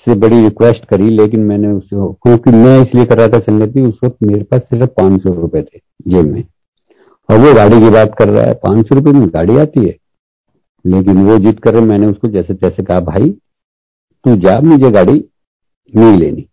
से 0.00 0.14
बड़ी 0.14 0.40
रिक्वेस्ट 0.40 0.84
करी, 0.84 1.10
लेकिन 1.10 1.40
मैंने 1.40 1.68
उसको 1.68 2.12
क्योंकि 2.12 2.50
मैं 2.50 2.82
इसलिए 2.82 3.04
कर 3.04 3.18
रहा 3.18 3.28
था 3.28 3.38
संगत 3.38 3.76
उस 3.76 3.98
वक्त 4.04 4.16
मेरे 4.22 4.42
पास 4.42 4.60
सिर्फ़ 4.60 4.86
पाँच 4.86 5.22
सौ 5.22 5.34
रुपए 5.34 5.62
थे 5.62 5.80
जेब 6.08 6.26
में। 6.26 6.44
और 7.30 7.38
वो 7.38 7.54
गाड़ी 7.54 7.80
की 7.80 7.90
बात 7.90 8.14
कर 8.18 8.28
रहा 8.28 8.44
है, 8.44 8.54
पाँच 8.54 8.88
सौ 8.88 8.94
रुपए 8.94 9.10
में 9.10 9.28
गाड़ी 9.28 9.56
आती 9.58 9.80
है। 9.80 9.96
लेकिन 10.86 11.26
वो 11.26 11.38
जिद 11.38 11.60
कर 11.60 11.74
रहे 11.74 11.82
मैंने 11.82 12.06
उसको 12.06 12.28
जैसे 12.28 12.54
तैसे 12.54 12.82
कहा, 12.82 13.00
भाई, 13.00 13.30
तू 14.24 14.36
जा, 14.36 14.60
मुझे 14.60 14.90
गाड़ी 14.90 15.24
नहीं 15.96 16.18
लेनी। 16.18 16.48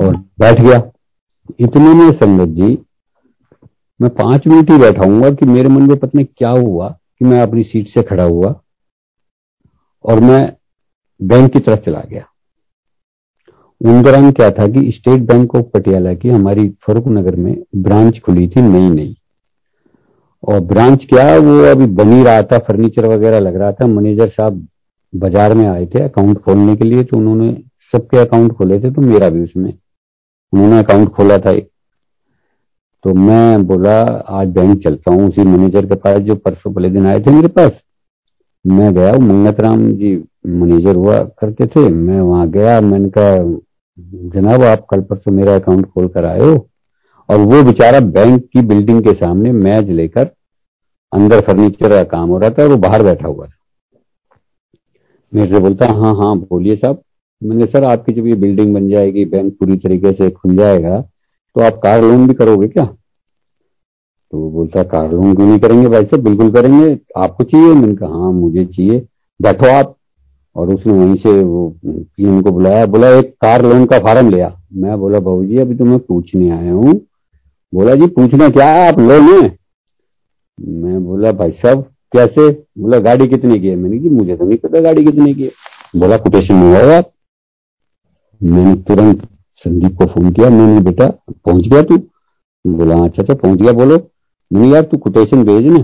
और 0.00 0.16
बैठ 0.16 0.60
गया। 0.60 0.92
इतने 1.60 1.94
में 1.94 2.12
संगत 2.12 2.48
जी, 2.48 2.78
मैं 4.00 4.10
पाँच 4.10 4.46
मिनट 4.46 4.70
ही 4.70 4.78
बैठाऊँगा 4.78 5.30
कि 5.30 5.46
मेरे 5.46 5.68
मन 5.68 5.82
में 5.82 5.98
पत्नी 5.98 6.24
क्या 6.24 6.50
हुआ, 6.50 6.88
कि 6.88 7.24
मैं 7.24 7.42
अपनी 7.42 7.62
सीट 7.62 7.88
से 7.88 8.02
खड़ा 8.02 8.24
हुआ। 8.24 8.60
और 10.04 10.20
मैं 10.20 10.56
बैंक 11.22 11.52
की 11.52 11.58
तरफ़ 11.60 11.80
चला 11.80 12.00
गया। 12.02 12.24
उन 13.80 14.02
दौरान 14.02 14.30
क्या 14.32 14.50
था 14.50 14.66
कि 14.68 14.90
स्टेट 14.92 15.20
बैंक 15.22 15.54
ऑफ़ 15.54 15.64
पटियाला 15.74 16.12
की 16.14 16.28
हमारी 16.28 16.68
फरूक 16.86 17.08
नगर 17.08 17.36
में 17.36 17.54
ब्रांच 17.78 18.18
खुली 18.20 18.46
थी 18.48 18.62
नई 18.62 18.88
नई। 18.90 19.16
और 20.42 20.60
ब्रांच 20.62 21.04
क्या, 21.04 21.36
वो 21.36 21.58
अभी 21.64 21.86
बनी 21.94 22.22
रहा 22.24 22.42
था, 22.42 22.58
फर्नीचर 22.58 23.06
वगैरह 23.06 23.38
लग 23.40 23.56
रहा 23.56 23.72
था। 23.72 23.86
मैनेजर 23.88 24.28
साहब 24.30 24.66
बाज़ार 25.12 25.54
में 25.54 25.66
आए 25.68 25.86
थे 25.86 26.02
अकाउंट 26.02 26.38
खोलने 26.38 26.76
के 26.76 26.84
लिए 26.84 27.04
तो 27.04 27.16
उन्होंने 27.16 27.52
सबके 27.92 28.18
अकाउंट 28.18 28.52
खोले 28.52 28.78
थे 28.80 28.90
तो 28.90 29.00
मेरा 29.02 29.28
भी 29.28 29.42
उसमें 29.44 29.72
उन्होंने 30.52 30.78
अकाउंट 30.78 31.08
खोला 31.08 31.38
था 31.38 31.50
एक। 31.50 31.68
तो 33.04 33.14
मैं 33.14 33.66
बोला, 33.66 34.00
आज 34.00 34.48
बैंक 34.48 34.82
चलता 34.82 35.10
हूँ 35.10 35.28
उसी 35.28 35.44
मैनेजर 35.44 35.86
के 35.86 35.94
पास, 35.96 36.18
जो 36.18 36.34
परसों 36.36 36.72
पहले 36.72 36.88
दिन 36.90 37.06
आए 37.06 37.20
थे 37.20 37.30
मेरे 37.30 37.48
पास। 37.50 37.82
मैं 38.64 38.92
गया 38.94 39.12
मंगत 39.20 39.60
राम 39.60 39.90
जी 39.92 40.14
मैनेजर 40.44 40.96
हुआ 40.96 41.18
करते 41.40 41.66
थे, 41.66 41.88
मैं 41.88 42.20
वहाँ 42.20 42.48
गया, 42.50 42.80
मैंने 42.80 43.08
कहा, 43.08 43.36
जनाब, 44.30 44.62
आप 44.62 44.86
कल 44.90 45.00
परसों 45.00 45.32
मेरा 45.32 45.54
अकाउंट 45.54 45.86
खोल 45.86 46.08
कर 46.08 46.24
आए 46.24 46.40
हो। 46.40 46.68
और 47.28 47.38
वो 47.38 47.62
बेचारा 47.62 48.00
बैंक 48.00 48.44
की 48.44 48.60
बिल्डिंग 48.60 49.02
के 49.04 49.12
सामने 49.14 49.52
मैच 49.52 49.88
लेकर 49.90 50.30
अंदर 51.12 51.40
फर्नीचर 51.40 51.88
का 51.88 52.02
काम 52.02 52.28
हो 52.28 52.38
रहा 52.38 52.50
था, 52.50 52.66
वो 52.66 52.76
बाहर 52.76 53.02
बैठा 53.02 53.28
हुआ 53.28 53.46
था। 53.46 53.52
मेरे 55.32 55.48
से 55.48 55.60
बोलता 55.60 55.86
हाँ 55.86 56.14
हाँ 56.16 56.36
बोलिए 56.38 56.76
साहब। 56.76 57.02
मैंने 57.42 57.66
सर, 57.66 57.84
आपकी 57.84 58.12
जब 58.12 58.26
ये 58.26 58.34
बिल्डिंग 58.34 58.74
बन 58.74 58.88
जाएगी, 58.88 59.24
बैंक 59.24 59.52
पूरी 59.58 59.76
तरीके 59.76 60.12
से 60.12 60.30
खुल 60.30 60.56
जाएगा 60.56 61.00
तो 61.56 61.60
आप 61.60 61.80
कार 61.82 62.02
लोन 62.02 62.26
भी 62.28 62.34
करोगे 62.34 62.68
क्या? 62.68 62.84
तो 62.84 64.38
वो 64.38 64.50
बोलता, 64.50 64.82
कार 64.82 65.10
लोन 65.10 65.34
क्यों 65.34 65.46
नहीं 65.46 65.58
करेंगे 65.60 65.88
भाई 65.88 66.04
साहब? 66.04 66.22
बिल्कुल 66.22 66.52
करेंगे, 66.52 66.98
आपको 67.16 67.44
चाहिए? 67.44 67.74
मैंने 67.74 67.94
कहा 67.96 68.08
हाँ 68.10 68.32
मुझे 68.32 68.64
चाहिए। 68.64 69.06
बैठो 69.40 69.66
आप 69.70 69.96
और 70.56 70.74
उसने 70.74 70.92
वहीं 70.92 71.14
से 71.16 71.30
वो 71.42 71.68
पीएम 71.86 72.40
को 72.42 72.50
बुलाया 72.52 72.86
बोला 72.86 73.08
एक 73.18 73.30
कार 73.42 73.62
लोन 73.62 73.84
का 73.86 73.98
फार्म 73.98 74.30
लिया 74.30 74.48
मैं 74.74 74.98
बोला 75.00 75.18
बहू 75.20 75.44
जी 75.44 75.58
अभी 75.58 75.74
तो 75.74 75.84
मैं 75.84 75.98
पूछने 75.98 76.50
आया 76.50 76.72
हूँ। 76.72 76.94
बोला 77.72 77.94
जी 77.94 78.06
पूछना 78.16 78.48
क्या 78.48 78.66
है? 78.68 78.86
आप 78.88 78.98
लो 78.98 79.18
लें 79.18 79.50
मैं 80.58 81.04
बोला 81.04 81.32
भाई 81.32 81.50
साहब 81.52 81.82
कैसे? 82.12 82.50
बोला 82.78 82.98
गाड़ी 83.00 83.26
कितने 83.28 83.58
की 83.58 83.68
है? 83.68 83.76
मैंने 83.76 83.98
की 83.98 84.08
मुझे 84.10 84.36
तो 84.36 84.46
नहीं 84.46 84.58
पता 84.58 84.80
गाड़ी 84.80 85.04
कितने 85.04 85.32
की 85.34 85.42
है। 85.42 85.50
बोला 85.96 86.16
कोटेशन 86.16 86.54
मंगवाओ 86.54 86.90
आप? 86.96 87.10
मैंने 88.40 88.74
तुरंत 88.82 89.26
संदीप 89.64 89.96
को 89.98 90.06
फ़ोन 90.06 90.30
किया 90.32 90.50
मैंने 90.50 90.80
बेटा 90.80 91.06
पहुँच 91.30 91.66
गया 91.66 91.82
तू? 91.82 91.96
बोला 92.64 92.96
हाँ, 92.96 93.08
अच्छा 93.08 93.22
अच्छा 93.22 93.34
पहुँच 93.34 93.60
गया 93.60 93.72
बोलो। 93.72 93.96
मैंने 94.50 94.68
यार 94.68 94.82
तू 94.82 94.96
कोटेशन 94.98 95.44
भेज 95.44 95.66
ना 95.66 95.78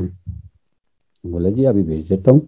बोला 1.25 1.51
जी 1.51 1.64
अभी 1.64 1.83
भेज 1.83 2.09
देता 2.09 2.31
हूँ। 2.31 2.41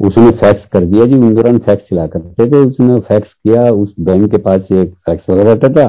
उसने 0.00 0.30
फैक्स 0.32 0.64
कर 0.66 0.84
दिया 0.84 1.04
जी 1.06 1.14
उन 1.16 1.34
दौरान 1.34 1.58
फैक्स 1.60 1.88
चला 1.90 2.06
करते 2.06 2.46
थे। 2.46 2.56
उसने 2.58 2.98
फैक्स 3.00 3.32
किया, 3.34 3.62
उस 3.62 3.94
बैंक 4.00 4.30
के 4.30 4.38
पास 4.38 4.68
एक 4.72 4.94
फैक्स 5.06 5.30
वगैरह 5.30 5.52
रहता 5.52 5.68
था। 5.74 5.86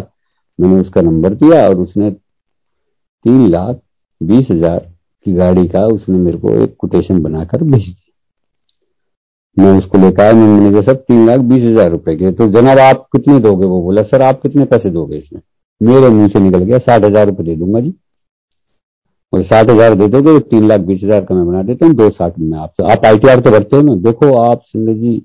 मैंने 0.60 0.80
उसका 0.80 1.02
नंबर 1.02 1.34
दिया 1.36 1.68
और 1.68 1.80
उसने 1.80 2.12
तीन 2.12 3.48
लाख 3.50 3.80
बीस 4.22 4.48
हज़ार 4.52 4.80
की 5.26 5.34
गाड़ी 5.34 5.68
का 5.68 5.86
उसने 5.88 6.18
मेरे 6.18 6.38
को 6.38 6.54
एक 6.56 6.76
कोटेशन 6.80 7.22
बनाकर 7.22 7.64
भेज 7.64 7.84
दिया। 7.84 8.04
मैं 9.58 9.78
उसको 9.78 9.98
लेकर 9.98 10.24
आया, 10.24 10.34
मैंने 10.34 10.72
कहा 10.72 10.82
सब 10.84 11.02
तीन 11.02 11.26
लाख 11.28 11.40
बीस 11.42 11.64
हज़ार 11.64 11.90
रुपए 11.92 12.16
के 12.16 12.32
तो 12.32 12.48
जनाब, 12.50 12.80
आप 12.80 13.08
कितने 13.12 13.40
दोगे? 13.40 13.66
वो 13.66 13.82
बोला, 13.82 14.02
सर, 14.04 14.22
आप 14.22 14.42
कितने 14.42 14.66
पैसे 14.66 14.90
दोगे 14.92 15.18
इसमें? 15.18 15.42
मेरे 15.82 16.10
मुँह 16.10 16.28
से 16.28 16.40
निकल 16.40 16.60
गया, 16.60 16.78
साठ 16.80 17.04
हज़ार 17.06 17.28
रुपये 17.28 17.46
दे 17.46 17.56
दूँगा 17.56 17.80
जी। 17.80 17.94
और 19.36 19.44
साठ 19.44 19.70
हज़ार 19.70 19.96
दे 19.96 20.08
दोगे 20.08 20.32
तो 20.32 20.40
तीन 20.42 20.68
लाख 20.68 20.82
बीस 20.82 21.04
हज़ार 21.04 21.24
का 21.26 21.36
मैं 21.36 21.46
बना 21.48 21.62
देता 21.64 21.86
हूँ, 21.86 21.94
दो 21.96 22.10
साठ 22.10 22.38
में 22.40 22.58
आपसे 22.58 22.92
आप 22.92 23.06
आईटीआर 23.06 23.40
तो 23.40 23.52
भरते 23.52 23.76
हो 23.76 23.82
ना, 23.82 23.96
देखो 24.02 24.34
आप 24.40 24.62
संजय 24.66 24.94
जी, 24.96 25.22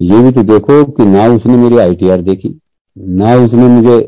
ये 0.00 0.22
भी 0.22 0.30
तो 0.32 0.42
देखो 0.44 0.84
कि 0.86 1.04
ना 1.06 1.26
उसने 1.34 1.56
मेरी 1.56 1.78
आईटीआर 1.78 2.22
देखी, 2.22 2.48
ना 2.96 3.34
उसने 3.36 3.66
मुझे 3.68 4.00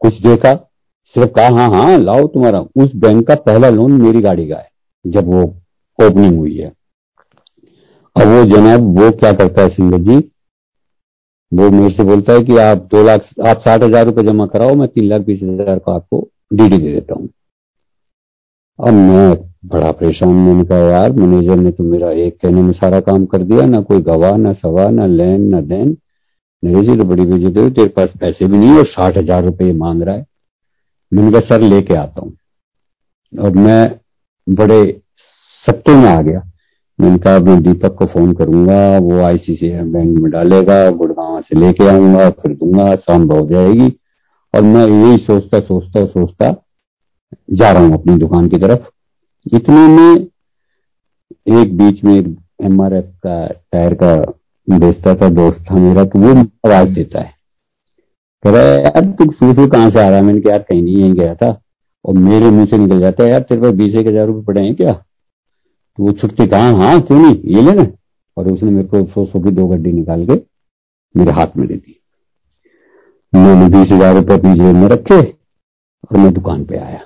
कुछ 0.00 0.20
देखा, 0.22 0.54
सिर्फ़ 1.14 1.30
कहा 1.30 1.48
हाँ 1.50 1.68
हाँ 1.72 1.98
लाओ 1.98 2.26
तुम्हारा। 2.28 2.60
उस 2.76 2.94
बैंक 2.96 3.26
का 3.28 3.34
पहला 3.42 3.68
लोन 3.70 4.00
मेरी 4.02 4.20
गाड़ी 4.20 4.48
का 4.48 4.56
है, 4.56 4.68
जब 5.04 5.28
वो 5.28 5.42
ओपनिंग 5.98 6.38
हुई 6.38 6.56
है। 6.56 6.72
अब 8.16 8.26
वो 8.26 8.44
जनाब, 8.46 8.86
वो 8.98 9.10
क्या 9.12 9.32
करता 9.32 9.62
है 9.62 9.68
सिंगर 9.68 9.98
जी? 10.00 10.16
वो 11.52 11.70
मेरे 11.70 11.94
से 11.94 12.04
बोलता 12.04 12.32
है 12.32 12.40
कि 12.40 12.56
आप 12.58 12.88
दो 12.92 13.02
लाख, 13.04 13.28
आप 13.46 13.60
साठ 13.60 13.82
हज़ार 13.82 14.06
रुपये 14.06 14.24
जमा 14.24 14.46
कराओ, 14.48 14.74
मैं 14.74 14.88
तीन 14.88 15.08
लाख 15.08 15.20
बीस 15.22 15.42
हज़ार 15.42 15.78
का 15.78 15.94
आपको 15.94 16.28
डीडी 16.52 16.78
दे 16.78 16.92
देता 16.92 17.14
हूँ। 17.14 17.28
अब 18.80 18.94
मैं 18.94 19.34
बड़ा 19.66 19.92
परेशान 19.92 20.28
मैंने 20.28 20.64
कहा, 20.64 20.78
यार, 20.78 21.12
मैनेजर 21.12 21.56
ने 21.56 21.70
तो 21.70 21.84
मेरा 21.84 22.10
एक 22.10 22.38
कहने 22.42 22.62
में 22.62 22.72
सारा 22.72 23.00
काम 23.00 23.26
कर 23.26 23.42
दिया, 23.42 23.66
ना 23.66 23.80
कोई 23.80 24.00
गवाह, 24.00 24.36
ना 24.36 24.52
सवा 24.52 24.90
ना 24.90 25.06
लैन, 25.06 25.42
ना 25.42 25.60
देन। 25.60 25.96
नहीं 26.64 26.82
जी 26.82 26.96
तो 26.96 27.04
बड़ी 27.04 27.24
बेजती 27.24 27.60
हुई, 27.60 27.70
तेरे 27.70 27.88
पास 27.88 28.08
पैसे 28.20 28.46
भी 28.46 28.58
नहीं 28.58 28.78
और 28.78 28.86
साठ 28.86 29.18
हज़ार 29.18 29.44
रुपये 29.44 29.72
मांग 29.72 30.02
रहा 30.02 30.14
है। 30.14 30.26
मैंने 31.14 31.30
कहा, 31.30 31.40
सर, 31.40 31.60
लेके 31.60 31.94
आता 31.94 32.20
हूँ। 32.20 32.36
और 33.44 33.50
मैं 33.50 34.00
बड़े 34.48 35.00
सत्ते 35.66 35.92
में 35.92 36.08
आ 36.08 36.22
गया। 36.22 36.42
मैंने 37.00 37.18
कहा 37.18 37.38
मैं 37.38 37.62
दीपक 37.62 37.94
को 37.94 38.06
फ़ोन 38.06 38.32
करूँगा, 38.32 38.98
वो 38.98 39.20
आईसीसीआई 39.20 39.84
बैंक 39.84 40.18
में 40.18 40.30
डालेगा, 40.32 40.90
गुड़गांव 40.90 41.40
से 41.42 41.60
लेके 41.60 41.88
आऊँगा 41.88 42.30
फिर 42.30 42.52
दूँगा 42.52 42.96
शाम 42.96 43.22
हो 43.22 43.48
जाएगी। 43.48 43.98
और 44.54 44.62
मैं 44.62 44.86
यही 44.86 45.18
सोचता 45.18 45.60
सोचता 45.60 46.06
सोचता 46.06 46.64
जा 47.52 47.70
रहा 47.72 47.82
हूँ 47.82 47.94
अपनी 47.94 48.16
दुकान 48.18 48.48
की 48.48 48.58
तरफ़। 48.58 48.88
इतने 49.46 49.86
में 49.88 50.26
एक 51.60 51.76
बीच 51.78 52.02
में 52.04 52.14
एक 52.14 52.36
एमआरएफ 52.62 53.12
का 53.26 53.46
टायर 53.46 53.94
का 53.94 54.14
बेचता 54.68 55.14
था 55.14 55.28
दोस्त 55.30 55.64
था 55.70 55.74
मेरा 55.76 56.04
तो 56.04 56.18
वो 56.18 56.34
आवाज़ 56.66 56.94
देता 56.94 57.20
है। 57.20 57.34
कह 58.44 58.50
रहा 58.50 58.62
है, 58.62 58.80
यार, 58.80 59.04
तू 59.08 59.30
सूसू 59.32 59.66
कहाँ 59.66 59.90
से 59.90 60.00
आ 60.00 60.08
रहा 60.08 60.16
है? 60.16 60.22
मैंने 60.22 60.40
कहा, 60.40 60.50
यार, 60.50 60.62
कहीं 60.62 60.82
नहीं, 60.82 60.96
यहीं 60.96 61.14
गया 61.14 61.34
था। 61.34 61.50
और 62.04 62.14
मेरे 62.14 62.50
मुँह 62.50 62.66
से 62.66 62.78
निकल 62.78 63.00
जाता 63.00 63.24
है, 63.24 63.30
यार, 63.30 63.40
तेरे 63.40 63.60
पास 63.60 63.72
बीस 63.72 63.94
एक 63.94 64.06
हज़ार 64.06 64.26
रुपये 64.26 64.42
पड़े 64.44 64.64
हैं 64.64 64.74
क्या? 64.74 64.92
तो 64.92 66.02
वो 66.02 66.12
छुट्टी 66.12 66.46
कहा? 66.46 66.70
हाँ 66.76 67.00
क्यों 67.00 67.18
नहीं? 67.18 67.34
ये 67.46 67.62
लेना 67.62 67.86
और 68.36 68.52
उसने 68.52 68.70
मेरे 68.70 68.88
को 68.88 69.04
सौ 69.04 69.24
सौ 69.26 69.40
की 69.40 69.50
दो 69.50 69.66
गड्डी 69.68 69.92
निकाल 69.92 70.26
के 70.26 70.40
मेरे 71.14 71.32
हाथ 71.32 71.56
में 71.56 71.66
दे 71.68 71.74
दी। 71.74 71.98
मैंने 73.32 73.68
बीस 73.68 73.92
हज़ार 73.92 74.14
रुपये 74.14 74.38
अपनी 74.38 74.54
जेब 74.54 74.76
में 74.76 74.88
रखे 74.88 75.20
और 75.20 76.18
मैं 76.18 76.32
दुकान 76.34 76.64
पे 76.64 76.78
आया। 76.78 77.00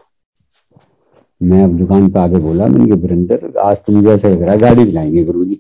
मैं 1.41 1.63
अब 1.65 1.77
दुकान 1.79 2.09
पे 2.09 2.21
आके 2.21 2.39
बोला 2.41 2.67
मैंने 2.67 2.87
कहा 2.87 2.97
वीरेंद्र, 2.97 3.53
आज 3.61 3.77
तुम 3.77 4.09
ऐसा 4.09 4.29
लग 4.29 4.43
रहा, 4.43 4.57
गाड़ी 4.57 4.85
दिलाएँगे 4.85 5.25
गुरु 5.25 5.45
जी 5.45 5.55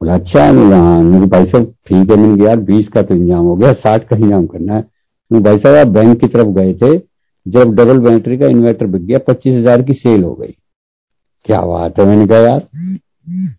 बोला 0.00 0.14
अच्छा 0.14 0.52
बोला 0.52 0.78
हाँ 0.78 1.02
मेरे 1.02 1.26
भाई 1.26 1.44
साहब, 1.46 1.72
ठीक 1.86 2.10
है 2.10 2.16
मैंने 2.16 2.44
यार 2.44 2.60
बीस 2.62 2.88
का 2.88 3.02
तो 3.02 3.14
इंजाम 3.14 3.44
हो 3.44 3.56
गया, 3.56 3.72
साठ 3.74 4.08
का 4.08 4.16
इंजाम 4.16 4.46
करना 4.46 4.74
है। 4.74 4.84
मैं 5.30 5.42
भाई 5.42 5.58
साहब, 5.58 5.76
आप 5.76 5.92
बैंक 5.94 6.20
की 6.20 6.26
तरफ़ 6.26 6.48
गए 6.56 6.74
थे, 6.74 6.98
जब 7.46 7.74
डबल 7.74 7.98
बैटरी 8.00 8.38
का 8.38 8.46
इन्वर्टर 8.46 8.86
बिक 8.86 9.06
गया, 9.06 9.18
पच्चीस 9.28 9.54
हज़ार 9.54 9.82
की 9.82 9.94
सेल 9.94 10.22
हो 10.24 10.34
गई। 10.34 10.54
क्या 11.46 11.60
बात 11.62 12.00
है, 12.00 12.06
मैंने 12.06 12.26
कहा, 12.26 12.38
यार 12.38 12.62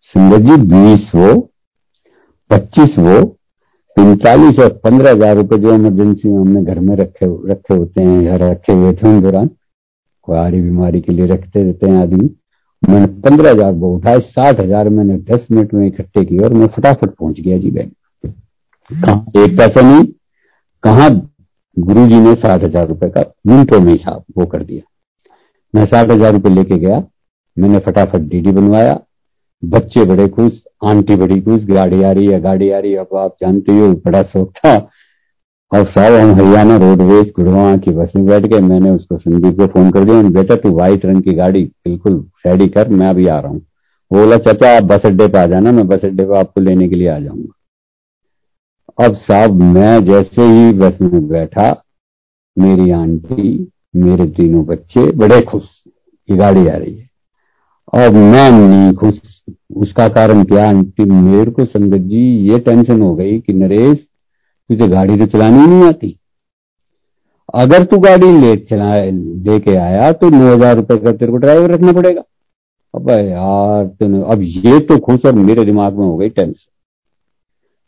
सुंदर 0.04 0.38
जी, 0.40 0.62
बीस 0.64 1.12
वो, 1.16 1.34
पच्चीस 2.50 2.96
वो, 3.00 3.24
पैंतालीस 3.98 4.60
और 4.60 4.70
पंद्रह 4.84 5.12
हज़ार 5.12 5.36
रुपए 5.36 5.58
जो 5.58 5.74
इमरजेंसी 5.74 6.30
में 6.30 6.40
हमने 6.40 6.64
घर 6.64 6.80
में 6.80 6.96
रखे 6.96 7.26
रखे 7.52 7.74
होते 7.74 8.02
हैं, 8.02 8.26
घर 8.26 8.44
रखे 8.44 8.74
हुए 8.74 8.94
थे 8.94 9.08
उन 9.08 9.22
दौरान 9.22 9.50
कुआरी 10.28 10.62
बीमारी 10.62 11.02
के 11.02 11.14
लिए 11.14 11.26
रखते 11.28 11.64
रहते 11.64 11.88
हैं 11.88 11.98
आदमी। 11.98 12.30
मैंने 12.82 13.06
पंद्रह 13.22 13.52
हज़ार 13.52 13.72
वो 13.74 13.96
उठाए 13.96 14.20
साठ 14.22 14.60
हज़ार 14.60 14.90
मैंने 14.90 15.18
दस 15.28 15.48
मिनट 15.52 15.74
में 15.74 15.86
इकट्ठे 15.88 16.24
किए 16.26 16.40
और 16.40 16.54
मैं 16.54 16.68
फटाफट 16.70 17.10
पहुँच 17.10 17.40
गया 17.40 17.58
जी 17.58 17.72
बैंक। 17.72 17.92
कहा? 18.90 19.14
एक 19.38 19.58
पैसा 19.58 19.82
नहीं 19.84 20.06
कहा? 20.84 21.10
गुरु 21.78 22.06
जी 22.08 22.20
ने 22.20 22.34
साठ 22.36 22.64
हज़ार 22.64 22.88
रुपए 22.88 23.10
का 23.10 23.24
मिनटों 23.48 23.80
में 23.80 23.92
हिसाब 23.92 24.24
वो 24.38 24.46
कर 24.46 24.64
दिया। 24.64 24.82
मैं 25.74 25.86
साठ 25.86 26.12
हज़ार 26.12 26.34
रुपये 26.34 26.54
लेके 26.54 26.78
गया 26.78 27.04
मैंने 27.58 27.80
फटाफट 27.82 28.30
डीडी 28.30 28.52
बनवाया। 28.52 29.00
बच्चे 29.64 30.04
बड़े 30.06 30.28
खुश 30.30 30.62
आंटी 30.86 31.16
बड़ी 31.16 31.40
खुश 31.42 31.64
गाड़ी 31.66 32.02
आ 32.04 32.12
रही 32.12 32.28
है 32.28 32.40
गाड़ी 32.42 32.70
आ 32.70 32.80
रही 32.80 32.92
है 32.92 32.98
अब 33.00 33.16
आप 33.18 33.36
जानते 33.42 33.72
हो 33.72 33.92
बड़ा 34.06 34.22
शौक 34.24 34.52
था। 34.58 34.78
और 35.76 35.86
साहब 35.86 36.14
हम 36.14 36.34
हरियाणा 36.36 36.76
रोडवेज़ 36.78 37.32
गुड़गांव 37.36 37.78
की 37.78 37.92
बस 37.92 38.12
में 38.16 38.26
बैठ 38.26 38.46
गए, 38.46 38.60
मैंने 38.60 38.90
उसको 38.90 39.18
संदीप 39.18 39.58
को 39.58 39.66
फ़ोन 39.68 39.90
कर 39.92 40.04
दिया, 40.04 40.22
बेटा 40.22 40.56
तू 40.56 40.70
व्हाइट 40.70 41.06
रंग 41.06 41.24
की 41.24 41.34
गाड़ी 41.34 41.64
बिल्कुल 41.64 42.14
रेडी 42.48 42.68
कर, 42.68 42.90
मैं 42.90 43.08
अभी 43.08 43.28
आ 43.28 43.40
रहा 43.40 43.52
हूँ। 43.52 43.60
बोला, 44.14 44.38
चाचा, 44.38 44.78
आप 44.78 44.84
बस 44.84 45.06
अड्डे 45.06 45.28
पे 45.28 45.40
आ 45.40 45.46
जाना, 45.46 45.72
मैं 45.72 45.88
बस 45.88 46.06
अड्डे 46.06 46.24
पे 46.24 46.38
आपको 46.38 46.62
लेने 46.62 46.88
के 46.90 46.96
लिए 46.96 47.08
आ 47.08 47.20
जाऊँगा। 47.20 49.06
अब 49.06 49.16
साहब, 49.16 49.62
मैं 49.62 50.04
जैसे 50.06 50.42
ही 50.42 50.74
बस 50.74 50.98
में 51.02 51.28
बैठा, 51.28 51.84
मेरी 52.58 52.92
आंटी, 52.92 53.72
मेरे 53.96 54.26
तीनों 54.28 54.66
बच्चे 54.66 55.12
बड़े 55.12 55.42
खुश 55.42 55.64
की 56.30 56.36
गाड़ी 56.38 56.68
आ 56.68 56.76
रही 56.76 56.96
है। 56.96 57.10
अब 58.06 58.14
मैं 58.14 58.52
नहीं 58.52 58.94
खुश, 58.94 59.20
उसका 59.76 60.08
कारण 60.08 60.44
क्या, 60.44 60.70
आंटी, 60.70 61.06
मेरे 61.06 61.52
को 61.52 61.66
संगत 61.66 62.08
जी, 62.08 62.28
ये 62.52 62.60
टेंशन 62.60 63.02
हो 63.02 63.16
गई 63.16 63.40
कि 63.40 63.54
नरेश 63.54 64.08
तुझे 64.70 64.88
गाड़ी 64.88 65.18
तो 65.18 65.26
चलानी 65.28 65.66
नहीं 65.68 65.84
आती। 65.84 66.18
अगर 67.54 67.84
तू 67.84 67.98
गाड़ी 68.00 68.32
लेट 68.32 68.66
चला, 68.70 68.94
लेके 68.96 69.76
आया 69.78 70.12
तो 70.14 70.30
नौ 70.30 70.54
हज़ार 70.54 70.76
रुपए 70.76 70.98
का 70.98 71.12
तेरे 71.12 71.32
को 71.32 71.38
ड्राइवर 71.38 71.72
रखना 71.72 71.92
पड़ेगा। 71.94 72.22
अब 72.94 73.10
यार, 73.10 73.86
तूने, 73.86 74.22
अब 74.24 74.42
ये 74.42 74.80
तो 74.80 74.98
खुश 75.00 75.26
और 75.26 75.34
मेरे 75.36 75.66
दिमाग 75.66 75.98
में 76.00 76.06
हो 76.06 76.16
गई 76.18 76.30
टेंशन 76.30 76.72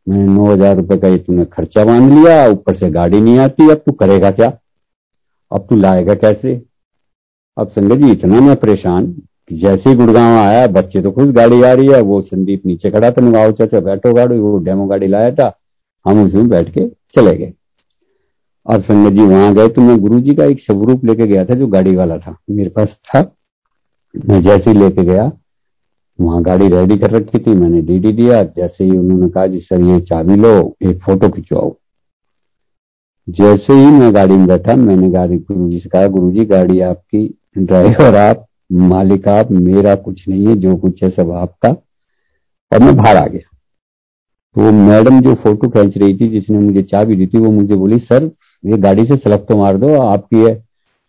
मैंने 0.08 0.26
नौ 0.26 0.46
हज़ार 0.46 0.76
रुपए 0.76 0.98
का 0.98 1.08
ये 1.08 1.18
तूने 1.18 1.46
खर्चा 1.46 1.86
मान 1.86 2.10
लिया, 2.12 2.48
ऊपर 2.50 2.76
से 2.76 2.90
गाड़ी 2.92 3.20
नहीं 3.20 3.38
आती, 3.40 3.70
अब 3.72 3.78
तू 3.78 3.92
करेगा 3.94 4.32
क्या? 4.32 4.52
अब 5.52 5.66
तू 5.70 5.76
लाएगा 5.76 6.14
कैसे? 6.16 6.62
अब 7.58 7.70
संगत 7.70 7.98
जी, 7.98 8.12
इतना 8.12 8.40
मैं 8.42 8.56
परेशान, 8.56 9.06
कि 9.50 9.58
जैसे 9.58 9.90
ही 9.90 9.96
गुड़गांव 9.96 10.38
आया, 10.38 10.66
बच्चे 10.70 11.02
तो 11.02 11.12
खुश, 11.12 11.30
गाड़ी 11.32 11.62
आ 11.62 11.72
रही 11.74 11.88
है, 11.88 12.02
वो 12.02 12.22
संदीप 12.22 12.66
नीचे 12.66 12.92
खड़ा 12.92 13.10
था, 13.12 13.22
मैं 13.22 13.52
चाचा 13.52 13.80
बैठो 13.80 14.14
गाड़ी, 14.14 14.38
वो 14.40 14.58
डेमो 14.60 14.86
गाड़ी 14.88 15.08
लाया 15.08 15.32
था। 15.32 15.48
हम 16.08 16.26
उसमें 16.26 16.50
बैठ 16.50 16.70
के 16.70 16.88
चले 16.88 17.38
गए। 17.38 17.54
और 18.66 18.82
संगत 18.82 19.14
जी 19.14 19.22
वहाँ 19.22 19.54
गए 19.54 19.68
तो 19.68 19.82
मैं 19.82 19.98
गुरु 19.98 20.20
जी 20.20 20.36
का 20.36 20.46
एक 20.46 20.60
स्वरूप 20.60 21.06
लेके 21.06 21.28
गया 21.28 21.46
था 21.46 21.54
जो 21.54 21.68
गाड़ी 21.68 21.96
वाला 21.96 22.18
था। 22.18 22.38
मेरे 22.50 22.70
पास 22.70 22.88
था। 22.88 23.32
मैं 24.30 24.42
जैसे 24.42 24.72
ही 24.72 24.80
लेके 24.80 25.04
गया, 25.04 25.32
वहाँ 26.22 26.42
गाड़ी 26.42 26.68
रेडी 26.68 26.98
कर 26.98 27.12
रखी 27.12 27.40
थी, 27.40 27.52
मैंने 27.52 27.82
डीडी 27.82 28.12
दिया। 28.12 28.44
जैसे 28.44 28.84
ही 28.84 28.92
उन्होंने 28.92 29.30
कहा, 29.30 29.48
जी 29.48 29.60
सर, 29.60 29.82
ये 29.82 30.00
चाबी 30.00 30.36
लो, 30.36 30.76
एक 30.84 31.00
फ़ोटो 31.00 31.30
खिंचवाओ। 31.30 31.76
जैसे 33.30 33.74
ही 33.74 33.86
मैं 33.86 34.16
गाड़ी 34.16 34.36
में 34.36 34.48
बैठा, 34.48 34.76
मैंने 34.76 35.10
गाड़ी 35.10 35.38
गुरु 35.38 35.70
जी 35.70 35.80
से 35.80 35.90
कहा 35.90 36.08
गुरु 36.08 36.32
जी 36.32 36.46
गाड़ी 36.46 36.80
आपकी 36.80 37.40
ड्राइवर 37.58 38.16
आप, 38.16 38.46
मालिक, 38.72 39.28
आप, 39.28 39.52
मेरा 39.52 39.96
कुछ 39.96 40.28
नहीं 40.30 40.48
है, 40.48 40.56
जो 40.56 40.76
कुछ 40.76 41.04
है 41.04 41.10
सब 41.10 41.32
आपका। 41.32 41.70
और 42.74 42.80
मैं 42.80 42.96
बाहर 42.98 43.16
आ 43.16 43.28
गया। 43.28 43.57
वो 44.58 44.72
मैडम 44.74 45.20
जो 45.22 45.34
फ़ोटो 45.36 45.68
खींच 45.70 45.98
रही 45.98 46.14
थी 46.18 46.28
जिसने 46.30 46.60
मुझे 46.60 46.82
चाबी 46.84 47.16
दी 47.16 47.26
थी 47.28 47.38
वो 47.38 47.52
मुझे 47.52 47.76
बोली 47.76 47.98
सर 48.00 48.24
ये 48.64 48.78
गाड़ी 48.80 49.06
से 49.06 49.16
सलफ 49.18 49.46
तो 49.50 49.58
मार 49.58 49.78
दो 49.78 49.94
आपकी 50.02 50.40
है। 50.40 50.54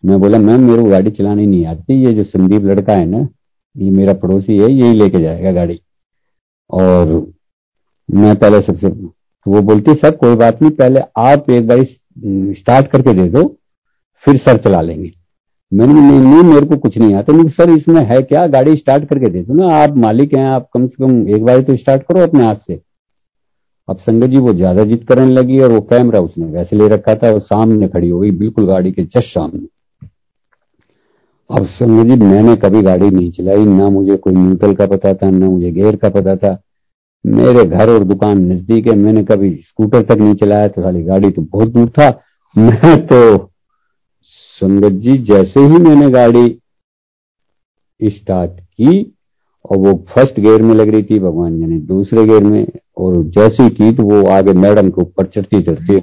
मैं 0.03 0.19
बोला 0.19 0.37
मैम 0.39 0.61
मेरे 0.61 0.81
को 0.83 0.89
गाड़ी 0.89 1.11
चलानी 1.11 1.45
नहीं 1.45 1.65
आती 1.65 1.93
ये 2.05 2.13
जो 2.13 2.23
संदीप 2.23 2.65
लड़का 2.65 2.93
है 2.93 3.05
ना 3.05 3.27
ये 3.75 3.89
मेरा 3.91 4.13
पड़ोसी 4.15 4.57
है 4.57 4.71
यही 4.71 4.93
लेके 4.93 5.21
जाएगा 5.21 5.51
गाड़ी। 5.51 5.79
और 6.69 7.07
मैं 8.09 8.35
पहले 8.35 8.59
सबसे 8.61 8.89
तो 8.89 9.13
वो 9.45 9.61
बोलती 9.61 9.93
सर 9.95 10.11
कोई 10.15 10.35
बात 10.35 10.61
नहीं 10.61 10.71
पहले 10.73 11.01
आप 11.19 11.49
एक 11.51 11.67
बार 11.67 11.83
स्टार्ट 12.55 12.87
करके 12.91 13.13
दे 13.13 13.27
दो 13.29 13.43
फिर 14.23 14.37
सर 14.37 14.57
चला 14.59 14.81
लेंगे। 14.81 15.11
मैंने 15.71 15.93
नहीं, 15.93 16.19
नहीं 16.19 16.43
मेरे 16.43 16.65
को 16.65 16.77
कुछ 16.77 16.97
नहीं 16.97 17.13
आता। 17.15 17.33
नहीं 17.33 17.49
सर 17.49 17.69
इसमें 17.69 18.01
है 18.05 18.21
क्या? 18.21 18.45
गाड़ी 18.47 18.75
स्टार्ट 18.75 19.05
करके 19.09 19.29
दे 19.29 19.41
दो 19.41 19.53
ना 19.53 19.73
आप 19.75 19.97
मालिक 19.97 20.33
हैं 20.35 20.45
आप 20.45 20.69
कम 20.73 20.87
से 20.87 21.05
कम 21.05 21.27
एक 21.35 21.43
बार 21.45 21.61
तो 21.61 21.75
स्टार्ट 21.77 22.03
करो 22.03 22.23
अपने 22.23 22.45
हाथ 22.45 22.55
से। 22.67 22.79
अब 23.89 23.97
संगत 23.97 24.29
जी 24.29 24.37
वो 24.37 24.53
ज़्यादा 24.53 24.83
जिद 24.85 25.03
करने 25.03 25.31
लगी 25.33 25.59
और 25.59 25.71
वो 25.71 25.79
कैमरा 25.81 26.19
उसने 26.19 26.45
वैसे 26.47 26.75
ले 26.75 26.87
रखा 26.87 27.15
था 27.15 27.31
और 27.33 27.39
सामने 27.41 27.87
खड़ी 27.87 28.09
हो 28.09 28.19
गई, 28.19 28.31
बिल्कुल 28.31 28.65
गाड़ी 28.67 28.91
के 28.91 29.03
जस्ट 29.03 29.33
सामने। 29.33 29.67
अब 31.49 31.65
संगत 31.67 32.07
जी, 32.07 32.15
मैंने 32.17 32.55
कभी 32.55 32.81
गाड़ी 32.81 33.09
नहीं 33.09 33.31
चलाई, 33.31 33.65
ना 33.65 33.89
मुझे 33.89 34.17
कोई 34.17 34.33
न्यूट्रल 34.33 34.73
का 34.75 34.85
पता 34.87 35.13
था, 35.13 35.29
ना 35.29 35.45
मुझे 35.45 35.71
गेयर 35.71 35.95
का 35.95 36.09
पता 36.09 36.35
था। 36.35 36.57
मेरे 37.25 37.63
घर 37.65 37.89
और 37.89 38.03
दुकान 38.03 38.41
नज़दीक 38.51 38.87
है, 38.87 38.95
मैंने 38.95 39.23
कभी 39.23 39.51
स्कूटर 39.59 40.03
तक 40.03 40.19
नहीं 40.19 40.35
चलाया 40.35 40.67
तो 40.67 40.81
खाली 40.81 41.03
गाड़ी 41.03 41.29
तो 41.29 41.41
बहुत 41.41 41.67
दूर 41.69 41.89
था। 41.89 42.09
मैं 42.55 42.95
तो 43.07 43.51
संगत 44.29 44.91
जी, 44.93 45.17
जैसे 45.17 45.59
ही 45.61 45.77
मैंने 45.79 46.09
गाड़ी 46.11 46.59
स्टार्ट 48.01 48.59
की 48.59 49.01
और 49.69 49.77
वो 49.77 49.93
फ़र्स्ट 50.09 50.39
गेयर 50.39 50.61
में 50.61 50.73
लग 50.75 50.89
रही 50.89 51.03
थी, 51.03 51.19
भगवान 51.19 51.59
जाने 51.59 51.77
दूसरे 51.79 52.25
गेयर 52.25 52.43
में, 52.43 52.65
और 52.97 53.23
जैसे 53.29 53.69
की 53.69 53.91
तो 53.95 54.03
वो 54.03 54.27
आगे 54.29 54.53
मैडम 54.55 54.89
के 54.89 55.01
ऊपर 55.01 55.25
चढ़ती 55.25 55.61
चढ़ती 55.63 56.01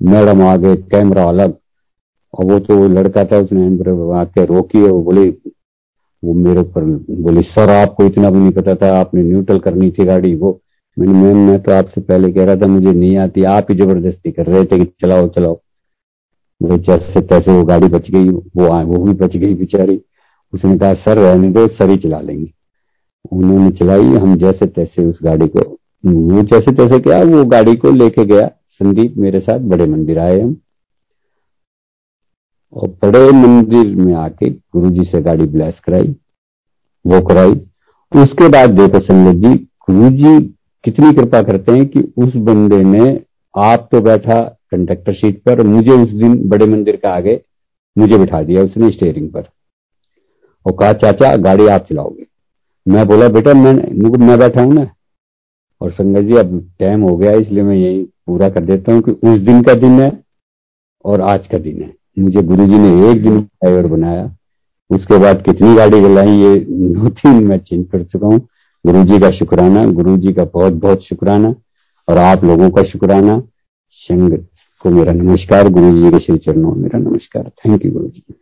मैडम 0.00 0.42
आगे 0.42 0.74
कैमरा 0.90 1.24
अलग, 1.24 1.54
और 2.34 2.44
वो 2.44 2.58
तो 2.58 2.76
वो 2.76 2.88
लड़का 2.88 3.24
था, 3.24 3.38
उसने 3.38 3.66
आके 4.20 4.44
रोकी 4.46 4.78
है 4.78 4.90
वो 4.90 5.02
बोले, 5.02 5.28
वो 6.22 6.34
मेरे 6.34 6.60
ऊपर 6.60 6.84
बोले, 7.22 7.42
सर, 7.42 7.70
आपको 7.70 8.04
इतना 8.04 8.30
भी 8.30 8.38
नहीं 8.38 8.52
पता 8.52 8.74
था, 8.74 8.98
आपने 8.98 9.22
न्यूट्रल 9.22 9.58
करनी 9.58 9.90
थी 9.90 10.04
गाड़ी 10.04 10.34
वो। 10.34 10.58
मैंने, 10.96 11.12
मैम, 11.12 11.36
मैं 11.46 11.60
तो 11.62 11.72
आपसे 11.72 12.00
पहले 12.00 12.30
कह 12.32 12.44
रहा 12.44 12.56
था, 12.56 12.66
मुझे 12.66 12.92
नहीं 12.92 13.16
आती, 13.16 13.42
आप 13.44 13.66
ही 13.70 13.76
ज़बरदस्ती 13.76 14.30
कर 14.30 14.46
रहे 14.46 14.64
थे 14.64 14.78
कि 14.78 14.84
चलाओ 15.00 15.28
चलाओ। 15.28 15.58
वो 16.60 16.78
जैसे 16.78 17.20
तैसे 17.22 17.52
वो 17.52 17.64
गाड़ी 17.64 17.88
बच 17.88 18.10
गई, 18.10 18.28
वो 18.28 18.68
वो 18.84 19.04
भी 19.04 19.12
बच 19.14 19.36
गई 19.36 19.54
बेचारी। 19.54 20.00
उसने 20.52 20.78
कहा, 20.78 20.94
सर, 20.94 21.18
रहने 21.18 21.50
दो, 21.50 21.66
सर 21.68 21.90
ही 21.90 21.96
चला 21.96 22.20
लेंगे। 22.20 22.52
उन्होंने 23.32 23.70
चलाई, 23.70 24.14
हम 24.14 24.36
जैसे 24.36 24.66
तैसे 24.66 25.04
उस 25.04 25.18
गाड़ी 25.22 25.46
को, 25.48 25.60
वो 26.04 26.42
जैसे 26.42 26.72
तैसे 26.72 26.98
क्या 27.00 27.22
वो 27.24 27.44
गाड़ी 27.44 27.76
को 27.76 27.90
लेके 27.90 28.24
गया। 28.26 28.48
संदीप 28.70 29.14
मेरे 29.16 29.40
साथ 29.40 29.60
बड़े 29.60 29.86
मंदिर 29.86 30.18
आए 30.18 30.40
हम। 30.40 30.56
और 32.72 32.88
बड़े 33.02 33.30
मंदिर 33.32 33.94
में 33.96 34.14
आके 34.14 34.50
गुरु 34.50 34.90
जी 34.90 35.04
से 35.04 35.20
गाड़ी 35.22 35.46
ब्लैस 35.46 35.80
कराई, 35.80 36.14
वो 37.04 37.20
कराई। 37.22 37.52
उसके 38.12 38.48
बाद 38.48 38.70
देखो 38.70 39.00
संगत 39.00 39.42
जी 39.44 39.54
गुरु 39.90 40.10
जी 40.10 40.40
कितनी 40.84 41.12
कृपा 41.12 41.42
करते 41.42 41.72
हैं 41.72 41.86
कि 41.86 42.00
उस 42.18 42.36
बंदे 42.36 42.82
ने 42.84 43.20
आप 43.56 43.88
तो 43.92 44.00
बैठा 44.00 44.40
कंडक्टर 44.70 45.14
सीट 45.14 45.42
पर 45.42 45.62
मुझे 45.66 45.90
उस 45.90 46.10
दिन 46.10 46.48
बड़े 46.48 46.66
मंदिर 46.66 46.96
का 46.96 47.10
आगे 47.10 47.40
मुझे 47.96 48.18
बिठा 48.18 48.42
दिया 48.42 48.62
उसने 48.62 48.90
स्टेयरिंग 48.90 49.28
पर। 49.28 49.44
और 50.66 50.72
कहा, 50.72 50.92
चाचा, 50.92 51.36
गाड़ी 51.36 51.66
आप 51.66 51.86
चलाओगे। 51.90 52.26
मैं 52.88 53.06
बोला, 53.06 53.28
बेटा, 53.28 53.52
मैं 53.54 53.72
मैं 54.26 54.38
बैठा 54.38 54.62
हूँ 54.62 54.74
ना। 54.74 54.86
और 55.80 55.90
संगत 55.90 56.22
जी, 56.22 56.34
अब 56.34 56.58
टाइम 56.80 57.02
हो 57.02 57.16
गया, 57.16 57.32
इसलिए 57.32 57.62
मैं 57.62 57.76
यही 57.76 58.02
पूरा 58.26 58.48
कर 58.48 58.64
देता 58.64 58.92
हूँ 58.92 59.02
कि 59.02 59.10
उस 59.10 59.40
दिन 59.40 59.62
का 59.62 59.74
दिन 59.74 60.00
है 60.00 60.10
और 61.04 61.20
आज 61.20 61.46
का 61.46 61.58
दिन 61.58 61.82
है। 61.82 61.92
मुझे 62.18 62.42
गुरु 62.42 62.66
जी 62.66 62.78
ने 62.78 63.10
एक 63.10 63.22
दिन 63.22 63.38
ड्राइवर 63.40 63.86
बनाया। 63.86 64.24
उसके 64.90 65.18
बाद 65.18 65.42
कितनी 65.42 65.74
गाड़ी 65.74 66.00
चलाई 66.02 66.36
ये 66.36 66.54
दो 66.70 67.08
तीन 67.10 67.46
मैं 67.46 67.58
चेंज 67.58 67.86
कर 67.92 68.02
चुका 68.02 68.26
हूँ। 68.26 68.38
गुरु 68.84 69.04
जी 69.04 69.18
का 69.18 69.30
शुक्राना 69.30 69.84
गुरु 69.92 70.16
जी 70.16 70.32
का 70.32 70.44
बहुत 70.44 70.72
बहुत 70.72 71.02
शुक्राना 71.02 71.54
और 72.08 72.18
आप 72.18 72.44
लोगों 72.44 72.70
का 72.70 72.82
शुक्राना। 72.82 73.38
संगत 73.98 74.48
को 74.82 74.90
मेरा 74.90 75.12
नमस्कार 75.12 75.68
गुरु 75.68 75.92
जी 75.94 76.10
के 76.10 76.24
श्री 76.24 76.38
चरणों 76.38 76.74
मेरा 76.74 76.98
नमस्कार। 76.98 77.50
Thank 77.58 77.84
you 77.84 77.92
Guru 77.92 78.06
ji 78.06 78.34